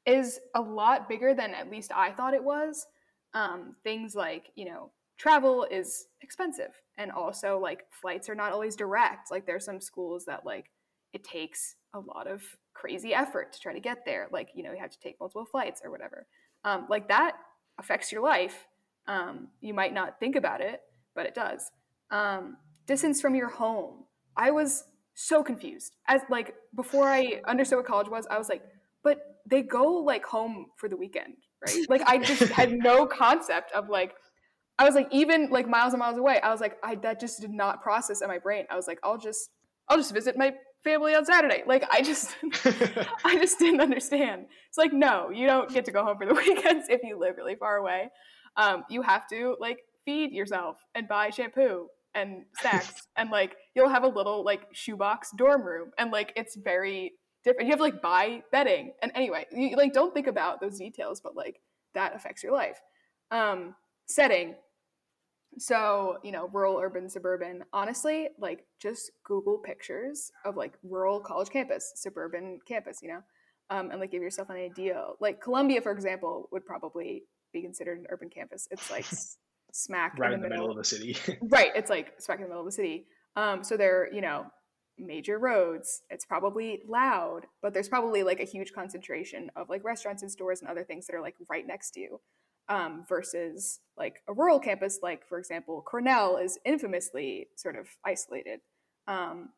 is 0.05 0.39
a 0.55 0.61
lot 0.61 1.07
bigger 1.07 1.33
than 1.33 1.53
at 1.53 1.69
least 1.69 1.91
I 1.93 2.11
thought 2.11 2.33
it 2.33 2.43
was. 2.43 2.87
Um, 3.33 3.75
things 3.83 4.15
like, 4.15 4.47
you 4.55 4.65
know, 4.65 4.91
travel 5.17 5.67
is 5.69 6.07
expensive 6.21 6.71
and 6.97 7.11
also 7.11 7.59
like 7.59 7.85
flights 7.91 8.29
are 8.29 8.35
not 8.35 8.51
always 8.51 8.75
direct. 8.75 9.31
Like 9.31 9.45
there's 9.45 9.65
some 9.65 9.79
schools 9.79 10.25
that 10.25 10.45
like 10.45 10.71
it 11.13 11.23
takes 11.23 11.75
a 11.93 11.99
lot 11.99 12.27
of 12.27 12.41
crazy 12.73 13.13
effort 13.13 13.53
to 13.53 13.59
try 13.59 13.73
to 13.73 13.79
get 13.79 14.05
there. 14.05 14.27
Like, 14.31 14.49
you 14.55 14.63
know, 14.63 14.71
you 14.71 14.79
have 14.79 14.91
to 14.91 14.99
take 14.99 15.19
multiple 15.19 15.45
flights 15.45 15.81
or 15.83 15.91
whatever. 15.91 16.25
Um, 16.63 16.87
like 16.89 17.07
that 17.09 17.33
affects 17.79 18.11
your 18.11 18.21
life. 18.21 18.67
Um, 19.07 19.49
you 19.61 19.73
might 19.73 19.93
not 19.93 20.19
think 20.19 20.35
about 20.35 20.61
it, 20.61 20.81
but 21.15 21.25
it 21.25 21.35
does. 21.35 21.71
Um, 22.11 22.57
distance 22.87 23.21
from 23.21 23.35
your 23.35 23.49
home. 23.49 24.05
I 24.35 24.51
was 24.51 24.85
so 25.13 25.43
confused. 25.43 25.95
As 26.07 26.21
like 26.29 26.55
before 26.75 27.07
I 27.07 27.41
understood 27.45 27.77
what 27.77 27.85
college 27.85 28.09
was, 28.09 28.25
I 28.29 28.37
was 28.37 28.49
like, 28.49 28.63
but 29.03 29.19
they 29.49 29.61
go 29.61 29.93
like 29.93 30.25
home 30.25 30.67
for 30.77 30.87
the 30.89 30.97
weekend, 30.97 31.35
right? 31.65 31.89
Like 31.89 32.01
I 32.05 32.17
just 32.17 32.51
had 32.51 32.71
no 32.77 33.05
concept 33.05 33.71
of 33.73 33.89
like 33.89 34.13
I 34.77 34.85
was 34.85 34.95
like 34.95 35.07
even 35.11 35.49
like 35.49 35.67
miles 35.67 35.93
and 35.93 35.99
miles 35.99 36.17
away. 36.17 36.39
I 36.41 36.51
was 36.51 36.61
like 36.61 36.77
I 36.83 36.95
that 36.95 37.19
just 37.19 37.41
did 37.41 37.51
not 37.51 37.81
process 37.81 38.21
in 38.21 38.27
my 38.27 38.39
brain. 38.39 38.65
I 38.69 38.75
was 38.75 38.87
like 38.87 38.99
I'll 39.03 39.17
just 39.17 39.49
I'll 39.87 39.97
just 39.97 40.13
visit 40.13 40.37
my 40.37 40.53
family 40.83 41.15
on 41.15 41.25
Saturday. 41.25 41.63
Like 41.65 41.85
I 41.91 42.01
just 42.01 42.35
I 43.25 43.35
just 43.35 43.59
didn't 43.59 43.81
understand. 43.81 44.45
It's 44.69 44.77
like 44.77 44.93
no, 44.93 45.29
you 45.29 45.47
don't 45.47 45.71
get 45.71 45.85
to 45.85 45.91
go 45.91 46.03
home 46.03 46.17
for 46.17 46.25
the 46.25 46.33
weekends 46.45 46.87
if 46.89 47.01
you 47.03 47.19
live 47.19 47.37
really 47.37 47.55
far 47.55 47.77
away. 47.77 48.09
Um, 48.57 48.83
you 48.89 49.01
have 49.01 49.27
to 49.29 49.55
like 49.59 49.79
feed 50.05 50.31
yourself 50.31 50.77
and 50.95 51.07
buy 51.07 51.29
shampoo 51.29 51.87
and 52.13 52.43
snacks 52.59 53.07
and 53.15 53.29
like 53.29 53.55
you'll 53.75 53.89
have 53.89 54.03
a 54.03 54.07
little 54.07 54.43
like 54.43 54.61
shoebox 54.73 55.31
dorm 55.37 55.63
room 55.63 55.91
and 55.97 56.11
like 56.11 56.33
it's 56.35 56.55
very 56.55 57.13
different. 57.43 57.67
You 57.67 57.71
have 57.71 57.79
to 57.79 57.83
like 57.83 58.01
buy 58.01 58.43
bedding. 58.51 58.93
And 59.01 59.11
anyway, 59.15 59.45
you 59.51 59.75
like 59.75 59.93
don't 59.93 60.13
think 60.13 60.27
about 60.27 60.61
those 60.61 60.77
details, 60.77 61.21
but 61.21 61.35
like 61.35 61.61
that 61.93 62.15
affects 62.15 62.43
your 62.43 62.53
life. 62.53 62.79
Um, 63.31 63.75
setting. 64.07 64.55
So, 65.57 66.17
you 66.23 66.31
know, 66.31 66.47
rural, 66.53 66.79
urban, 66.79 67.09
suburban. 67.09 67.63
Honestly, 67.73 68.29
like 68.39 68.65
just 68.81 69.11
Google 69.25 69.57
pictures 69.57 70.31
of 70.45 70.55
like 70.55 70.77
rural 70.83 71.19
college 71.19 71.49
campus, 71.49 71.91
suburban 71.95 72.59
campus, 72.65 72.99
you 73.01 73.09
know, 73.09 73.21
um, 73.69 73.91
and 73.91 73.99
like 73.99 74.11
give 74.11 74.21
yourself 74.21 74.49
an 74.49 74.55
idea. 74.55 75.03
Like 75.19 75.41
Columbia, 75.41 75.81
for 75.81 75.91
example, 75.91 76.47
would 76.51 76.65
probably 76.65 77.23
be 77.51 77.61
considered 77.61 77.99
an 77.99 78.05
urban 78.09 78.29
campus. 78.29 78.67
It's 78.71 78.89
like 78.89 79.05
smack 79.73 80.17
right 80.17 80.31
in 80.31 80.41
the, 80.41 80.49
middle. 80.49 80.67
middle 80.67 80.71
of 80.71 80.77
the 80.77 80.85
city. 80.87 81.17
right. 81.41 81.71
It's 81.75 81.89
like 81.89 82.13
smack 82.19 82.37
in 82.37 82.43
the 82.43 82.49
middle 82.49 82.61
of 82.61 82.67
the 82.67 82.71
city. 82.71 83.07
Um, 83.35 83.63
so 83.63 83.75
they're, 83.75 84.13
you 84.13 84.21
know, 84.21 84.45
major 84.97 85.39
roads. 85.39 86.03
It's 86.09 86.25
probably 86.25 86.81
loud, 86.87 87.47
but 87.61 87.73
there's 87.73 87.89
probably 87.89 88.23
like 88.23 88.39
a 88.39 88.45
huge 88.45 88.73
concentration 88.73 89.49
of 89.55 89.69
like 89.69 89.83
restaurants 89.83 90.21
and 90.21 90.31
stores 90.31 90.61
and 90.61 90.69
other 90.69 90.83
things 90.83 91.07
that 91.07 91.15
are 91.15 91.21
like 91.21 91.35
right 91.49 91.65
next 91.65 91.91
to 91.91 91.99
you. 91.99 92.21
Um, 92.69 93.03
versus 93.09 93.79
like 93.97 94.21
a 94.29 94.33
rural 94.33 94.59
campus, 94.59 94.99
like 95.03 95.27
for 95.27 95.39
example, 95.39 95.83
Cornell 95.85 96.37
is 96.37 96.57
infamously 96.63 97.47
sort 97.57 97.75
of 97.75 97.89
isolated. 98.05 98.61
Um, 99.07 99.49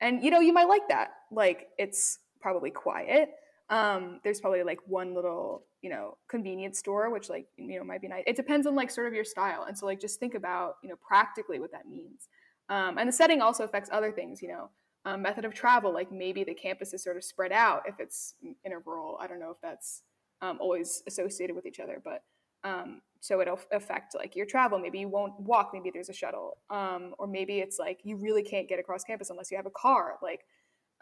and 0.00 0.22
you 0.22 0.30
know, 0.30 0.38
you 0.38 0.52
might 0.52 0.68
like 0.68 0.86
that. 0.88 1.10
Like 1.32 1.68
it's 1.78 2.18
probably 2.40 2.70
quiet. 2.70 3.30
Um, 3.70 4.20
there's 4.22 4.40
probably 4.40 4.62
like 4.62 4.80
one 4.86 5.14
little, 5.14 5.64
you 5.80 5.90
know, 5.90 6.18
convenience 6.28 6.78
store, 6.78 7.10
which 7.10 7.30
like, 7.30 7.46
you 7.56 7.78
know, 7.78 7.84
might 7.84 8.02
be 8.02 8.08
nice. 8.08 8.24
It 8.26 8.36
depends 8.36 8.66
on 8.66 8.74
like 8.74 8.90
sort 8.90 9.06
of 9.06 9.14
your 9.14 9.24
style. 9.24 9.64
And 9.66 9.76
so 9.76 9.86
like 9.86 10.00
just 10.00 10.20
think 10.20 10.34
about, 10.34 10.74
you 10.82 10.90
know, 10.90 10.96
practically 10.96 11.58
what 11.58 11.72
that 11.72 11.88
means. 11.88 12.28
Um, 12.72 12.96
and 12.96 13.06
the 13.06 13.12
setting 13.12 13.42
also 13.42 13.64
affects 13.64 13.90
other 13.92 14.10
things, 14.10 14.40
you 14.40 14.48
know, 14.48 14.70
um, 15.04 15.20
method 15.20 15.44
of 15.44 15.52
travel, 15.52 15.92
like 15.92 16.10
maybe 16.10 16.42
the 16.42 16.54
campus 16.54 16.94
is 16.94 17.04
sort 17.04 17.18
of 17.18 17.24
spread 17.24 17.52
out 17.52 17.82
if 17.86 18.00
it's 18.00 18.34
in 18.64 18.72
a 18.72 18.78
rural. 18.78 19.18
I 19.20 19.26
don't 19.26 19.40
know 19.40 19.50
if 19.50 19.60
that's 19.60 20.04
um, 20.40 20.56
always 20.58 21.02
associated 21.06 21.54
with 21.54 21.66
each 21.66 21.80
other, 21.80 22.00
but 22.02 22.22
um, 22.64 23.02
so 23.20 23.42
it'll 23.42 23.60
affect 23.72 24.14
like 24.14 24.34
your 24.34 24.46
travel. 24.46 24.78
Maybe 24.78 25.00
you 25.00 25.08
won't 25.08 25.38
walk, 25.38 25.72
maybe 25.74 25.90
there's 25.92 26.08
a 26.08 26.14
shuttle, 26.14 26.56
um, 26.70 27.14
or 27.18 27.26
maybe 27.26 27.58
it's 27.58 27.78
like 27.78 28.00
you 28.04 28.16
really 28.16 28.42
can't 28.42 28.70
get 28.70 28.78
across 28.78 29.04
campus 29.04 29.28
unless 29.28 29.50
you 29.50 29.58
have 29.58 29.66
a 29.66 29.70
car. 29.70 30.14
Like, 30.22 30.40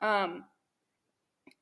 um, 0.02 0.46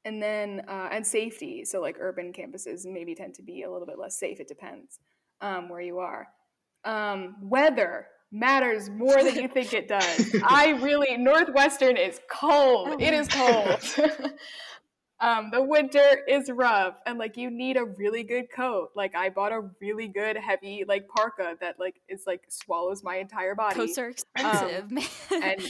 and 0.06 0.22
then 0.22 0.62
uh, 0.68 0.88
and 0.90 1.06
safety. 1.06 1.66
So 1.66 1.82
like 1.82 1.96
urban 2.00 2.32
campuses 2.32 2.86
maybe 2.86 3.14
tend 3.14 3.34
to 3.34 3.42
be 3.42 3.64
a 3.64 3.70
little 3.70 3.86
bit 3.86 3.98
less 3.98 4.18
safe. 4.18 4.40
It 4.40 4.48
depends 4.48 5.00
where 5.40 5.82
you 5.82 5.98
are. 5.98 6.28
weather 7.42 8.06
matters 8.30 8.90
more 8.90 9.22
than 9.22 9.36
you 9.36 9.48
think 9.48 9.72
it 9.72 9.88
does. 9.88 10.34
I 10.44 10.78
really 10.82 11.16
Northwestern 11.16 11.96
is 11.96 12.20
cold. 12.30 13.00
It 13.00 13.14
is 13.14 13.28
cold. 13.28 13.80
um, 15.20 15.50
the 15.50 15.62
winter 15.62 16.20
is 16.28 16.50
rough, 16.50 16.94
and 17.06 17.18
like 17.18 17.36
you 17.36 17.50
need 17.50 17.76
a 17.76 17.84
really 17.84 18.22
good 18.22 18.50
coat. 18.54 18.90
Like 18.94 19.14
I 19.14 19.30
bought 19.30 19.52
a 19.52 19.62
really 19.80 20.08
good 20.08 20.36
heavy 20.36 20.84
like 20.86 21.08
parka 21.08 21.56
that 21.60 21.76
like 21.78 22.00
is 22.08 22.24
like 22.26 22.42
swallows 22.48 23.02
my 23.02 23.16
entire 23.16 23.54
body. 23.54 23.74
Coats 23.74 23.98
are 23.98 24.08
expensive, 24.08 24.90
um, 24.92 24.98
and 25.42 25.62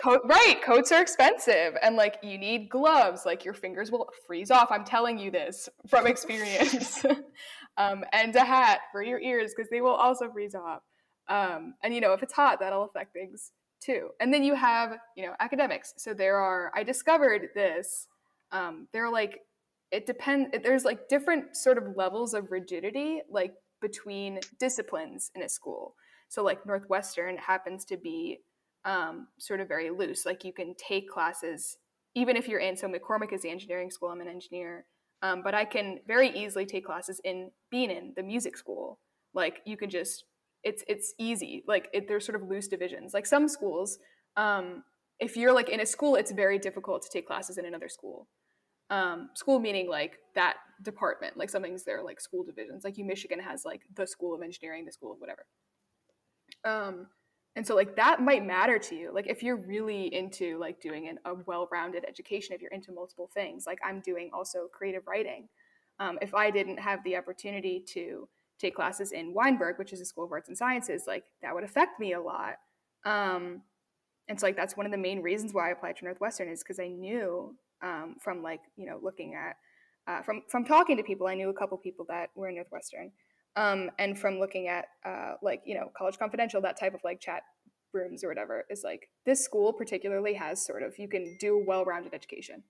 coat 0.00 0.22
right 0.24 0.60
coats 0.64 0.92
are 0.92 1.02
expensive 1.02 1.74
and 1.82 1.96
like 1.96 2.16
you 2.22 2.38
need 2.38 2.70
gloves 2.70 3.26
like 3.26 3.44
your 3.44 3.52
fingers 3.52 3.90
will 3.90 4.08
freeze 4.26 4.50
off 4.50 4.70
i'm 4.70 4.84
telling 4.84 5.18
you 5.18 5.30
this 5.30 5.68
from 5.88 6.06
experience 6.06 7.04
um, 7.76 8.04
and 8.12 8.34
a 8.36 8.44
hat 8.44 8.80
for 8.92 9.02
your 9.02 9.20
ears 9.20 9.52
because 9.54 9.68
they 9.70 9.80
will 9.80 9.94
also 9.94 10.30
freeze 10.30 10.54
off 10.54 10.80
um, 11.30 11.74
and 11.82 11.94
you 11.94 12.00
know 12.00 12.12
if 12.12 12.22
it's 12.22 12.34
hot 12.34 12.60
that'll 12.60 12.84
affect 12.84 13.12
things 13.14 13.52
too 13.80 14.10
and 14.20 14.32
then 14.32 14.44
you 14.44 14.54
have 14.54 14.98
you 15.16 15.24
know 15.24 15.32
academics 15.40 15.94
so 15.96 16.12
there 16.12 16.36
are 16.36 16.70
i 16.74 16.82
discovered 16.82 17.48
this 17.54 18.08
um, 18.52 18.86
they're 18.92 19.10
like 19.10 19.40
it 19.90 20.06
depends 20.06 20.50
there's 20.62 20.84
like 20.84 21.08
different 21.08 21.56
sort 21.56 21.78
of 21.78 21.96
levels 21.96 22.34
of 22.34 22.50
rigidity 22.50 23.20
like 23.30 23.54
between 23.80 24.38
disciplines 24.58 25.30
in 25.34 25.42
a 25.42 25.48
school 25.48 25.94
so 26.28 26.42
like 26.42 26.66
northwestern 26.66 27.38
happens 27.38 27.86
to 27.86 27.96
be 27.96 28.40
um, 28.84 29.28
sort 29.38 29.60
of 29.60 29.68
very 29.68 29.90
loose. 29.90 30.24
Like 30.24 30.44
you 30.44 30.52
can 30.52 30.74
take 30.74 31.08
classes, 31.08 31.76
even 32.14 32.36
if 32.36 32.48
you're 32.48 32.60
in, 32.60 32.76
so 32.76 32.88
McCormick 32.88 33.32
is 33.32 33.42
the 33.42 33.50
engineering 33.50 33.90
school, 33.90 34.08
I'm 34.08 34.20
an 34.20 34.28
engineer, 34.28 34.86
um, 35.22 35.42
but 35.42 35.54
I 35.54 35.64
can 35.64 36.00
very 36.06 36.30
easily 36.30 36.66
take 36.66 36.86
classes 36.86 37.20
in 37.24 37.50
Bienen, 37.72 38.14
the 38.16 38.22
music 38.22 38.56
school. 38.56 38.98
Like 39.34 39.60
you 39.64 39.76
can 39.76 39.90
just, 39.90 40.24
it's 40.62 40.84
it's 40.88 41.14
easy. 41.18 41.64
Like 41.66 41.88
it, 41.92 42.08
there's 42.08 42.24
sort 42.24 42.40
of 42.40 42.48
loose 42.48 42.68
divisions. 42.68 43.14
Like 43.14 43.26
some 43.26 43.48
schools, 43.48 43.98
um, 44.36 44.84
if 45.18 45.36
you're 45.36 45.52
like 45.52 45.68
in 45.68 45.80
a 45.80 45.86
school, 45.86 46.16
it's 46.16 46.32
very 46.32 46.58
difficult 46.58 47.02
to 47.02 47.08
take 47.10 47.26
classes 47.26 47.58
in 47.58 47.64
another 47.64 47.88
school. 47.88 48.28
Um, 48.90 49.30
school 49.34 49.60
meaning 49.60 49.88
like 49.88 50.18
that 50.34 50.56
department, 50.82 51.36
like 51.36 51.50
something's 51.50 51.84
there, 51.84 52.02
like 52.02 52.20
school 52.20 52.42
divisions. 52.42 52.84
Like 52.84 52.98
you 52.98 53.04
Michigan 53.04 53.38
has 53.38 53.64
like 53.64 53.82
the 53.94 54.06
School 54.06 54.34
of 54.34 54.42
Engineering, 54.42 54.84
the 54.84 54.92
School 54.92 55.12
of 55.12 55.20
whatever. 55.20 55.46
Um, 56.64 57.06
and 57.56 57.66
so 57.66 57.74
like 57.74 57.96
that 57.96 58.20
might 58.20 58.44
matter 58.44 58.78
to 58.78 58.94
you 58.94 59.10
like 59.12 59.26
if 59.26 59.42
you're 59.42 59.56
really 59.56 60.12
into 60.14 60.58
like 60.58 60.80
doing 60.80 61.08
an, 61.08 61.18
a 61.24 61.34
well-rounded 61.46 62.04
education 62.08 62.54
if 62.54 62.62
you're 62.62 62.70
into 62.70 62.92
multiple 62.92 63.28
things 63.34 63.64
like 63.66 63.78
i'm 63.84 64.00
doing 64.00 64.30
also 64.32 64.68
creative 64.72 65.02
writing 65.06 65.48
um, 65.98 66.18
if 66.22 66.34
i 66.34 66.50
didn't 66.50 66.78
have 66.78 67.02
the 67.04 67.16
opportunity 67.16 67.82
to 67.86 68.28
take 68.60 68.74
classes 68.74 69.12
in 69.12 69.32
weinberg 69.32 69.78
which 69.78 69.92
is 69.92 70.00
a 70.00 70.04
school 70.04 70.24
of 70.24 70.32
arts 70.32 70.48
and 70.48 70.58
sciences 70.58 71.04
like 71.06 71.24
that 71.42 71.54
would 71.54 71.64
affect 71.64 71.98
me 71.98 72.12
a 72.12 72.20
lot. 72.20 72.54
Um, 73.04 73.62
and 74.28 74.38
so 74.38 74.46
like 74.46 74.56
that's 74.56 74.76
one 74.76 74.86
of 74.86 74.92
the 74.92 74.98
main 74.98 75.22
reasons 75.22 75.54
why 75.54 75.68
i 75.68 75.72
applied 75.72 75.96
to 75.96 76.04
northwestern 76.04 76.48
is 76.48 76.62
because 76.62 76.78
i 76.78 76.86
knew 76.86 77.56
um, 77.82 78.16
from 78.20 78.42
like 78.42 78.60
you 78.76 78.86
know 78.86 78.98
looking 79.02 79.34
at 79.34 79.56
uh, 80.06 80.22
from 80.22 80.42
from 80.48 80.64
talking 80.64 80.96
to 80.96 81.02
people 81.02 81.26
i 81.26 81.34
knew 81.34 81.48
a 81.48 81.54
couple 81.54 81.76
people 81.78 82.04
that 82.08 82.30
were 82.34 82.48
in 82.48 82.54
northwestern. 82.54 83.10
Um, 83.56 83.90
and 83.98 84.16
from 84.16 84.38
looking 84.38 84.68
at 84.68 84.86
uh, 85.04 85.34
like 85.42 85.62
you 85.64 85.74
know 85.74 85.90
college 85.96 86.18
confidential 86.18 86.60
that 86.60 86.78
type 86.78 86.94
of 86.94 87.00
like 87.02 87.20
chat 87.20 87.42
rooms 87.92 88.22
or 88.22 88.28
whatever 88.28 88.64
is 88.70 88.84
like 88.84 89.08
this 89.26 89.44
school 89.44 89.72
particularly 89.72 90.34
has 90.34 90.64
sort 90.64 90.82
of 90.82 90.98
you 90.98 91.08
can 91.08 91.36
do 91.40 91.56
a 91.56 91.64
well-rounded 91.64 92.14
education. 92.14 92.62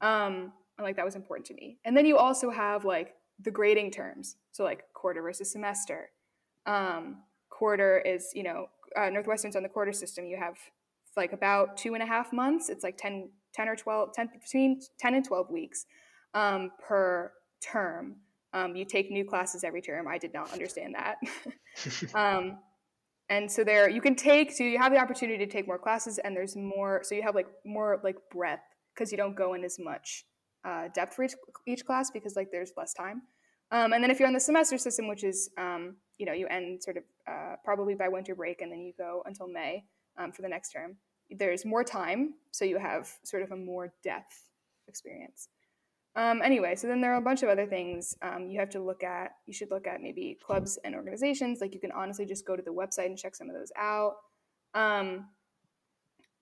Um, 0.00 0.52
and 0.76 0.84
like 0.84 0.96
that 0.96 1.04
was 1.04 1.16
important 1.16 1.46
to 1.46 1.54
me. 1.54 1.78
And 1.84 1.96
then 1.96 2.06
you 2.06 2.16
also 2.16 2.50
have 2.50 2.84
like 2.84 3.14
the 3.40 3.50
grading 3.50 3.90
terms. 3.90 4.36
So 4.52 4.64
like 4.64 4.84
quarter 4.94 5.22
versus 5.22 5.52
semester. 5.52 6.10
Um, 6.66 7.22
quarter 7.50 7.98
is 8.00 8.30
you 8.34 8.42
know 8.42 8.66
uh, 8.96 9.10
northwestern's 9.10 9.56
on 9.56 9.62
the 9.62 9.68
quarter 9.68 9.92
system. 9.92 10.26
You 10.26 10.36
have 10.36 10.56
like 11.16 11.32
about 11.32 11.76
two 11.76 11.94
and 11.94 12.02
a 12.02 12.06
half 12.06 12.32
months. 12.32 12.68
It's 12.68 12.82
like 12.82 12.96
10, 12.96 13.30
10 13.52 13.68
or 13.68 13.76
12 13.76 14.12
10 14.12 14.30
between 14.42 14.80
10 14.98 15.14
and 15.14 15.24
12 15.24 15.50
weeks 15.50 15.86
um, 16.34 16.70
per 16.86 17.32
term. 17.62 18.16
Um, 18.52 18.76
you 18.76 18.84
take 18.84 19.10
new 19.10 19.24
classes 19.24 19.64
every 19.64 19.82
term. 19.82 20.06
I 20.06 20.18
did 20.18 20.32
not 20.32 20.52
understand 20.52 20.94
that. 20.94 21.16
um, 22.14 22.58
and 23.28 23.50
so 23.50 23.64
there, 23.64 23.88
you 23.88 24.00
can 24.00 24.14
take, 24.14 24.52
so 24.52 24.62
you 24.62 24.78
have 24.78 24.92
the 24.92 24.98
opportunity 24.98 25.44
to 25.44 25.50
take 25.50 25.66
more 25.66 25.78
classes, 25.78 26.18
and 26.18 26.36
there's 26.36 26.54
more, 26.54 27.00
so 27.02 27.14
you 27.14 27.22
have 27.22 27.34
like 27.34 27.48
more 27.64 28.00
like 28.04 28.16
breadth 28.30 28.62
because 28.94 29.10
you 29.10 29.16
don't 29.16 29.34
go 29.34 29.54
in 29.54 29.64
as 29.64 29.78
much 29.78 30.24
uh, 30.64 30.88
depth 30.94 31.14
for 31.14 31.24
each, 31.24 31.34
each 31.66 31.84
class 31.84 32.10
because 32.10 32.36
like 32.36 32.48
there's 32.50 32.72
less 32.76 32.94
time. 32.94 33.22
Um, 33.70 33.92
and 33.92 34.02
then 34.02 34.10
if 34.10 34.18
you're 34.18 34.28
on 34.28 34.34
the 34.34 34.40
semester 34.40 34.78
system, 34.78 35.08
which 35.08 35.24
is, 35.24 35.50
um, 35.58 35.96
you 36.18 36.26
know, 36.26 36.32
you 36.32 36.46
end 36.48 36.82
sort 36.82 36.96
of 36.96 37.02
uh, 37.28 37.56
probably 37.64 37.94
by 37.94 38.08
winter 38.08 38.34
break 38.34 38.60
and 38.60 38.70
then 38.70 38.80
you 38.80 38.92
go 38.96 39.22
until 39.26 39.48
May 39.48 39.84
um, 40.18 40.32
for 40.32 40.42
the 40.42 40.48
next 40.48 40.70
term, 40.70 40.96
there's 41.30 41.64
more 41.64 41.82
time. 41.82 42.34
So 42.50 42.64
you 42.64 42.78
have 42.78 43.10
sort 43.24 43.42
of 43.42 43.50
a 43.50 43.56
more 43.56 43.92
depth 44.02 44.48
experience. 44.86 45.48
Um, 46.16 46.42
anyway, 46.42 46.76
so 46.76 46.86
then 46.86 47.00
there 47.00 47.12
are 47.12 47.18
a 47.18 47.22
bunch 47.22 47.42
of 47.42 47.48
other 47.48 47.66
things 47.66 48.14
um, 48.22 48.48
you 48.48 48.60
have 48.60 48.70
to 48.70 48.80
look 48.80 49.02
at. 49.02 49.32
You 49.46 49.52
should 49.52 49.70
look 49.70 49.86
at 49.88 50.00
maybe 50.00 50.38
clubs 50.44 50.78
and 50.84 50.94
organizations. 50.94 51.60
Like 51.60 51.74
you 51.74 51.80
can 51.80 51.90
honestly 51.90 52.24
just 52.24 52.46
go 52.46 52.54
to 52.54 52.62
the 52.62 52.70
website 52.70 53.06
and 53.06 53.18
check 53.18 53.34
some 53.34 53.48
of 53.48 53.56
those 53.56 53.72
out. 53.76 54.14
Um, 54.74 55.26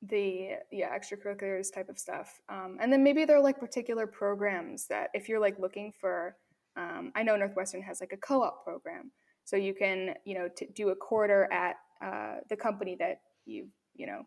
the 0.08 0.50
yeah 0.70 0.96
extracurriculars 0.96 1.72
type 1.72 1.88
of 1.88 1.98
stuff, 1.98 2.40
um, 2.48 2.78
and 2.80 2.92
then 2.92 3.02
maybe 3.02 3.24
there 3.24 3.36
are 3.38 3.42
like 3.42 3.58
particular 3.58 4.06
programs 4.06 4.86
that 4.88 5.10
if 5.14 5.28
you're 5.28 5.40
like 5.40 5.58
looking 5.58 5.92
for. 6.00 6.36
Um, 6.74 7.12
I 7.14 7.22
know 7.22 7.36
Northwestern 7.36 7.82
has 7.82 8.00
like 8.00 8.12
a 8.14 8.16
co-op 8.16 8.64
program, 8.64 9.12
so 9.44 9.56
you 9.56 9.74
can 9.74 10.14
you 10.24 10.34
know 10.34 10.48
t- 10.56 10.68
do 10.74 10.88
a 10.88 10.96
quarter 10.96 11.48
at 11.52 11.76
uh, 12.04 12.36
the 12.48 12.56
company 12.56 12.96
that 12.98 13.20
you 13.44 13.68
you 13.94 14.06
know 14.06 14.22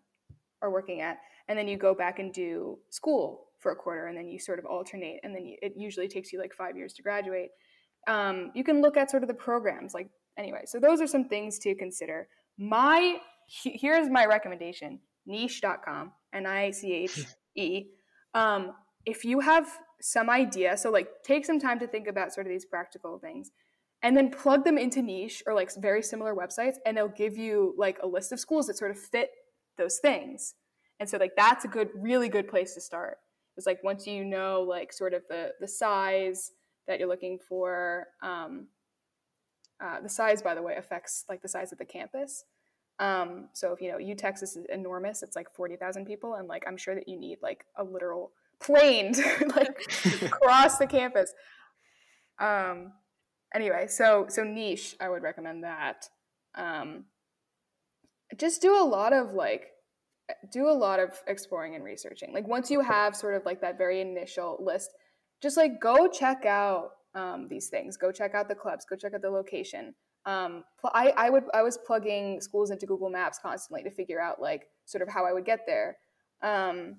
are 0.61 0.71
working 0.71 1.01
at, 1.01 1.17
and 1.47 1.57
then 1.57 1.67
you 1.67 1.78
go 1.78 1.95
back 1.95 2.19
and 2.19 2.34
do 2.34 2.78
school 2.89 3.45
for 3.65 3.71
a 3.71 3.76
quarter 3.76 4.05
and 4.05 4.15
then 4.15 4.28
you 4.28 4.38
sort 4.38 4.59
of 4.59 4.65
alternate 4.65 5.19
and 5.23 5.34
then 5.34 5.43
you, 5.43 5.57
it 5.59 5.73
usually 5.76 6.07
takes 6.07 6.32
you 6.32 6.39
like 6.39 6.53
five 6.53 6.78
years 6.78 6.93
to 6.93 7.01
graduate 7.01 7.49
um, 8.07 8.51
you 8.53 8.63
can 8.63 8.80
look 8.80 8.95
at 8.95 9.09
sort 9.09 9.23
of 9.23 9.28
the 9.28 9.34
programs 9.34 9.91
like 9.91 10.07
anyway 10.38 10.61
so 10.65 10.80
those 10.80 11.01
are 11.01 11.07
some 11.07 11.28
things 11.28 11.57
to 11.57 11.73
consider 11.73 12.28
my 12.59 13.17
here's 13.63 14.07
my 14.07 14.23
recommendation 14.23 14.99
niche.com 15.26 16.11
n-i-c-h-e 16.34 17.88
um, 18.34 18.73
if 19.05 19.23
you 19.23 19.39
have 19.39 19.67
some 20.01 20.30
idea 20.30 20.76
so 20.78 20.89
like 20.89 21.07
take 21.23 21.45
some 21.45 21.59
time 21.59 21.80
to 21.80 21.88
think 21.88 22.07
about 22.07 22.34
sort 22.34 22.45
of 22.45 22.51
these 22.51 22.65
practical 22.65 23.17
things 23.19 23.51
and 24.05 24.15
then 24.15 24.30
plug 24.30 24.63
them 24.63 24.78
into 24.78 25.01
niche 25.01 25.41
or 25.47 25.55
like 25.55 25.71
very 25.78 26.03
similar 26.03 26.36
websites 26.36 26.76
and 26.86 26.95
they'll 26.95 27.07
give 27.07 27.38
you 27.38 27.73
like 27.76 27.97
a 28.03 28.07
list 28.07 28.32
of 28.32 28.39
schools 28.39 28.67
that 28.67 28.78
sort 28.78 28.91
of 28.91 28.99
fit 28.99 29.30
those 29.80 29.97
things. 29.97 30.53
And 30.99 31.09
so 31.09 31.17
like 31.17 31.32
that's 31.36 31.65
a 31.65 31.67
good 31.67 31.89
really 31.95 32.30
good 32.30 32.47
place 32.47 32.76
to 32.76 32.82
start. 32.82 33.17
Is 33.57 33.65
like 33.65 33.84
once 33.84 34.05
you 34.05 34.23
know 34.23 34.65
like 34.67 34.93
sort 34.93 35.15
of 35.15 35.23
the 35.28 35.53
the 35.59 35.67
size 35.67 36.51
that 36.88 36.99
you're 36.99 37.09
looking 37.09 37.39
for 37.39 38.05
um, 38.21 38.67
uh, 39.84 40.01
the 40.01 40.09
size 40.09 40.41
by 40.41 40.53
the 40.53 40.61
way 40.61 40.76
affects 40.76 41.26
like 41.28 41.41
the 41.41 41.47
size 41.47 41.71
of 41.71 41.80
the 41.80 41.86
campus 41.86 42.43
um, 42.99 43.49
so 43.53 43.73
if 43.73 43.81
you 43.81 43.91
know 43.91 43.97
u 43.97 44.15
texas 44.15 44.55
is 44.55 44.65
enormous 44.69 45.21
it's 45.21 45.35
like 45.35 45.53
40000 45.53 46.05
people 46.05 46.35
and 46.35 46.47
like 46.47 46.63
i'm 46.67 46.77
sure 46.77 46.95
that 46.95 47.07
you 47.07 47.19
need 47.19 47.37
like 47.41 47.65
a 47.77 47.83
literal 47.83 48.31
plane 48.59 49.13
to 49.13 49.51
like 49.55 49.77
cross 50.31 50.77
the 50.77 50.87
campus 50.87 51.33
um, 52.39 52.93
anyway 53.53 53.85
so 53.87 54.25
so 54.29 54.43
niche 54.43 54.95
i 54.99 55.09
would 55.09 55.23
recommend 55.23 55.63
that 55.63 56.07
um, 56.55 57.05
just 58.37 58.61
do 58.61 58.75
a 58.75 58.83
lot 58.83 59.13
of 59.13 59.33
like 59.33 59.71
do 60.51 60.69
a 60.69 60.71
lot 60.71 60.99
of 60.99 61.21
exploring 61.27 61.75
and 61.75 61.83
researching. 61.83 62.33
Like 62.33 62.47
once 62.47 62.71
you 62.71 62.81
have 62.81 63.15
sort 63.15 63.35
of 63.35 63.45
like 63.45 63.61
that 63.61 63.77
very 63.77 64.01
initial 64.01 64.57
list, 64.59 64.91
just 65.41 65.57
like 65.57 65.79
go 65.79 66.07
check 66.07 66.45
out 66.45 66.91
um, 67.13 67.47
these 67.49 67.69
things. 67.69 67.97
Go 67.97 68.11
check 68.11 68.33
out 68.33 68.47
the 68.47 68.55
clubs. 68.55 68.85
Go 68.85 68.95
check 68.95 69.13
out 69.13 69.21
the 69.21 69.29
location. 69.29 69.93
Um, 70.26 70.63
I, 70.84 71.13
I 71.15 71.30
would 71.30 71.43
I 71.53 71.61
was 71.61 71.78
plugging 71.78 72.41
schools 72.41 72.71
into 72.71 72.86
Google 72.86 73.09
Maps 73.09 73.39
constantly 73.39 73.84
to 73.84 73.91
figure 73.91 74.19
out 74.19 74.41
like 74.41 74.67
sort 74.86 75.01
of 75.01 75.09
how 75.09 75.26
I 75.26 75.34
would 75.34 75.45
get 75.45 75.61
there. 75.67 75.97
Um, 76.41 76.97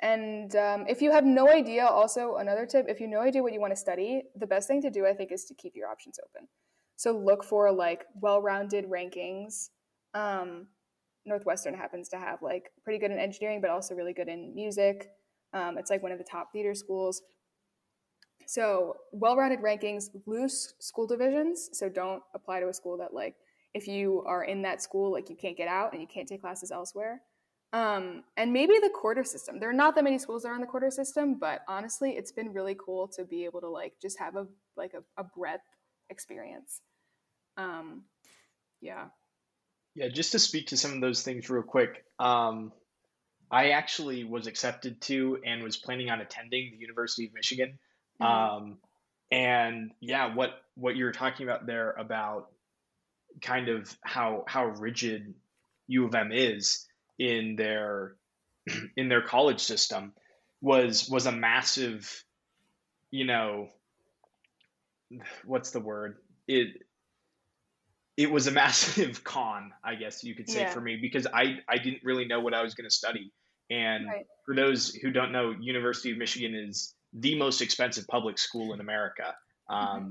and 0.00 0.54
um, 0.56 0.84
if 0.88 1.02
you 1.02 1.10
have 1.10 1.24
no 1.24 1.50
idea, 1.50 1.84
also 1.84 2.36
another 2.36 2.66
tip: 2.66 2.86
if 2.88 3.00
you 3.00 3.08
no 3.08 3.20
idea 3.20 3.42
what 3.42 3.52
you 3.52 3.60
want 3.60 3.72
to 3.72 3.76
study, 3.76 4.22
the 4.36 4.46
best 4.46 4.68
thing 4.68 4.80
to 4.82 4.90
do 4.90 5.06
I 5.06 5.12
think 5.12 5.32
is 5.32 5.44
to 5.46 5.54
keep 5.54 5.74
your 5.74 5.88
options 5.88 6.18
open. 6.22 6.48
So 6.96 7.12
look 7.12 7.44
for 7.44 7.70
like 7.70 8.04
well-rounded 8.20 8.86
rankings. 8.86 9.68
Um, 10.14 10.66
Northwestern 11.26 11.74
happens 11.74 12.08
to 12.08 12.18
have 12.18 12.42
like 12.42 12.70
pretty 12.82 12.98
good 12.98 13.10
in 13.10 13.18
engineering, 13.18 13.60
but 13.60 13.70
also 13.70 13.94
really 13.94 14.12
good 14.12 14.28
in 14.28 14.54
music. 14.54 15.10
Um, 15.52 15.78
it's 15.78 15.90
like 15.90 16.02
one 16.02 16.12
of 16.12 16.18
the 16.18 16.24
top 16.24 16.52
theater 16.52 16.74
schools. 16.74 17.22
So 18.48 18.96
well-rounded 19.12 19.60
rankings, 19.60 20.08
loose 20.24 20.72
school 20.78 21.06
divisions. 21.06 21.68
So 21.74 21.90
don't 21.90 22.22
apply 22.34 22.60
to 22.60 22.68
a 22.68 22.72
school 22.72 22.96
that 22.96 23.12
like 23.12 23.34
if 23.74 23.86
you 23.86 24.22
are 24.26 24.44
in 24.44 24.62
that 24.62 24.80
school, 24.80 25.12
like 25.12 25.28
you 25.28 25.36
can't 25.36 25.54
get 25.54 25.68
out 25.68 25.92
and 25.92 26.00
you 26.00 26.08
can't 26.08 26.26
take 26.26 26.40
classes 26.40 26.70
elsewhere. 26.70 27.20
Um, 27.74 28.24
and 28.38 28.50
maybe 28.50 28.72
the 28.80 28.88
quarter 28.88 29.22
system. 29.22 29.60
There 29.60 29.68
are 29.68 29.74
not 29.74 29.94
that 29.96 30.02
many 30.02 30.18
schools 30.18 30.44
that 30.44 30.48
are 30.48 30.54
in 30.54 30.62
the 30.62 30.66
quarter 30.66 30.90
system, 30.90 31.38
but 31.38 31.60
honestly, 31.68 32.12
it's 32.12 32.32
been 32.32 32.54
really 32.54 32.74
cool 32.82 33.06
to 33.08 33.24
be 33.26 33.44
able 33.44 33.60
to 33.60 33.68
like 33.68 33.92
just 34.00 34.18
have 34.18 34.34
a 34.34 34.46
like 34.78 34.94
a, 34.94 35.02
a 35.20 35.24
breadth 35.24 35.68
experience. 36.08 36.80
Um, 37.58 38.04
Yeah. 38.80 39.08
Yeah, 39.94 40.08
just 40.08 40.32
to 40.32 40.38
speak 40.38 40.68
to 40.68 40.78
some 40.78 40.94
of 40.94 41.02
those 41.02 41.22
things 41.22 41.50
real 41.50 41.62
quick. 41.62 42.02
Um, 42.18 42.72
I 43.50 43.70
actually 43.70 44.24
was 44.24 44.46
accepted 44.46 45.02
to 45.02 45.38
and 45.44 45.62
was 45.62 45.76
planning 45.76 46.08
on 46.08 46.22
attending 46.22 46.70
the 46.70 46.78
University 46.78 47.26
of 47.26 47.34
Michigan. 47.34 47.78
Mm-hmm. 48.20 48.56
Um, 48.64 48.78
and 49.30 49.90
yeah, 50.00 50.34
what 50.34 50.50
what 50.74 50.96
you're 50.96 51.12
talking 51.12 51.46
about 51.46 51.66
there 51.66 51.92
about 51.92 52.48
kind 53.42 53.68
of 53.68 53.96
how 54.02 54.44
how 54.46 54.66
rigid 54.66 55.34
U 55.88 56.06
of 56.06 56.14
M 56.14 56.30
is 56.32 56.86
in 57.18 57.56
their 57.56 58.16
in 58.96 59.08
their 59.08 59.22
college 59.22 59.60
system 59.60 60.12
was 60.60 61.08
was 61.08 61.26
a 61.26 61.32
massive, 61.32 62.24
you 63.10 63.24
know, 63.24 63.68
what's 65.44 65.70
the 65.70 65.80
word? 65.80 66.16
It 66.46 66.82
it 68.16 68.30
was 68.30 68.46
a 68.46 68.50
massive 68.62 69.24
con, 69.24 69.72
I 69.84 69.94
guess 69.94 70.24
you 70.24 70.34
could 70.34 70.48
say 70.48 70.60
yeah. 70.60 70.70
for 70.70 70.80
me 70.80 70.96
because 70.96 71.26
I 71.26 71.58
I 71.68 71.78
didn't 71.78 72.02
really 72.04 72.26
know 72.26 72.40
what 72.40 72.54
I 72.54 72.62
was 72.62 72.74
going 72.74 72.88
to 72.88 72.94
study. 72.94 73.32
And 73.70 74.06
right. 74.06 74.26
for 74.46 74.54
those 74.54 74.94
who 74.94 75.10
don't 75.10 75.30
know, 75.30 75.50
University 75.50 76.10
of 76.10 76.16
Michigan 76.16 76.54
is 76.54 76.94
the 77.12 77.34
most 77.36 77.60
expensive 77.62 78.06
public 78.06 78.38
school 78.38 78.72
in 78.72 78.80
America. 78.80 79.34
Mm-hmm. 79.70 79.74
Um, 79.74 80.00
mm-hmm. 80.00 80.10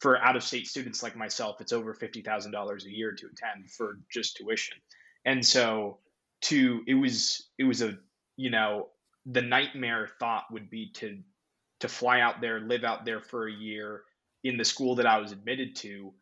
For 0.00 0.18
out 0.18 0.36
of 0.36 0.42
state 0.42 0.66
students 0.66 1.02
like 1.02 1.16
myself, 1.16 1.60
it's 1.60 1.72
over 1.72 1.94
fifty 1.94 2.20
thousand 2.20 2.52
dollars 2.52 2.84
a 2.84 2.90
year 2.90 3.12
to 3.12 3.26
attend 3.26 3.70
for 3.70 3.98
just 4.12 4.36
tuition. 4.36 4.76
And 5.24 5.44
so 5.44 5.98
to 6.42 6.82
it 6.86 6.94
was 6.94 7.48
it 7.58 7.64
was 7.64 7.80
a 7.80 7.96
you 8.36 8.50
know 8.50 8.88
the 9.24 9.40
nightmare 9.40 10.08
thought 10.20 10.44
would 10.50 10.68
be 10.68 10.92
to 10.96 11.18
to 11.80 11.88
fly 11.88 12.20
out 12.20 12.40
there, 12.40 12.60
live 12.60 12.84
out 12.84 13.04
there 13.04 13.20
for 13.20 13.48
a 13.48 13.52
year 13.52 14.02
in 14.42 14.58
the 14.58 14.64
school 14.64 14.96
that 14.96 15.06
I 15.06 15.18
was 15.18 15.32
admitted 15.32 15.76
to, 15.76 16.12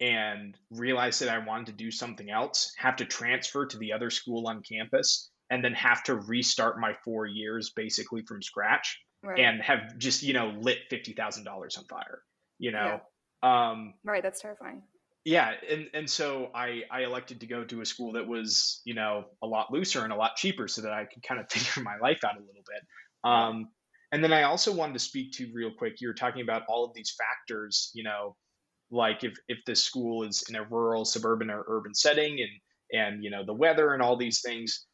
and 0.00 0.56
realize 0.70 1.20
that 1.20 1.30
I 1.30 1.38
wanted 1.38 1.66
to 1.66 1.72
do 1.72 1.90
something 1.90 2.30
else, 2.30 2.72
have 2.76 2.96
to 2.96 3.06
transfer 3.06 3.64
to 3.66 3.78
the 3.78 3.92
other 3.92 4.10
school 4.10 4.48
on 4.48 4.62
campus, 4.62 5.30
and 5.48 5.64
then 5.64 5.72
have 5.74 6.02
to 6.04 6.14
restart 6.14 6.78
my 6.78 6.94
four 7.04 7.26
years 7.26 7.72
basically 7.74 8.22
from 8.26 8.42
scratch 8.42 9.00
right. 9.22 9.38
and 9.38 9.60
have 9.62 9.98
just, 9.98 10.22
you 10.22 10.32
know, 10.32 10.54
lit 10.60 10.78
$50,000 10.90 11.46
on 11.48 11.84
fire, 11.84 12.22
you 12.58 12.72
know? 12.72 13.00
Yeah. 13.42 13.70
Um, 13.70 13.94
right. 14.04 14.22
That's 14.22 14.40
terrifying. 14.40 14.82
Yeah. 15.24 15.52
And, 15.70 15.88
and 15.92 16.08
so 16.08 16.50
I, 16.54 16.82
I 16.90 17.02
elected 17.02 17.40
to 17.40 17.46
go 17.46 17.64
to 17.64 17.80
a 17.80 17.86
school 17.86 18.12
that 18.12 18.26
was, 18.26 18.80
you 18.84 18.94
know, 18.94 19.24
a 19.42 19.46
lot 19.46 19.72
looser 19.72 20.02
and 20.02 20.12
a 20.12 20.16
lot 20.16 20.36
cheaper 20.36 20.66
so 20.66 20.82
that 20.82 20.92
I 20.92 21.04
could 21.04 21.22
kind 21.22 21.40
of 21.40 21.50
figure 21.50 21.82
my 21.82 21.98
life 21.98 22.20
out 22.24 22.36
a 22.36 22.40
little 22.40 22.64
bit. 22.66 23.30
Um, 23.30 23.68
and 24.12 24.24
then 24.24 24.32
I 24.32 24.44
also 24.44 24.74
wanted 24.74 24.94
to 24.94 24.98
speak 24.98 25.32
to 25.32 25.50
real 25.52 25.70
quick. 25.76 26.00
You 26.00 26.08
were 26.08 26.14
talking 26.14 26.42
about 26.42 26.62
all 26.68 26.84
of 26.84 26.94
these 26.94 27.14
factors, 27.16 27.90
you 27.94 28.02
know, 28.02 28.36
like 28.90 29.22
if 29.22 29.34
if 29.48 29.58
the 29.66 29.76
school 29.76 30.24
is 30.24 30.44
in 30.48 30.56
a 30.56 30.64
rural, 30.64 31.04
suburban, 31.04 31.50
or 31.50 31.64
urban 31.68 31.94
setting, 31.94 32.40
and 32.40 32.50
and 32.92 33.24
you 33.24 33.30
know 33.30 33.44
the 33.44 33.54
weather 33.54 33.94
and 33.94 34.02
all 34.02 34.16
these 34.16 34.40
things. 34.40 34.86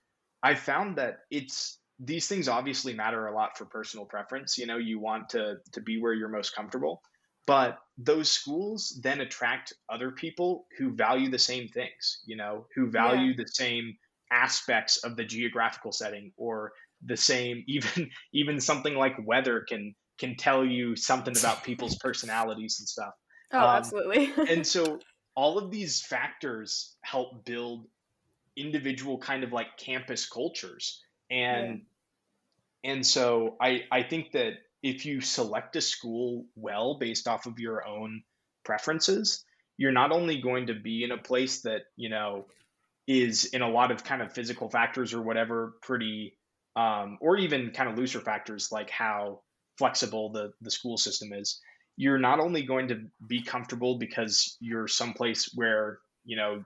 I 0.42 0.54
found 0.54 0.96
that 0.98 1.20
it's 1.30 1.78
these 1.98 2.26
things 2.26 2.48
obviously 2.48 2.92
matter 2.92 3.26
a 3.26 3.34
lot 3.34 3.56
for 3.56 3.64
personal 3.64 4.06
preference. 4.06 4.58
You 4.58 4.66
know, 4.66 4.76
you 4.76 4.98
want 4.98 5.30
to 5.30 5.56
to 5.72 5.80
be 5.80 6.00
where 6.00 6.12
you're 6.12 6.28
most 6.28 6.54
comfortable, 6.54 7.02
but 7.46 7.78
those 7.98 8.30
schools 8.30 8.98
then 9.02 9.20
attract 9.20 9.72
other 9.88 10.10
people 10.10 10.66
who 10.78 10.94
value 10.94 11.30
the 11.30 11.38
same 11.38 11.68
things. 11.68 12.22
You 12.26 12.36
know, 12.36 12.66
who 12.74 12.90
value 12.90 13.30
yeah. 13.30 13.36
the 13.38 13.48
same 13.48 13.96
aspects 14.30 14.98
of 15.04 15.16
the 15.16 15.24
geographical 15.24 15.92
setting 15.92 16.32
or 16.36 16.72
the 17.04 17.16
same 17.16 17.62
even 17.68 18.10
even 18.32 18.60
something 18.60 18.94
like 18.94 19.14
weather 19.24 19.64
can 19.68 19.94
can 20.18 20.36
tell 20.36 20.64
you 20.64 20.96
something 20.96 21.36
about 21.36 21.62
people's 21.64 21.96
personalities 22.00 22.76
and 22.80 22.88
stuff. 22.88 23.12
Oh, 23.52 23.60
um, 23.60 23.76
absolutely. 23.76 24.32
and 24.50 24.66
so 24.66 24.98
all 25.34 25.58
of 25.58 25.70
these 25.70 26.00
factors 26.00 26.96
help 27.02 27.44
build 27.44 27.86
individual 28.56 29.18
kind 29.18 29.44
of 29.44 29.52
like 29.52 29.76
campus 29.76 30.26
cultures. 30.28 31.02
And 31.30 31.82
yeah. 32.82 32.92
and 32.92 33.06
so 33.06 33.56
I 33.60 33.84
I 33.90 34.02
think 34.02 34.32
that 34.32 34.54
if 34.82 35.06
you 35.06 35.20
select 35.20 35.76
a 35.76 35.80
school 35.80 36.46
well 36.54 36.98
based 36.98 37.26
off 37.26 37.46
of 37.46 37.58
your 37.58 37.86
own 37.86 38.22
preferences, 38.64 39.44
you're 39.76 39.92
not 39.92 40.12
only 40.12 40.40
going 40.40 40.66
to 40.66 40.74
be 40.74 41.02
in 41.02 41.10
a 41.10 41.18
place 41.18 41.62
that, 41.62 41.82
you 41.96 42.08
know, 42.08 42.46
is 43.06 43.46
in 43.46 43.62
a 43.62 43.68
lot 43.68 43.90
of 43.90 44.04
kind 44.04 44.22
of 44.22 44.32
physical 44.32 44.68
factors 44.70 45.14
or 45.14 45.22
whatever 45.22 45.74
pretty 45.82 46.36
um, 46.76 47.18
or 47.20 47.36
even 47.36 47.70
kind 47.70 47.88
of 47.88 47.96
looser 47.96 48.20
factors 48.20 48.70
like 48.70 48.90
how 48.90 49.40
flexible 49.78 50.30
the, 50.30 50.52
the 50.60 50.70
school 50.70 50.98
system 50.98 51.32
is 51.32 51.60
you're 51.96 52.18
not 52.18 52.40
only 52.40 52.62
going 52.62 52.88
to 52.88 53.00
be 53.26 53.42
comfortable 53.42 53.98
because 53.98 54.56
you're 54.60 54.88
someplace 54.88 55.50
where 55.54 55.98
you 56.24 56.36
know 56.36 56.62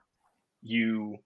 you 0.63 1.17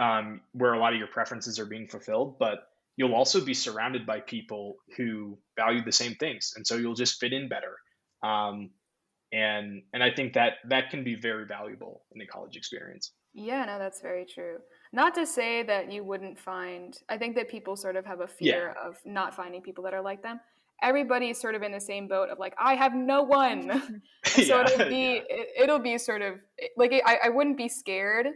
um, 0.00 0.40
where 0.52 0.72
a 0.72 0.78
lot 0.78 0.92
of 0.92 0.98
your 0.98 1.08
preferences 1.08 1.58
are 1.58 1.66
being 1.66 1.86
fulfilled 1.86 2.36
but 2.38 2.66
you'll 2.96 3.14
also 3.14 3.42
be 3.44 3.54
surrounded 3.54 4.04
by 4.04 4.20
people 4.20 4.76
who 4.96 5.38
value 5.56 5.82
the 5.84 5.92
same 5.92 6.14
things 6.16 6.52
and 6.56 6.66
so 6.66 6.76
you'll 6.76 6.94
just 6.94 7.20
fit 7.20 7.32
in 7.32 7.48
better. 7.48 7.76
Um, 8.22 8.70
and 9.32 9.82
and 9.92 10.02
i 10.02 10.10
think 10.10 10.32
that 10.32 10.54
that 10.68 10.90
can 10.90 11.04
be 11.04 11.14
very 11.14 11.46
valuable 11.46 12.02
in 12.12 12.18
the 12.18 12.26
college 12.26 12.56
experience. 12.56 13.12
Yeah 13.32 13.64
no 13.64 13.78
that's 13.78 14.00
very 14.00 14.26
true. 14.26 14.58
Not 14.92 15.14
to 15.14 15.24
say 15.24 15.62
that 15.62 15.92
you 15.92 16.02
wouldn't 16.02 16.38
find 16.38 16.96
i 17.08 17.16
think 17.16 17.36
that 17.36 17.48
people 17.48 17.76
sort 17.76 17.96
of 17.96 18.04
have 18.04 18.20
a 18.20 18.26
fear 18.26 18.74
yeah. 18.74 18.88
of 18.88 18.96
not 19.04 19.34
finding 19.34 19.62
people 19.62 19.84
that 19.84 19.94
are 19.94 20.02
like 20.02 20.22
them. 20.22 20.40
Everybody's 20.82 21.38
sort 21.40 21.54
of 21.54 21.62
in 21.62 21.72
the 21.72 21.80
same 21.80 22.08
boat 22.08 22.28
of 22.30 22.38
like 22.38 22.54
i 22.58 22.74
have 22.74 22.94
no 22.94 23.22
one. 23.22 24.02
So 24.26 24.42
yeah, 24.42 24.64
it'll 24.64 24.88
be 24.88 25.14
yeah. 25.14 25.64
it, 25.64 25.68
will 25.68 25.78
be 25.78 25.96
sort 25.98 26.22
of 26.22 26.34
like 26.76 26.92
I, 26.92 27.18
I 27.24 27.28
wouldn't 27.30 27.56
be 27.56 27.68
scared 27.68 28.26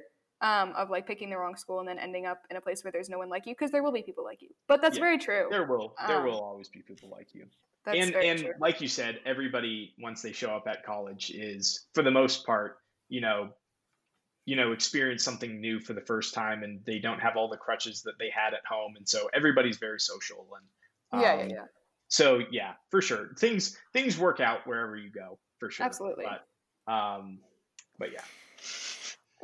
um, 0.45 0.73
of 0.77 0.91
like 0.91 1.07
picking 1.07 1.31
the 1.31 1.37
wrong 1.37 1.57
school 1.57 1.81
and 1.81 1.89
then 1.89 1.99
ending 1.99 2.27
up 2.27 2.43
in 2.51 2.57
a 2.57 2.61
place 2.61 2.85
where 2.85 2.93
there's 2.93 3.09
no 3.09 3.19
one 3.19 3.29
like 3.29 3.47
you 3.47 3.55
because 3.55 3.71
there 3.71 3.83
will 3.83 3.93
be 3.93 4.03
people 4.03 4.25
like 4.25 4.43
you 4.43 4.51
but 4.69 4.81
that's 4.81 4.97
yeah, 4.97 5.05
very 5.05 5.19
true 5.19 5.47
there 5.51 5.65
will 5.65 5.95
there 6.07 6.19
um, 6.19 6.27
will 6.27 6.41
always 6.41 6.69
be 6.69 6.81
people 6.81 7.09
like 7.09 7.29
you 7.35 7.47
and 7.87 8.15
and 8.15 8.41
true. 8.41 8.53
like 8.61 8.81
you 8.81 8.89
said 8.89 9.21
everybody 9.27 9.95
once 9.99 10.23
they 10.23 10.33
show 10.33 10.51
up 10.51 10.67
at 10.67 10.85
college 10.85 11.31
is 11.35 11.87
for 11.95 12.03
the 12.03 12.11
most 12.11 12.47
part 12.47 12.77
you 13.09 13.21
know 13.21 13.49
you 14.45 14.55
know 14.55 14.73
experience 14.73 15.25
something 15.25 15.61
new 15.61 15.81
for 15.81 15.95
the 15.95 16.01
first 16.03 16.35
time 16.35 16.63
and 16.63 16.81
they 16.85 16.99
don't 16.99 17.21
have 17.21 17.37
all 17.37 17.49
the 17.49 17.57
crutches 17.57 18.03
that 18.03 18.15
they 18.19 18.31
had 18.31 18.53
at 18.53 18.65
home 18.69 18.95
and 18.97 19.09
so 19.09 19.29
everybody's 19.33 19.79
very 19.79 19.99
social 19.99 20.47
and 20.57 21.19
um, 21.19 21.21
yeah 21.21 21.43
yeah 21.43 21.55
yeah 21.55 21.65
so 22.15 22.41
yeah, 22.51 22.75
for 22.91 23.03
sure. 23.03 23.31
Things 23.39 23.77
things 23.93 24.17
work 24.17 24.39
out 24.39 24.67
wherever 24.67 24.97
you 24.97 25.11
go, 25.11 25.39
for 25.59 25.69
sure. 25.69 25.85
Absolutely. 25.85 26.25
But 26.25 26.93
um 26.93 27.41
but 27.99 28.13
yeah. 28.13 28.21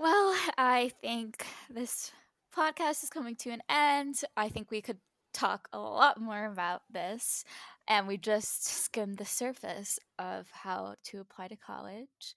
Well, 0.00 0.34
I 0.56 0.92
think 1.02 1.44
this 1.68 2.10
podcast 2.56 3.02
is 3.04 3.10
coming 3.10 3.36
to 3.36 3.50
an 3.50 3.62
end. 3.68 4.22
I 4.36 4.48
think 4.48 4.70
we 4.70 4.80
could 4.80 4.96
talk 5.34 5.68
a 5.74 5.78
lot 5.78 6.18
more 6.20 6.46
about 6.46 6.82
this 6.90 7.44
and 7.86 8.08
we 8.08 8.16
just 8.16 8.64
skimmed 8.64 9.18
the 9.18 9.26
surface 9.26 9.98
of 10.18 10.48
how 10.52 10.94
to 11.04 11.20
apply 11.20 11.48
to 11.48 11.56
college. 11.56 12.34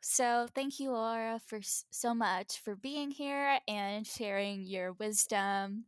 So, 0.00 0.48
thank 0.56 0.80
you 0.80 0.90
Laura 0.90 1.40
for 1.46 1.60
so 1.62 2.14
much 2.14 2.58
for 2.64 2.74
being 2.74 3.12
here 3.12 3.60
and 3.68 4.04
sharing 4.06 4.62
your 4.64 4.92
wisdom. 4.94 5.84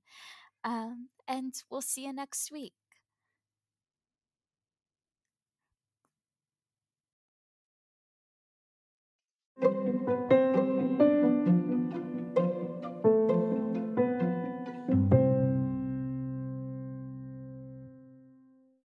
Um, 0.64 1.08
and 1.28 1.54
we'll 1.70 1.82
see 1.82 2.06
you 2.06 2.12
next 2.14 2.52
week. 2.52 2.74